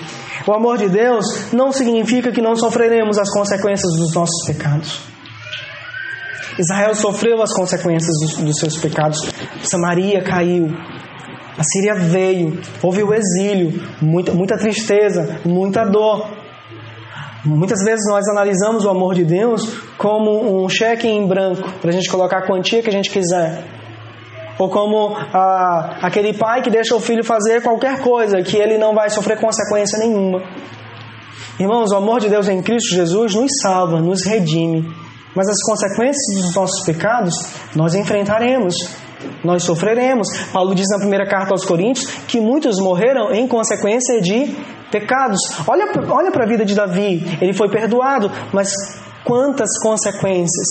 o 0.45 0.53
amor 0.53 0.77
de 0.77 0.89
Deus 0.89 1.51
não 1.53 1.71
significa 1.71 2.31
que 2.31 2.41
não 2.41 2.55
sofreremos 2.55 3.17
as 3.17 3.31
consequências 3.31 3.91
dos 3.93 4.13
nossos 4.13 4.45
pecados. 4.45 5.01
Israel 6.59 6.95
sofreu 6.95 7.41
as 7.41 7.53
consequências 7.53 8.11
dos, 8.19 8.43
dos 8.43 8.59
seus 8.59 8.77
pecados. 8.77 9.19
Samaria 9.61 10.23
caiu. 10.23 10.67
A 11.57 11.63
Síria 11.63 11.95
veio. 11.95 12.59
Houve 12.81 13.03
o 13.03 13.13
exílio. 13.13 13.81
Muita, 14.01 14.33
muita 14.33 14.57
tristeza, 14.57 15.39
muita 15.45 15.85
dor. 15.85 16.29
Muitas 17.45 17.83
vezes 17.83 18.03
nós 18.09 18.27
analisamos 18.27 18.83
o 18.85 18.89
amor 18.89 19.13
de 19.13 19.23
Deus 19.23 19.79
como 19.97 20.63
um 20.63 20.67
cheque 20.67 21.07
em 21.07 21.25
branco 21.27 21.71
para 21.79 21.91
a 21.91 21.93
gente 21.93 22.09
colocar 22.09 22.39
a 22.39 22.47
quantia 22.47 22.81
que 22.81 22.89
a 22.89 22.93
gente 22.93 23.09
quiser. 23.09 23.76
Ou 24.59 24.69
como 24.69 25.15
ah, 25.15 25.97
aquele 26.01 26.33
pai 26.33 26.61
que 26.61 26.69
deixa 26.69 26.95
o 26.95 26.99
filho 26.99 27.23
fazer 27.23 27.61
qualquer 27.61 28.01
coisa 28.01 28.41
que 28.41 28.57
ele 28.57 28.77
não 28.77 28.93
vai 28.93 29.09
sofrer 29.09 29.39
consequência 29.39 29.99
nenhuma. 29.99 30.41
Irmãos, 31.59 31.91
o 31.91 31.95
amor 31.95 32.19
de 32.19 32.29
Deus 32.29 32.47
em 32.47 32.61
Cristo 32.61 32.93
Jesus 32.93 33.33
nos 33.33 33.51
salva, 33.61 33.99
nos 33.99 34.23
redime. 34.25 34.87
Mas 35.35 35.47
as 35.47 35.61
consequências 35.63 36.43
dos 36.43 36.55
nossos 36.55 36.83
pecados 36.85 37.33
nós 37.75 37.93
enfrentaremos, 37.93 38.75
nós 39.43 39.63
sofreremos. 39.63 40.27
Paulo 40.51 40.73
diz 40.73 40.87
na 40.89 40.97
primeira 40.97 41.27
carta 41.27 41.53
aos 41.53 41.65
Coríntios 41.65 42.09
que 42.27 42.39
muitos 42.39 42.79
morreram 42.79 43.31
em 43.31 43.47
consequência 43.47 44.19
de 44.21 44.55
pecados. 44.91 45.39
Olha, 45.67 45.85
olha 46.09 46.31
para 46.31 46.45
a 46.45 46.47
vida 46.47 46.65
de 46.65 46.73
Davi, 46.73 47.37
ele 47.41 47.53
foi 47.53 47.69
perdoado, 47.69 48.31
mas 48.51 48.71
quantas 49.23 49.69
consequências 49.81 50.67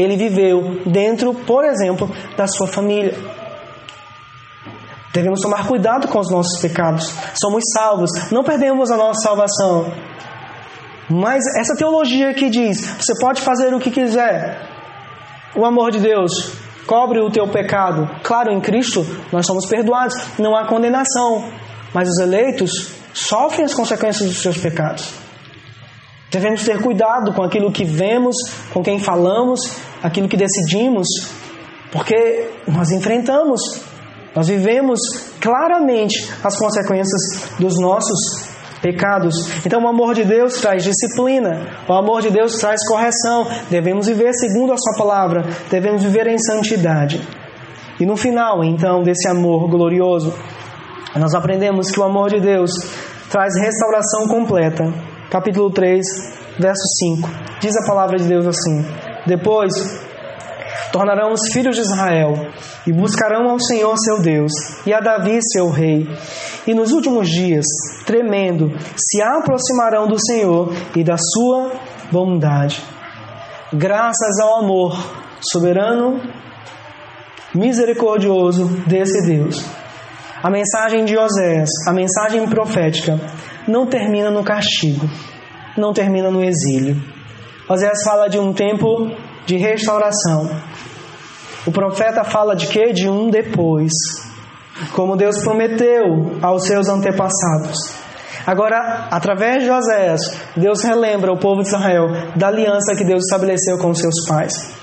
ele 0.00 0.16
viveu 0.16 0.80
dentro, 0.86 1.34
por 1.34 1.64
exemplo, 1.64 2.10
da 2.36 2.46
sua 2.46 2.66
família. 2.66 3.14
Devemos 5.12 5.40
tomar 5.40 5.66
cuidado 5.66 6.06
com 6.08 6.18
os 6.18 6.30
nossos 6.30 6.60
pecados. 6.60 7.12
Somos 7.34 7.64
salvos, 7.74 8.10
não 8.30 8.44
perdemos 8.44 8.90
a 8.90 8.96
nossa 8.96 9.20
salvação. 9.22 9.92
Mas 11.10 11.42
essa 11.58 11.74
teologia 11.74 12.34
que 12.34 12.50
diz: 12.50 12.84
você 12.98 13.14
pode 13.20 13.40
fazer 13.40 13.74
o 13.74 13.80
que 13.80 13.90
quiser, 13.90 14.60
o 15.56 15.64
amor 15.64 15.90
de 15.90 16.00
Deus 16.00 16.52
cobre 16.86 17.20
o 17.20 17.30
teu 17.30 17.48
pecado. 17.48 18.08
Claro, 18.22 18.52
em 18.52 18.60
Cristo 18.60 19.04
nós 19.32 19.46
somos 19.46 19.66
perdoados, 19.66 20.14
não 20.38 20.54
há 20.54 20.66
condenação, 20.66 21.50
mas 21.92 22.08
os 22.08 22.18
eleitos 22.18 22.92
sofrem 23.14 23.64
as 23.64 23.74
consequências 23.74 24.28
dos 24.28 24.40
seus 24.40 24.58
pecados. 24.58 25.12
Devemos 26.30 26.62
ter 26.62 26.82
cuidado 26.82 27.32
com 27.32 27.42
aquilo 27.42 27.72
que 27.72 27.84
vemos, 27.84 28.36
com 28.72 28.82
quem 28.82 28.98
falamos, 28.98 29.60
aquilo 30.02 30.28
que 30.28 30.36
decidimos, 30.36 31.06
porque 31.90 32.50
nós 32.66 32.90
enfrentamos, 32.90 33.60
nós 34.34 34.48
vivemos 34.48 35.00
claramente 35.40 36.30
as 36.44 36.56
consequências 36.58 37.50
dos 37.58 37.80
nossos 37.80 38.48
pecados. 38.80 39.34
Então, 39.66 39.82
o 39.82 39.88
amor 39.88 40.14
de 40.14 40.24
Deus 40.24 40.60
traz 40.60 40.84
disciplina, 40.84 41.66
o 41.88 41.92
amor 41.92 42.22
de 42.22 42.30
Deus 42.30 42.56
traz 42.58 42.80
correção. 42.86 43.46
Devemos 43.70 44.06
viver 44.06 44.32
segundo 44.34 44.72
a 44.72 44.76
Sua 44.76 44.96
palavra, 44.96 45.44
devemos 45.70 46.02
viver 46.02 46.26
em 46.26 46.38
santidade. 46.38 47.26
E 47.98 48.06
no 48.06 48.16
final, 48.16 48.62
então, 48.62 49.02
desse 49.02 49.28
amor 49.28 49.68
glorioso, 49.68 50.32
nós 51.16 51.34
aprendemos 51.34 51.90
que 51.90 51.98
o 51.98 52.04
amor 52.04 52.30
de 52.30 52.40
Deus 52.40 52.70
traz 53.28 53.56
restauração 53.56 54.28
completa 54.28 54.84
capítulo 55.30 55.70
3, 55.70 56.06
verso 56.58 56.82
5. 57.16 57.28
Diz 57.60 57.76
a 57.76 57.86
palavra 57.86 58.18
de 58.18 58.24
Deus 58.24 58.46
assim: 58.46 58.84
Depois 59.28 59.74
tornarão 60.90 61.32
os 61.34 61.52
filhos 61.52 61.76
de 61.76 61.82
Israel 61.82 62.32
e 62.86 62.92
buscarão 62.92 63.50
ao 63.50 63.60
Senhor 63.60 63.94
seu 63.98 64.22
Deus 64.22 64.50
e 64.86 64.92
a 64.94 65.00
Davi 65.00 65.38
seu 65.52 65.68
rei. 65.68 66.08
E 66.66 66.72
nos 66.72 66.92
últimos 66.92 67.28
dias, 67.28 67.66
tremendo, 68.06 68.72
se 68.96 69.20
aproximarão 69.20 70.06
do 70.08 70.18
Senhor 70.18 70.72
e 70.96 71.04
da 71.04 71.16
sua 71.18 71.72
bondade. 72.10 72.82
Graças 73.70 74.40
ao 74.40 74.60
amor 74.60 74.96
soberano, 75.42 76.22
misericordioso 77.54 78.64
desse 78.86 79.26
Deus. 79.26 79.62
A 80.42 80.48
mensagem 80.48 81.04
de 81.04 81.18
Oséias, 81.18 81.68
a 81.86 81.92
mensagem 81.92 82.48
profética, 82.48 83.20
não 83.66 83.86
termina 83.86 84.30
no 84.30 84.42
castigo, 84.42 85.06
não 85.76 85.92
termina 85.92 86.30
no 86.30 86.42
exílio. 86.42 87.17
Oséias 87.68 88.02
fala 88.02 88.28
de 88.28 88.38
um 88.38 88.52
tempo 88.52 89.10
de 89.46 89.56
restauração. 89.56 90.48
O 91.66 91.70
profeta 91.70 92.24
fala 92.24 92.56
de 92.56 92.66
quê? 92.66 92.92
De 92.92 93.08
um 93.08 93.28
depois. 93.28 93.92
Como 94.94 95.16
Deus 95.16 95.38
prometeu 95.42 96.38
aos 96.40 96.64
seus 96.64 96.88
antepassados. 96.88 97.94
Agora, 98.46 99.08
através 99.10 99.64
de 99.64 99.70
Oséias, 99.70 100.20
Deus 100.56 100.82
relembra 100.82 101.32
o 101.32 101.38
povo 101.38 101.60
de 101.60 101.68
Israel 101.68 102.06
da 102.34 102.48
aliança 102.48 102.94
que 102.96 103.04
Deus 103.04 103.24
estabeleceu 103.24 103.76
com 103.78 103.92
seus 103.92 104.26
pais. 104.26 104.74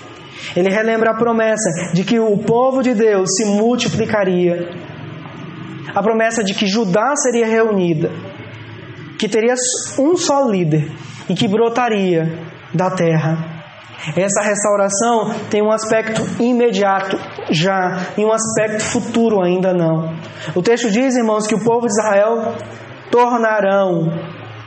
Ele 0.55 0.69
relembra 0.69 1.11
a 1.11 1.17
promessa 1.17 1.91
de 1.93 2.03
que 2.03 2.19
o 2.19 2.38
povo 2.38 2.83
de 2.83 2.93
Deus 2.93 3.29
se 3.36 3.45
multiplicaria. 3.45 4.69
A 5.95 6.03
promessa 6.03 6.43
de 6.43 6.53
que 6.53 6.67
Judá 6.67 7.15
seria 7.15 7.47
reunida 7.47 8.11
que 9.17 9.29
teria 9.29 9.55
um 9.97 10.15
só 10.15 10.43
líder 10.43 10.91
e 11.29 11.33
que 11.33 11.47
brotaria 11.47 12.53
da 12.76 12.91
terra. 12.91 13.55
Essa 14.15 14.41
restauração 14.41 15.32
tem 15.49 15.63
um 15.63 15.71
aspecto 15.71 16.21
imediato 16.39 17.17
já 17.49 17.97
e 18.17 18.23
um 18.23 18.32
aspecto 18.32 18.84
futuro 18.84 19.41
ainda 19.41 19.73
não. 19.73 20.13
O 20.53 20.61
texto 20.61 20.91
diz, 20.91 21.15
irmãos, 21.15 21.47
que 21.47 21.55
o 21.55 21.63
povo 21.63 21.88
de 21.88 21.93
Israel 21.93 22.53
tornarão, 23.09 24.11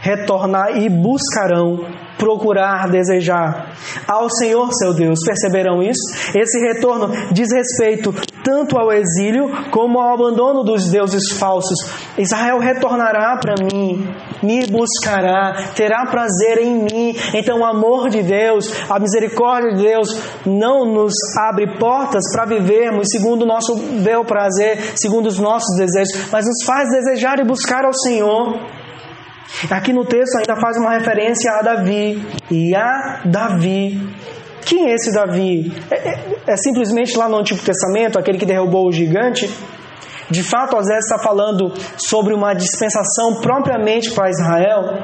retornar 0.00 0.76
e 0.76 0.88
buscarão 0.88 1.86
procurar, 2.18 2.90
desejar 2.90 3.72
ao 4.06 4.28
Senhor 4.28 4.68
seu 4.72 4.92
Deus. 4.92 5.20
Perceberam 5.24 5.82
isso? 5.82 6.02
Esse 6.36 6.58
retorno 6.60 7.08
diz 7.32 7.48
respeito 7.52 8.12
tanto 8.44 8.78
ao 8.78 8.92
exílio 8.92 9.48
como 9.70 10.00
ao 10.00 10.14
abandono 10.14 10.62
dos 10.62 10.90
deuses 10.90 11.32
falsos. 11.38 11.78
Israel 12.18 12.58
retornará 12.58 13.38
para 13.38 13.54
mim, 13.62 14.06
me 14.42 14.66
buscará, 14.66 15.72
terá 15.74 16.06
prazer 16.06 16.58
em 16.58 16.82
mim. 16.82 17.16
Então, 17.34 17.60
o 17.60 17.64
amor 17.64 18.08
de 18.08 18.22
Deus, 18.22 18.72
a 18.90 18.98
misericórdia 18.98 19.74
de 19.74 19.82
Deus 19.82 20.08
não 20.44 20.84
nos 20.84 21.14
abre 21.38 21.78
portas 21.78 22.24
para 22.32 22.46
vivermos 22.46 23.06
segundo 23.10 23.42
o 23.42 23.46
nosso 23.46 23.76
bel 24.02 24.24
prazer, 24.24 24.92
segundo 24.96 25.26
os 25.26 25.38
nossos 25.38 25.76
desejos, 25.76 26.30
mas 26.32 26.44
nos 26.44 26.64
faz 26.64 26.88
desejar 26.88 27.38
e 27.38 27.44
buscar 27.44 27.84
ao 27.84 27.92
Senhor. 27.92 28.58
Aqui 29.70 29.92
no 29.92 30.05
texto 30.05 30.36
ainda 30.36 30.57
faz 30.61 30.76
uma 30.76 30.90
referência 30.90 31.51
a 31.53 31.62
Davi. 31.62 32.22
E 32.51 32.74
a 32.74 33.22
Davi. 33.24 34.01
Quem 34.64 34.90
é 34.90 34.94
esse 34.94 35.12
Davi? 35.12 35.72
É, 35.90 35.94
é, 35.96 36.36
é 36.46 36.57
simplesmente 36.57 37.16
lá 37.16 37.28
no 37.28 37.38
Antigo 37.38 37.61
Testamento, 37.61 38.18
aquele 38.18 38.38
que 38.38 38.46
derrubou 38.46 38.86
o 38.86 38.92
gigante? 38.92 39.51
De 40.30 40.42
fato, 40.42 40.76
Osés 40.76 41.05
está 41.05 41.18
falando 41.18 41.72
sobre 41.96 42.34
uma 42.34 42.53
dispensação 42.53 43.40
propriamente 43.40 44.11
para 44.12 44.28
Israel, 44.28 45.03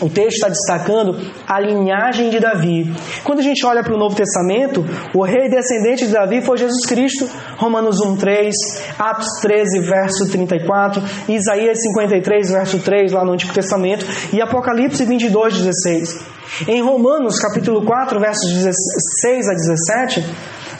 o 0.00 0.08
texto 0.08 0.36
está 0.36 0.48
destacando 0.48 1.16
a 1.46 1.60
linhagem 1.60 2.30
de 2.30 2.40
Davi. 2.40 2.92
Quando 3.22 3.40
a 3.40 3.42
gente 3.42 3.64
olha 3.66 3.82
para 3.82 3.94
o 3.94 3.98
Novo 3.98 4.14
Testamento, 4.14 4.84
o 5.14 5.22
rei 5.22 5.48
descendente 5.48 6.06
de 6.06 6.12
Davi 6.12 6.40
foi 6.40 6.58
Jesus 6.58 6.86
Cristo. 6.86 7.28
Romanos 7.56 7.96
1:3, 8.00 8.52
Atos 8.98 9.28
13, 9.42 9.80
verso 9.80 10.30
34, 10.30 11.02
Isaías 11.28 11.78
53, 11.82 12.50
verso 12.50 12.78
3, 12.78 13.12
lá 13.12 13.24
no 13.24 13.32
Antigo 13.32 13.52
Testamento, 13.52 14.06
e 14.32 14.40
Apocalipse 14.40 15.04
22, 15.04 15.58
16. 15.58 16.40
Em 16.66 16.82
Romanos 16.82 17.38
capítulo 17.38 17.84
4, 17.84 18.18
versos 18.18 18.52
16 18.52 19.48
a 19.48 19.54
17, 19.54 20.24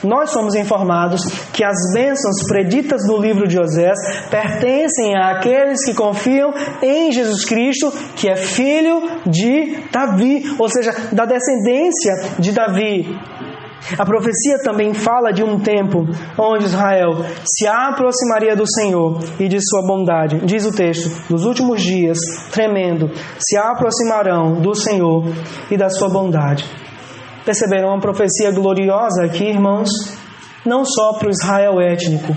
nós 0.03 0.31
somos 0.31 0.55
informados 0.55 1.21
que 1.53 1.63
as 1.63 1.77
bênçãos 1.93 2.47
preditas 2.47 3.07
no 3.07 3.17
livro 3.17 3.47
de 3.47 3.59
Osés 3.59 3.97
pertencem 4.29 5.15
àqueles 5.15 5.85
que 5.85 5.93
confiam 5.93 6.53
em 6.81 7.11
Jesus 7.11 7.45
Cristo, 7.45 7.91
que 8.15 8.29
é 8.29 8.35
filho 8.35 9.01
de 9.25 9.77
Davi, 9.91 10.55
ou 10.57 10.67
seja, 10.67 10.93
da 11.11 11.25
descendência 11.25 12.13
de 12.39 12.51
Davi. 12.51 13.19
A 13.97 14.05
profecia 14.05 14.59
também 14.63 14.93
fala 14.93 15.31
de 15.31 15.43
um 15.43 15.59
tempo 15.59 16.05
onde 16.37 16.65
Israel 16.65 17.25
se 17.43 17.67
aproximaria 17.67 18.55
do 18.55 18.65
Senhor 18.67 19.19
e 19.39 19.47
de 19.47 19.57
sua 19.59 19.81
bondade. 19.81 20.39
Diz 20.45 20.65
o 20.65 20.71
texto: 20.71 21.31
nos 21.31 21.45
últimos 21.45 21.81
dias, 21.81 22.17
tremendo, 22.51 23.09
se 23.39 23.57
aproximarão 23.57 24.61
do 24.61 24.75
Senhor 24.75 25.25
e 25.69 25.77
da 25.77 25.89
sua 25.89 26.09
bondade. 26.09 26.65
Perceberam 27.45 27.89
uma 27.89 27.99
profecia 27.99 28.51
gloriosa 28.51 29.25
aqui, 29.25 29.45
irmãos? 29.45 29.89
Não 30.65 30.85
só 30.85 31.13
para 31.13 31.27
o 31.27 31.31
Israel 31.31 31.81
étnico, 31.81 32.35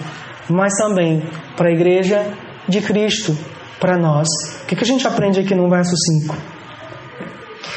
mas 0.48 0.74
também 0.74 1.22
para 1.56 1.68
a 1.68 1.72
igreja 1.72 2.26
de 2.66 2.80
Cristo, 2.80 3.36
para 3.78 3.98
nós. 3.98 4.26
O 4.62 4.66
que 4.66 4.82
a 4.82 4.86
gente 4.86 5.06
aprende 5.06 5.40
aqui 5.40 5.54
no 5.54 5.68
verso 5.68 5.94
5? 6.22 6.34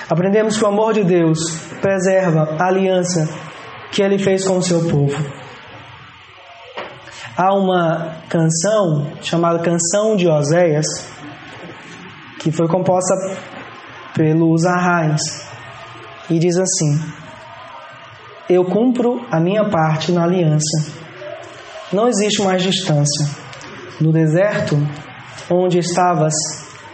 Aprendemos 0.09 0.57
que 0.57 0.63
o 0.63 0.67
amor 0.67 0.93
de 0.93 1.03
Deus 1.03 1.37
preserva 1.81 2.55
a 2.57 2.67
aliança 2.67 3.27
que 3.91 4.01
ele 4.01 4.17
fez 4.17 4.45
com 4.45 4.57
o 4.57 4.63
seu 4.63 4.87
povo. 4.87 5.17
Há 7.35 7.53
uma 7.53 8.15
canção 8.29 9.11
chamada 9.21 9.59
Canção 9.59 10.15
de 10.15 10.27
Oséias, 10.27 10.85
que 12.39 12.51
foi 12.51 12.67
composta 12.67 13.13
pelos 14.15 14.65
Arrais, 14.65 15.46
e 16.29 16.39
diz 16.39 16.57
assim: 16.57 16.99
Eu 18.49 18.65
cumpro 18.65 19.25
a 19.31 19.39
minha 19.39 19.69
parte 19.69 20.11
na 20.11 20.23
aliança. 20.23 20.91
Não 21.91 22.07
existe 22.07 22.41
mais 22.43 22.61
distância. 22.61 23.27
No 23.99 24.11
deserto 24.11 24.75
onde 25.49 25.79
estavas, 25.79 26.33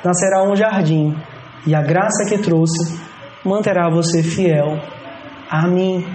nascerá 0.03 0.43
um 0.43 0.55
jardim, 0.55 1.15
e 1.65 1.73
a 1.73 1.81
graça 1.81 2.25
que 2.27 2.37
trouxe 2.37 2.99
manterá 3.43 3.89
você 3.89 4.21
fiel 4.21 4.79
a 5.49 5.67
mim. 5.67 6.05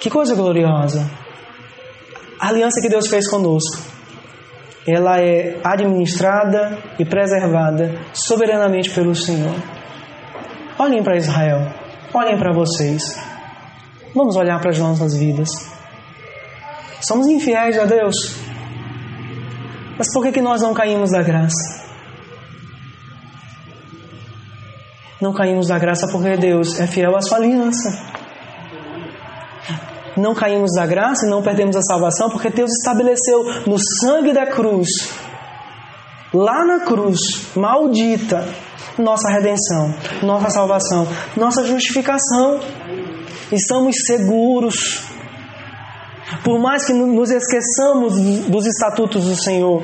Que 0.00 0.10
coisa 0.10 0.34
gloriosa! 0.34 1.10
A 2.38 2.48
aliança 2.48 2.80
que 2.80 2.88
Deus 2.88 3.06
fez 3.06 3.28
conosco, 3.28 3.82
ela 4.86 5.20
é 5.20 5.60
administrada 5.62 6.78
e 6.98 7.04
preservada 7.04 7.94
soberanamente 8.12 8.90
pelo 8.90 9.14
Senhor. 9.14 9.54
Olhem 10.80 11.02
para 11.02 11.18
Israel, 11.18 11.74
olhem 12.14 12.38
para 12.38 12.54
vocês. 12.54 13.14
Vamos 14.14 14.34
olhar 14.34 14.58
para 14.62 14.70
as 14.70 14.78
nossas 14.78 15.14
vidas. 15.14 15.50
Somos 17.02 17.26
infiéis 17.26 17.78
a 17.78 17.84
Deus. 17.84 18.14
Mas 19.98 20.10
por 20.10 20.22
que, 20.22 20.32
que 20.32 20.40
nós 20.40 20.62
não 20.62 20.72
caímos 20.72 21.10
da 21.10 21.22
graça? 21.22 21.84
Não 25.20 25.34
caímos 25.34 25.68
da 25.68 25.78
graça 25.78 26.08
porque 26.10 26.38
Deus 26.38 26.80
é 26.80 26.86
fiel 26.86 27.14
à 27.14 27.20
sua 27.20 27.36
aliança 27.36 28.08
não 30.16 30.34
caímos 30.34 30.74
da 30.74 30.84
graça 30.84 31.24
e 31.24 31.30
não 31.30 31.40
perdemos 31.40 31.76
a 31.76 31.82
salvação, 31.82 32.28
porque 32.28 32.50
Deus 32.50 32.70
estabeleceu 32.72 33.44
no 33.66 33.78
sangue 33.78 34.32
da 34.32 34.44
cruz, 34.44 34.88
lá 36.34 36.64
na 36.64 36.80
cruz, 36.80 37.54
maldita, 37.56 38.46
nossa 39.00 39.28
redenção, 39.30 39.94
nossa 40.22 40.50
salvação, 40.50 41.06
nossa 41.36 41.64
justificação. 41.64 42.60
Estamos 43.52 43.96
seguros. 44.06 45.04
Por 46.44 46.60
mais 46.60 46.86
que 46.86 46.92
nos 46.92 47.30
esqueçamos 47.30 48.14
dos 48.48 48.66
estatutos 48.66 49.24
do 49.24 49.34
Senhor, 49.34 49.82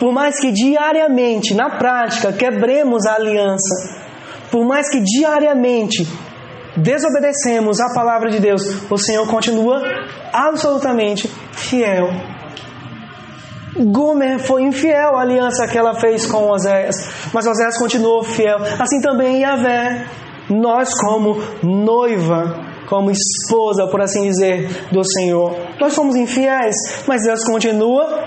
por 0.00 0.12
mais 0.12 0.40
que 0.40 0.50
diariamente, 0.50 1.54
na 1.54 1.78
prática, 1.78 2.32
quebremos 2.32 3.06
a 3.06 3.14
aliança, 3.14 4.02
por 4.50 4.66
mais 4.66 4.90
que 4.90 5.00
diariamente 5.00 6.06
desobedecemos 6.76 7.80
a 7.80 7.94
palavra 7.94 8.30
de 8.30 8.40
Deus, 8.40 8.62
o 8.90 8.98
Senhor 8.98 9.26
continua 9.28 9.80
absolutamente 10.32 11.28
fiel. 11.52 12.33
Gomer 13.76 14.38
foi 14.38 14.62
infiel 14.62 15.16
à 15.16 15.22
aliança 15.22 15.66
que 15.66 15.76
ela 15.76 15.94
fez 15.94 16.26
com 16.26 16.48
Oséias, 16.50 16.94
mas 17.32 17.46
Oséias 17.46 17.78
continuou 17.78 18.22
fiel. 18.22 18.58
Assim 18.78 19.00
também 19.00 19.40
Yahvé, 19.40 20.06
nós 20.48 20.90
como 21.00 21.40
noiva, 21.62 22.54
como 22.88 23.10
esposa, 23.10 23.86
por 23.88 24.00
assim 24.00 24.22
dizer, 24.28 24.68
do 24.92 25.02
Senhor. 25.04 25.56
Nós 25.80 25.92
somos 25.92 26.14
infiéis, 26.14 26.76
mas 27.06 27.22
Deus 27.22 27.42
continua 27.44 28.22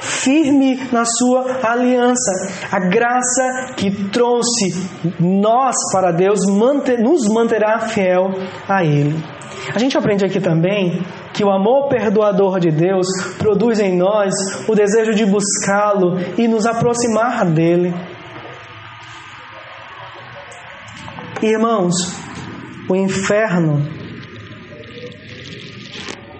firme 0.00 0.80
na 0.92 1.04
sua 1.04 1.44
aliança. 1.62 2.32
A 2.70 2.80
graça 2.80 3.74
que 3.76 3.90
trouxe 4.10 4.88
nós 5.20 5.74
para 5.92 6.10
Deus 6.10 6.40
nos 6.46 7.28
manterá 7.32 7.80
fiel 7.80 8.30
a 8.68 8.84
Ele. 8.84 9.37
A 9.74 9.78
gente 9.78 9.98
aprende 9.98 10.24
aqui 10.24 10.40
também 10.40 11.02
que 11.34 11.44
o 11.44 11.50
amor 11.50 11.88
perdoador 11.88 12.58
de 12.58 12.70
Deus 12.70 13.06
produz 13.38 13.78
em 13.80 13.96
nós 13.96 14.32
o 14.66 14.74
desejo 14.74 15.14
de 15.14 15.26
buscá-lo 15.26 16.18
e 16.38 16.48
nos 16.48 16.64
aproximar 16.64 17.44
dele. 17.44 17.94
Irmãos, 21.42 21.94
o 22.88 22.96
inferno 22.96 23.86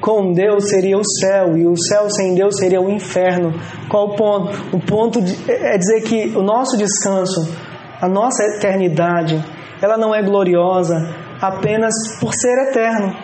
com 0.01 0.33
Deus 0.33 0.71
seria 0.71 0.97
o 0.97 1.05
céu 1.05 1.57
e 1.57 1.67
o 1.67 1.77
céu 1.77 2.09
sem 2.09 2.35
Deus 2.35 2.57
seria 2.57 2.81
o 2.81 2.91
inferno. 2.91 3.53
Qual 3.91 4.09
o 4.09 4.17
ponto? 4.17 4.77
O 4.77 4.81
ponto 4.81 5.19
é 5.49 5.77
dizer 5.77 6.01
que 6.01 6.37
o 6.37 6.43
nosso 6.43 6.79
descanso, 6.79 7.55
a 8.01 8.09
nossa 8.09 8.43
eternidade, 8.57 9.45
ela 9.83 9.99
não 9.99 10.15
é 10.15 10.23
gloriosa 10.23 11.28
apenas 11.41 11.95
por 12.21 12.35
ser 12.35 12.69
eterno, 12.69 13.15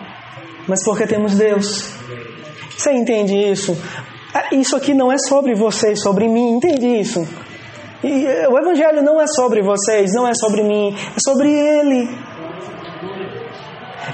mas 0.67 0.83
porque 0.83 1.05
temos 1.07 1.35
Deus. 1.35 1.91
Você 2.77 2.91
entende 2.91 3.35
isso? 3.35 3.77
É, 4.33 4.55
isso 4.55 4.75
aqui 4.75 4.93
não 4.93 5.11
é 5.11 5.17
sobre 5.17 5.55
vocês, 5.55 6.01
sobre 6.01 6.27
mim, 6.27 6.57
entende 6.57 6.85
isso? 6.99 7.25
O 8.51 8.59
Evangelho 8.59 9.01
não 9.01 9.19
é 9.19 9.25
sobre 9.25 9.63
vocês, 9.63 10.13
não 10.13 10.27
é 10.27 10.33
sobre 10.35 10.61
mim, 10.61 10.95
é 10.95 11.19
sobre 11.19 11.49
Ele. 11.51 12.09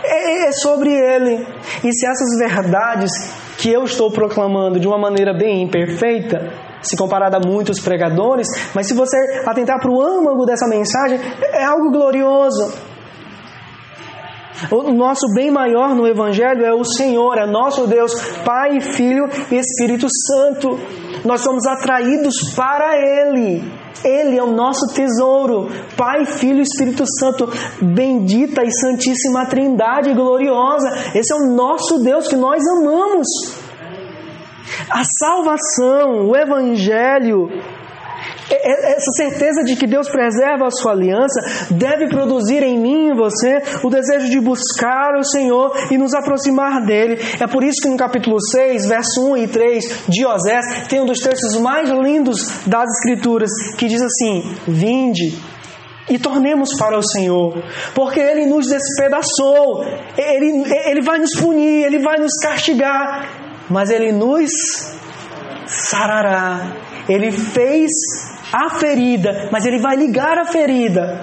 É, 0.04 0.48
é 0.48 0.52
sobre 0.52 0.92
Ele. 0.92 1.46
E 1.84 1.92
se 1.92 2.08
essas 2.08 2.38
verdades 2.38 3.12
que 3.58 3.70
eu 3.70 3.84
estou 3.84 4.10
proclamando 4.10 4.80
de 4.80 4.88
uma 4.88 4.98
maneira 4.98 5.34
bem 5.34 5.64
imperfeita, 5.64 6.54
se 6.82 6.96
comparada 6.96 7.38
a 7.38 7.40
muitos 7.40 7.80
pregadores, 7.80 8.48
mas 8.74 8.88
se 8.88 8.94
você 8.94 9.18
atentar 9.46 9.80
para 9.80 9.92
o 9.92 10.02
âmago 10.02 10.46
dessa 10.46 10.68
mensagem, 10.68 11.20
é 11.52 11.64
algo 11.64 11.92
glorioso. 11.92 12.91
O 14.70 14.92
nosso 14.92 15.26
bem 15.34 15.50
maior 15.50 15.96
no 15.96 16.08
Evangelho 16.08 16.64
é 16.66 16.74
o 16.74 16.84
Senhor, 16.84 17.38
é 17.38 17.46
nosso 17.46 17.88
Deus, 17.88 18.14
Pai, 18.46 18.80
Filho 18.80 19.28
e 19.52 19.56
Espírito 19.56 20.08
Santo. 20.28 20.80
Nós 21.26 21.42
somos 21.42 21.66
atraídos 21.66 22.36
para 22.56 22.98
Ele. 22.98 23.64
Ele 24.04 24.38
é 24.38 24.44
o 24.44 24.52
nosso 24.52 24.94
tesouro, 24.94 25.70
Pai, 25.96 26.26
Filho 26.26 26.60
e 26.60 26.64
Espírito 26.64 27.04
Santo, 27.20 27.48
bendita 27.82 28.64
e 28.64 28.72
santíssima 28.72 29.46
Trindade 29.46 30.14
gloriosa. 30.14 30.90
Esse 31.16 31.34
é 31.34 31.36
o 31.36 31.56
nosso 31.56 32.00
Deus 32.04 32.28
que 32.28 32.36
nós 32.36 32.62
amamos. 32.78 33.28
A 34.90 35.04
salvação, 35.20 36.30
o 36.30 36.36
Evangelho, 36.36 37.50
essa 38.56 39.12
certeza 39.16 39.64
de 39.64 39.76
que 39.76 39.88
Deus 39.88 40.10
preserva 40.10 40.68
a 40.68 40.72
sua 40.72 40.92
aliança 40.92 41.40
deve 41.72 42.08
produzir 42.08 42.64
em 42.64 42.78
mim 42.78 43.10
e 43.10 43.16
você 43.16 43.62
o 43.84 43.90
desejo 43.90 44.30
de 44.30 44.40
buscar 44.40 45.16
o 45.18 45.24
Senhor 45.24 45.76
e 45.90 45.98
nos 45.98 46.14
aproximar 46.14 46.86
dele. 46.86 47.20
É 47.40 47.48
por 47.48 47.64
isso 47.64 47.82
que 47.82 47.90
no 47.90 47.98
capítulo 47.98 48.38
6, 48.40 48.88
verso 48.88 49.32
1 49.32 49.38
e 49.38 49.48
3 49.48 50.04
de 50.08 50.26
Osés, 50.26 50.88
tem 50.88 51.02
um 51.02 51.06
dos 51.06 51.20
textos 51.20 51.60
mais 51.60 51.90
lindos 51.90 52.66
das 52.66 52.90
Escrituras 52.98 53.50
que 53.78 53.88
diz 53.88 54.02
assim: 54.02 54.44
Vinde, 54.68 55.38
e 56.10 56.20
tornemos 56.20 56.78
para 56.78 56.98
o 56.98 57.04
Senhor, 57.04 57.54
porque 57.94 58.20
Ele 58.20 58.46
nos 58.46 58.68
despedaçou, 58.68 59.86
Ele, 60.18 60.66
Ele 60.86 61.02
vai 61.02 61.20
nos 61.20 61.36
punir, 61.40 61.86
Ele 61.86 62.00
vai 62.00 62.18
nos 62.18 62.34
castigar, 62.42 63.30
mas 63.70 63.90
Ele 63.90 64.12
nos 64.12 64.52
sarará. 65.66 66.76
Ele 67.08 67.32
fez 67.32 67.90
a 68.52 68.70
ferida, 68.80 69.50
mas 69.52 69.66
ele 69.66 69.80
vai 69.80 69.96
ligar 69.96 70.38
a 70.38 70.46
ferida. 70.46 71.22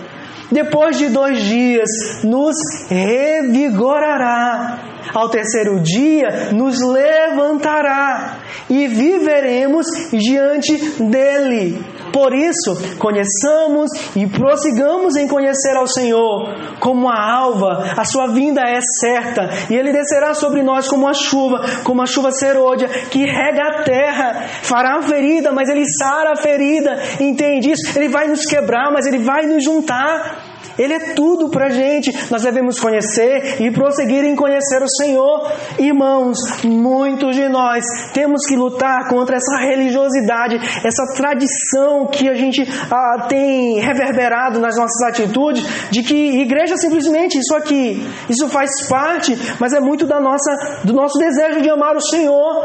Depois 0.51 0.97
de 0.97 1.09
dois 1.11 1.43
dias, 1.43 1.89
nos 2.25 2.57
revigorará. 2.89 4.79
Ao 5.15 5.29
terceiro 5.29 5.81
dia, 5.81 6.51
nos 6.53 6.81
levantará 6.83 8.39
e 8.69 8.87
viveremos 8.87 9.87
diante 10.13 10.77
dele. 11.03 11.79
Por 12.13 12.35
isso, 12.35 12.99
conheçamos 12.99 13.91
e 14.17 14.27
prossigamos 14.27 15.17
em 15.17 15.29
conhecer 15.29 15.77
ao 15.77 15.87
Senhor 15.87 16.49
como 16.81 17.09
a 17.09 17.19
alva, 17.19 17.93
a 17.97 18.05
sua 18.05 18.29
vinda 18.29 18.63
é 18.63 18.81
certa, 19.01 19.49
e 19.71 19.77
ele 19.77 19.93
descerá 19.93 20.35
sobre 20.35 20.63
nós 20.63 20.89
como 20.89 21.09
a 21.09 21.15
chuva, 21.15 21.61
como 21.85 22.03
a 22.03 22.07
chuva 22.07 22.31
serôdia, 22.31 22.89
que 23.11 23.25
rega 23.25 23.63
a 23.63 23.83
terra, 23.83 24.47
fará 24.63 24.99
a 24.99 25.03
ferida, 25.03 25.53
mas 25.53 25.69
ele 25.69 25.85
sara 25.99 26.33
a 26.33 26.37
ferida, 26.37 26.99
entende 27.21 27.71
isso? 27.71 27.99
Ele 27.99 28.09
vai 28.09 28.29
nos 28.29 28.45
quebrar, 28.45 28.91
mas 28.93 29.07
ele 29.07 29.19
vai 29.19 29.47
nos 29.47 29.65
juntar. 29.65 30.48
Ele 30.79 30.95
é 30.95 31.15
tudo 31.15 31.49
para 31.49 31.71
gente. 31.71 32.13
Nós 32.31 32.43
devemos 32.43 32.79
conhecer 32.79 33.61
e 33.61 33.71
prosseguir 33.71 34.25
em 34.25 34.37
conhecer 34.37 34.83
o 34.83 34.89
Senhor. 34.89 35.51
Irmãos, 35.79 36.39
muitos 36.65 37.35
de 37.35 37.49
nós 37.49 37.85
temos 38.15 38.47
que 38.47 38.57
lutar 38.57 39.09
contra 39.09 39.37
essa 39.37 39.57
religiosidade, 39.59 40.57
essa 40.85 41.05
tradição 41.17 42.07
que 42.07 42.29
a 42.29 42.35
gente 42.35 42.63
ah, 42.91 43.27
tem 43.29 43.81
reverberado 43.81 44.61
nas 44.61 44.77
nossas 44.77 45.03
atitudes, 45.09 45.65
de 45.91 46.03
que 46.03 46.41
igreja 46.41 46.77
simplesmente 46.77 47.39
isso 47.39 47.55
aqui, 47.55 48.07
isso 48.29 48.49
faz 48.49 48.71
parte, 48.89 49.37
mas 49.59 49.73
é 49.73 49.81
muito 49.81 50.07
da 50.07 50.21
nossa, 50.21 50.83
do 50.85 50.93
nosso 50.93 51.19
desejo 51.19 51.61
de 51.61 51.71
amar 51.71 51.97
o 51.97 52.01
Senhor. 52.01 52.65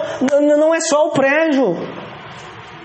Não 0.57 0.74
é 0.74 0.80
só 0.80 1.07
o 1.07 1.11
prédio. 1.11 1.76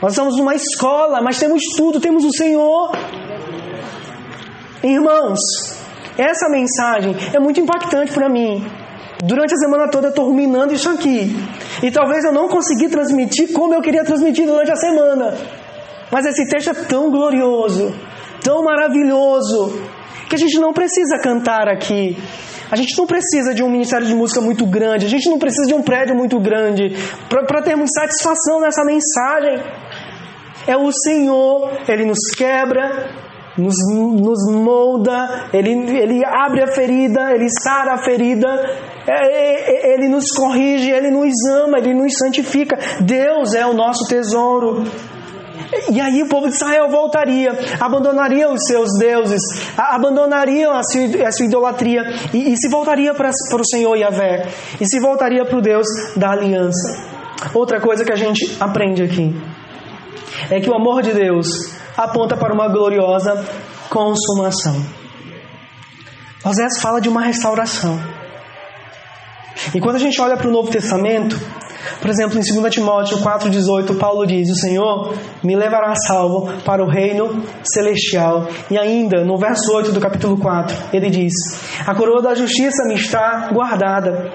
Nós 0.00 0.12
estamos 0.12 0.36
numa 0.36 0.54
escola, 0.54 1.20
mas 1.20 1.38
temos 1.38 1.60
tudo, 1.76 2.00
temos 2.00 2.24
o 2.24 2.30
Senhor. 2.32 2.92
Irmãos, 4.82 5.40
essa 6.16 6.48
mensagem 6.48 7.16
é 7.34 7.40
muito 7.40 7.60
impactante 7.60 8.12
para 8.12 8.28
mim. 8.28 8.64
Durante 9.24 9.52
a 9.52 9.56
semana 9.56 9.90
toda 9.90 10.06
eu 10.06 10.10
estou 10.10 10.26
ruminando 10.26 10.72
isso 10.72 10.88
aqui. 10.88 11.34
E 11.82 11.90
talvez 11.90 12.24
eu 12.24 12.32
não 12.32 12.48
consegui 12.48 12.88
transmitir 12.88 13.52
como 13.52 13.74
eu 13.74 13.80
queria 13.80 14.04
transmitir 14.04 14.46
durante 14.46 14.70
a 14.70 14.76
semana. 14.76 15.34
Mas 16.10 16.24
esse 16.26 16.48
texto 16.48 16.70
é 16.70 16.74
tão 16.74 17.10
glorioso, 17.10 17.92
tão 18.42 18.62
maravilhoso, 18.62 19.82
que 20.28 20.36
a 20.36 20.38
gente 20.38 20.58
não 20.58 20.72
precisa 20.72 21.18
cantar 21.18 21.68
aqui. 21.68 22.16
A 22.70 22.76
gente 22.76 22.96
não 22.96 23.06
precisa 23.06 23.54
de 23.54 23.62
um 23.62 23.70
ministério 23.70 24.06
de 24.06 24.14
música 24.14 24.40
muito 24.40 24.64
grande, 24.66 25.06
a 25.06 25.08
gente 25.08 25.28
não 25.28 25.38
precisa 25.38 25.66
de 25.66 25.74
um 25.74 25.82
prédio 25.82 26.14
muito 26.14 26.38
grande 26.38 26.94
para 27.28 27.62
termos 27.62 27.90
satisfação 27.92 28.60
nessa 28.60 28.84
mensagem. 28.84 29.60
É 30.66 30.76
o 30.76 30.92
Senhor, 30.92 31.72
Ele 31.88 32.04
nos 32.04 32.30
quebra, 32.36 33.27
nos, 33.58 33.74
nos 34.20 34.52
molda, 34.52 35.48
ele, 35.52 35.70
ele 35.98 36.24
abre 36.24 36.62
a 36.62 36.68
ferida, 36.68 37.32
ele 37.34 37.48
sara 37.50 37.94
a 37.94 37.98
ferida, 37.98 38.48
é, 39.06 39.10
é, 39.10 39.90
é, 39.90 39.94
ele 39.94 40.08
nos 40.08 40.30
corrige, 40.30 40.90
ele 40.90 41.10
nos 41.10 41.32
ama, 41.50 41.78
ele 41.78 41.94
nos 41.94 42.12
santifica. 42.16 42.78
Deus 43.00 43.54
é 43.54 43.66
o 43.66 43.74
nosso 43.74 44.06
tesouro. 44.08 44.84
E 45.90 46.00
aí 46.00 46.22
o 46.22 46.28
povo 46.28 46.48
de 46.48 46.54
Israel 46.54 46.88
voltaria, 46.88 47.50
abandonaria 47.78 48.48
os 48.50 48.60
seus 48.66 48.88
deuses, 48.98 49.42
abandonaria 49.76 50.70
a 50.70 50.82
sua, 50.82 51.26
a 51.26 51.32
sua 51.32 51.46
idolatria 51.46 52.02
e, 52.32 52.52
e, 52.52 52.56
se 52.56 52.68
voltaria 52.70 53.12
para, 53.12 53.30
para 53.50 53.60
o 53.60 53.66
Senhor 53.66 53.94
Yahvé, 53.96 54.46
e 54.80 54.86
se 54.86 54.98
voltaria 54.98 55.44
para 55.44 55.58
o 55.58 55.60
Deus 55.60 55.86
da 56.16 56.30
aliança. 56.30 57.18
Outra 57.52 57.80
coisa 57.80 58.04
que 58.04 58.12
a 58.12 58.16
gente 58.16 58.56
aprende 58.58 59.02
aqui 59.02 59.36
é 60.50 60.60
que 60.60 60.70
o 60.70 60.74
amor 60.74 61.02
de 61.02 61.12
Deus 61.12 61.48
aponta 61.98 62.36
para 62.36 62.54
uma 62.54 62.68
gloriosa 62.68 63.44
consumação. 63.90 64.80
Osés 66.44 66.80
fala 66.80 67.00
de 67.00 67.08
uma 67.08 67.22
restauração. 67.22 67.98
E 69.74 69.80
quando 69.80 69.96
a 69.96 69.98
gente 69.98 70.20
olha 70.20 70.36
para 70.36 70.48
o 70.48 70.52
Novo 70.52 70.70
Testamento, 70.70 71.36
por 72.00 72.08
exemplo, 72.08 72.38
em 72.38 72.60
2 72.60 72.72
Timóteo 72.72 73.18
4,18, 73.18 73.98
Paulo 73.98 74.24
diz: 74.24 74.48
O 74.48 74.54
Senhor 74.54 75.14
me 75.42 75.56
levará 75.56 75.94
salvo 75.96 76.48
para 76.64 76.84
o 76.84 76.88
reino 76.88 77.42
celestial. 77.64 78.46
E 78.70 78.78
ainda, 78.78 79.24
no 79.24 79.36
verso 79.36 79.74
8 79.74 79.90
do 79.90 80.00
capítulo 80.00 80.38
4, 80.38 80.76
ele 80.92 81.10
diz: 81.10 81.32
A 81.84 81.94
coroa 81.94 82.22
da 82.22 82.34
justiça 82.34 82.84
me 82.86 82.94
está 82.94 83.50
guardada, 83.52 84.32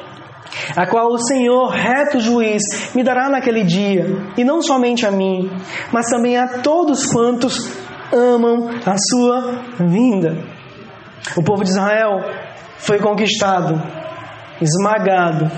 a 0.76 0.86
qual 0.86 1.08
o 1.08 1.18
Senhor, 1.18 1.70
reto 1.70 2.20
juiz, 2.20 2.62
me 2.96 3.04
dará 3.04 3.30
naquele 3.30 3.64
dia, 3.64 4.06
e 4.38 4.44
não 4.44 4.62
somente 4.62 5.06
a 5.06 5.12
mim, 5.12 5.50
mas 5.92 6.08
também 6.08 6.38
a 6.38 6.60
todos 6.62 7.06
quantos 7.08 7.72
amam 8.12 8.70
a 8.86 8.96
sua 8.98 9.64
vinda. 9.80 10.38
O 11.38 11.44
povo 11.44 11.64
de 11.64 11.70
Israel 11.70 12.20
foi 12.78 13.00
conquistado, 13.00 13.82
esmagado, 14.62 15.50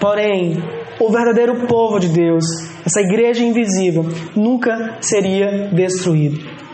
porém, 0.00 0.62
o 0.98 1.10
verdadeiro 1.10 1.66
povo 1.66 1.98
de 1.98 2.08
Deus, 2.08 2.44
essa 2.84 3.00
igreja 3.00 3.42
invisível, 3.42 4.04
nunca 4.34 4.96
seria 5.00 5.68
destruído. 5.68 6.65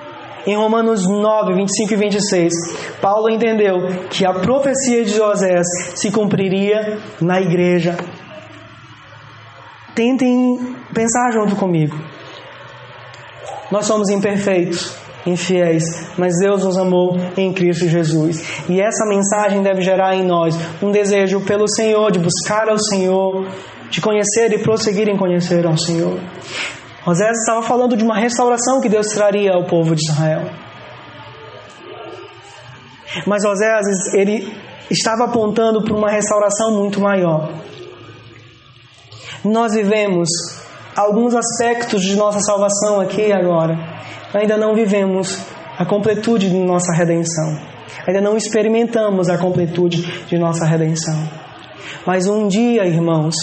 Em 0.47 0.57
Romanos 0.57 1.07
9, 1.07 1.55
25 1.55 1.93
e 1.93 1.97
26, 1.97 2.53
Paulo 3.01 3.31
entendeu 3.31 3.87
que 4.11 4.27
a 4.27 4.33
profecia 4.33 5.05
de 5.05 5.15
José 5.15 5.63
se 5.95 6.11
cumpriria 6.11 6.99
na 7.21 7.41
igreja. 7.41 7.97
Tentem 9.95 10.75
pensar 10.93 11.33
junto 11.33 11.55
comigo. 11.55 11.97
Nós 13.71 13.87
somos 13.87 14.09
imperfeitos, 14.11 14.97
infiéis, 15.25 15.85
mas 16.19 16.39
Deus 16.39 16.65
nos 16.65 16.77
amou 16.77 17.17
em 17.37 17.53
Cristo 17.53 17.87
Jesus. 17.87 18.67
E 18.69 18.81
essa 18.81 19.07
mensagem 19.07 19.63
deve 19.63 19.81
gerar 19.81 20.17
em 20.17 20.25
nós 20.25 20.59
um 20.83 20.91
desejo 20.91 21.41
pelo 21.43 21.69
Senhor, 21.69 22.11
de 22.11 22.19
buscar 22.19 22.69
ao 22.69 22.79
Senhor, 22.79 23.47
de 23.89 24.01
conhecer 24.01 24.53
e 24.53 24.59
prosseguir 24.59 25.09
em 25.09 25.17
conhecer 25.17 25.65
ao 25.67 25.77
Senhor. 25.77 26.19
Osés 27.05 27.39
estava 27.39 27.63
falando 27.63 27.97
de 27.97 28.05
uma 28.05 28.17
restauração 28.17 28.81
que 28.81 28.89
Deus 28.89 29.09
traria 29.09 29.55
ao 29.55 29.65
povo 29.65 29.95
de 29.95 30.03
Israel. 30.09 30.51
Mas 33.27 33.45
Osés, 33.45 34.15
ele 34.15 34.55
estava 34.91 35.25
apontando 35.25 35.83
para 35.83 35.95
uma 35.95 36.11
restauração 36.11 36.79
muito 36.79 37.01
maior. 37.01 37.53
Nós 39.45 39.75
vivemos 39.75 40.29
alguns 40.95 41.35
aspectos 41.35 42.03
de 42.03 42.15
nossa 42.15 42.41
salvação 42.41 43.01
aqui 43.01 43.23
e 43.23 43.33
agora. 43.33 43.77
Ainda 44.33 44.57
não 44.57 44.75
vivemos 44.75 45.45
a 45.77 45.85
completude 45.85 46.49
de 46.49 46.59
nossa 46.59 46.93
redenção. 46.95 47.59
Ainda 48.07 48.21
não 48.21 48.37
experimentamos 48.37 49.29
a 49.29 49.37
completude 49.39 50.03
de 50.27 50.39
nossa 50.39 50.65
redenção. 50.65 51.29
Mas 52.07 52.27
um 52.27 52.47
dia, 52.47 52.87
irmãos, 52.87 53.35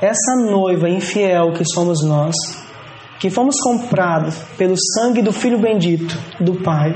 essa 0.00 0.36
noiva 0.36 0.88
infiel 0.88 1.52
que 1.52 1.64
somos 1.64 2.04
nós, 2.04 2.34
que 3.18 3.30
fomos 3.30 3.56
comprados 3.60 4.36
pelo 4.58 4.74
sangue 4.76 5.22
do 5.22 5.32
Filho 5.32 5.58
bendito 5.58 6.16
do 6.40 6.54
Pai, 6.62 6.92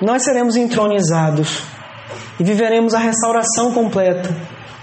nós 0.00 0.22
seremos 0.22 0.56
entronizados 0.56 1.64
e 2.38 2.44
viveremos 2.44 2.94
a 2.94 2.98
restauração 2.98 3.72
completa, 3.72 4.34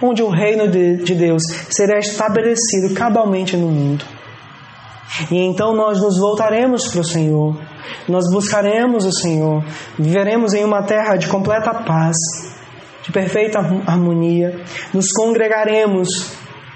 onde 0.01 0.21
o 0.21 0.30
reino 0.30 0.67
de 0.67 1.15
Deus 1.15 1.43
será 1.69 1.97
estabelecido 1.97 2.93
cabalmente 2.93 3.55
no 3.55 3.69
mundo. 3.69 4.03
E 5.32 5.38
então 5.38 5.73
nós 5.73 6.01
nos 6.01 6.17
voltaremos 6.17 6.89
para 6.89 6.99
o 6.99 7.05
Senhor, 7.05 7.57
nós 8.07 8.26
buscaremos 8.32 9.05
o 9.05 9.11
Senhor, 9.11 9.63
viveremos 9.97 10.53
em 10.53 10.65
uma 10.65 10.84
terra 10.84 11.15
de 11.15 11.28
completa 11.28 11.73
paz, 11.73 12.17
de 13.01 13.11
perfeita 13.11 13.59
harmonia, 13.88 14.59
nos 14.93 15.11
congregaremos 15.11 16.36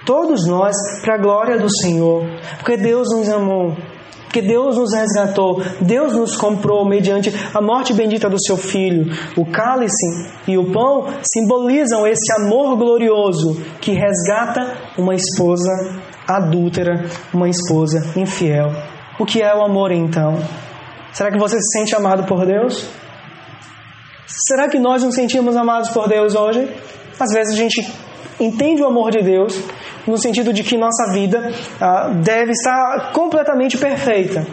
todos 0.10 0.47
nós, 0.47 0.76
para 1.03 1.14
a 1.14 1.22
glória 1.22 1.60
do 1.60 1.68
Senhor, 1.70 2.24
porque 2.57 2.76
Deus 2.76 3.10
nos 3.16 3.30
amou, 3.30 3.78
porque 4.24 4.41
Deus 4.41 4.76
nos 4.76 4.91
resgatou, 4.91 5.62
Deus 5.80 6.16
nos 6.16 6.36
comprou 6.36 6.84
mediante 6.84 7.32
a 7.53 7.62
morte 7.62 7.93
bendita 7.93 8.28
do 8.28 8.43
seu 8.43 8.57
Filho. 8.57 9.14
O 9.38 9.45
cálice 9.45 10.28
e 10.47 10.57
o 10.57 10.72
pão 10.72 11.05
simbolizam 11.22 12.07
esse 12.07 12.34
amor 12.39 12.76
glorioso 12.76 13.62
que 13.80 13.91
resgata 13.91 14.76
uma 14.97 15.14
esposa 15.14 15.70
adúltera, 16.28 17.05
uma 17.32 17.47
esposa 17.47 17.99
infiel. 18.20 18.72
O 19.20 19.28
que 19.28 19.43
é 19.43 19.55
o 19.55 19.64
amor 19.64 19.91
então? 19.91 20.39
Será 21.14 21.30
que 21.30 21.38
você 21.38 21.60
se 21.60 21.78
sente 21.78 21.95
amado 21.95 22.24
por 22.24 22.47
Deus? 22.47 22.89
Será 24.26 24.68
que 24.70 24.80
nós 24.80 25.03
nos 25.03 25.14
sentimos 25.14 25.55
amados 25.55 25.91
por 25.91 26.07
Deus 26.10 26.34
hoje? 26.34 26.68
Às 27.20 27.32
vezes 27.32 27.53
a 27.53 27.57
gente 27.57 27.88
entende 28.39 28.82
o 28.82 28.88
amor 28.88 29.12
de 29.12 29.22
Deus, 29.22 29.60
no 30.10 30.18
sentido 30.18 30.51
de 30.51 30.64
que 30.64 30.78
nossa 30.78 31.12
vida 31.12 31.51
ah, 31.80 32.10
deve 32.24 32.51
estar 32.51 33.12
completamente 33.14 33.78
perfeita. 33.78 34.45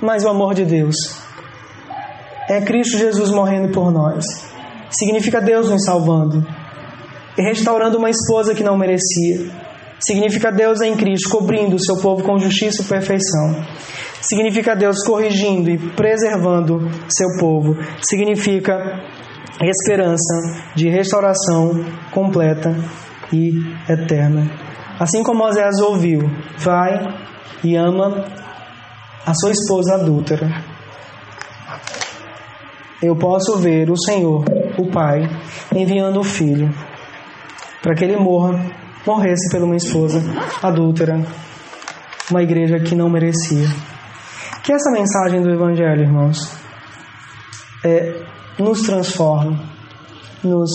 Mas 0.00 0.24
o 0.24 0.28
amor 0.28 0.54
de 0.54 0.64
Deus 0.64 0.96
é 2.48 2.60
Cristo 2.60 2.96
Jesus 2.96 3.30
morrendo 3.30 3.72
por 3.72 3.90
nós. 3.90 4.24
Significa 4.90 5.40
Deus 5.40 5.68
nos 5.68 5.84
salvando 5.84 6.46
e 7.36 7.42
restaurando 7.42 7.98
uma 7.98 8.10
esposa 8.10 8.54
que 8.54 8.62
não 8.62 8.76
merecia. 8.76 9.50
Significa 10.00 10.50
Deus 10.50 10.80
em 10.80 10.96
Cristo 10.96 11.28
cobrindo 11.28 11.76
o 11.76 11.84
seu 11.84 11.96
povo 11.96 12.22
com 12.22 12.38
justiça 12.38 12.82
e 12.82 12.84
perfeição. 12.84 13.64
Significa 14.20 14.74
Deus 14.74 15.04
corrigindo 15.04 15.70
e 15.70 15.78
preservando 15.78 16.88
seu 17.08 17.28
povo. 17.38 17.76
Significa 18.00 18.74
esperança 19.60 20.62
de 20.74 20.88
restauração 20.88 21.84
completa 22.12 22.74
e 23.32 23.52
eterna. 23.88 24.50
Assim 24.98 25.22
como 25.22 25.38
Moisés 25.40 25.78
ouviu, 25.80 26.30
vai 26.58 27.06
e 27.62 27.76
ama 27.76 28.24
a 29.24 29.34
sua 29.34 29.50
esposa 29.52 29.94
adúltera. 29.94 30.48
Eu 33.02 33.14
posso 33.14 33.58
ver 33.58 33.90
o 33.90 33.96
Senhor, 33.96 34.44
o 34.76 34.90
Pai, 34.90 35.28
enviando 35.74 36.18
o 36.18 36.24
Filho 36.24 36.68
para 37.82 37.94
que 37.94 38.04
ele 38.04 38.16
morra, 38.16 38.60
morresse 39.06 39.50
pela 39.50 39.64
uma 39.64 39.76
esposa 39.76 40.20
adúltera, 40.62 41.24
uma 42.30 42.42
igreja 42.42 42.78
que 42.80 42.94
não 42.94 43.08
merecia. 43.08 43.68
Que 44.62 44.72
essa 44.72 44.90
mensagem 44.90 45.40
do 45.40 45.50
Evangelho, 45.50 46.02
irmãos, 46.02 46.52
é, 47.84 48.20
nos 48.58 48.82
transforme, 48.82 49.58
nos, 50.42 50.70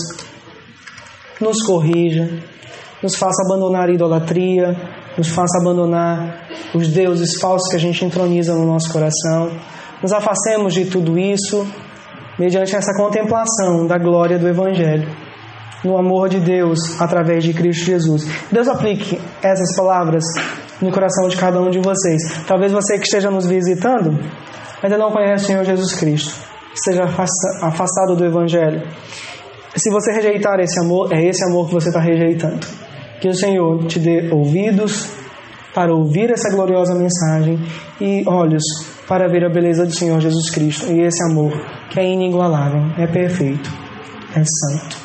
nos 1.44 1.62
corrija, 1.64 2.28
nos 3.02 3.14
faça 3.16 3.42
abandonar 3.44 3.88
a 3.88 3.92
idolatria, 3.92 4.74
nos 5.16 5.28
faça 5.28 5.60
abandonar 5.60 6.48
os 6.74 6.88
deuses 6.88 7.38
falsos 7.38 7.70
que 7.70 7.76
a 7.76 7.80
gente 7.80 8.04
entroniza 8.04 8.54
no 8.54 8.66
nosso 8.66 8.90
coração. 8.90 9.50
Nos 10.02 10.12
afastemos 10.12 10.74
de 10.74 10.86
tudo 10.86 11.18
isso 11.18 11.66
mediante 12.38 12.74
essa 12.74 12.92
contemplação 12.96 13.86
da 13.86 13.96
glória 13.98 14.38
do 14.38 14.48
Evangelho, 14.48 15.08
no 15.84 15.96
amor 15.96 16.28
de 16.28 16.40
Deus 16.40 17.00
através 17.00 17.44
de 17.44 17.52
Cristo 17.52 17.84
Jesus. 17.84 18.26
Deus 18.50 18.66
aplique 18.66 19.20
essas 19.42 19.76
palavras 19.76 20.24
no 20.80 20.90
coração 20.90 21.28
de 21.28 21.36
cada 21.36 21.60
um 21.60 21.70
de 21.70 21.78
vocês. 21.78 22.44
Talvez 22.46 22.72
você 22.72 22.98
que 22.98 23.04
esteja 23.04 23.30
nos 23.30 23.46
visitando 23.46 24.18
ainda 24.82 24.98
não 24.98 25.12
conhece 25.12 25.44
o 25.44 25.46
Senhor 25.46 25.64
Jesus 25.64 25.94
Cristo, 25.94 26.34
esteja 26.74 27.04
afastado 27.04 28.16
do 28.16 28.24
Evangelho. 28.24 28.82
Se 29.76 29.90
você 29.90 30.12
rejeitar 30.12 30.60
esse 30.60 30.78
amor, 30.78 31.12
é 31.12 31.24
esse 31.24 31.44
amor 31.44 31.66
que 31.66 31.74
você 31.74 31.88
está 31.88 32.00
rejeitando. 32.00 32.66
Que 33.20 33.28
o 33.28 33.34
Senhor 33.34 33.86
te 33.86 33.98
dê 33.98 34.30
ouvidos 34.32 35.08
para 35.74 35.92
ouvir 35.92 36.30
essa 36.30 36.50
gloriosa 36.50 36.94
mensagem 36.94 37.58
e 38.00 38.22
olhos 38.28 38.62
para 39.08 39.28
ver 39.28 39.44
a 39.44 39.48
beleza 39.48 39.84
do 39.84 39.92
Senhor 39.92 40.20
Jesus 40.20 40.50
Cristo 40.50 40.90
e 40.90 41.00
esse 41.00 41.22
amor 41.30 41.52
que 41.90 41.98
é 41.98 42.06
inigualável, 42.06 42.82
é 42.96 43.06
perfeito, 43.06 43.70
é 44.34 44.42
santo. 44.44 45.03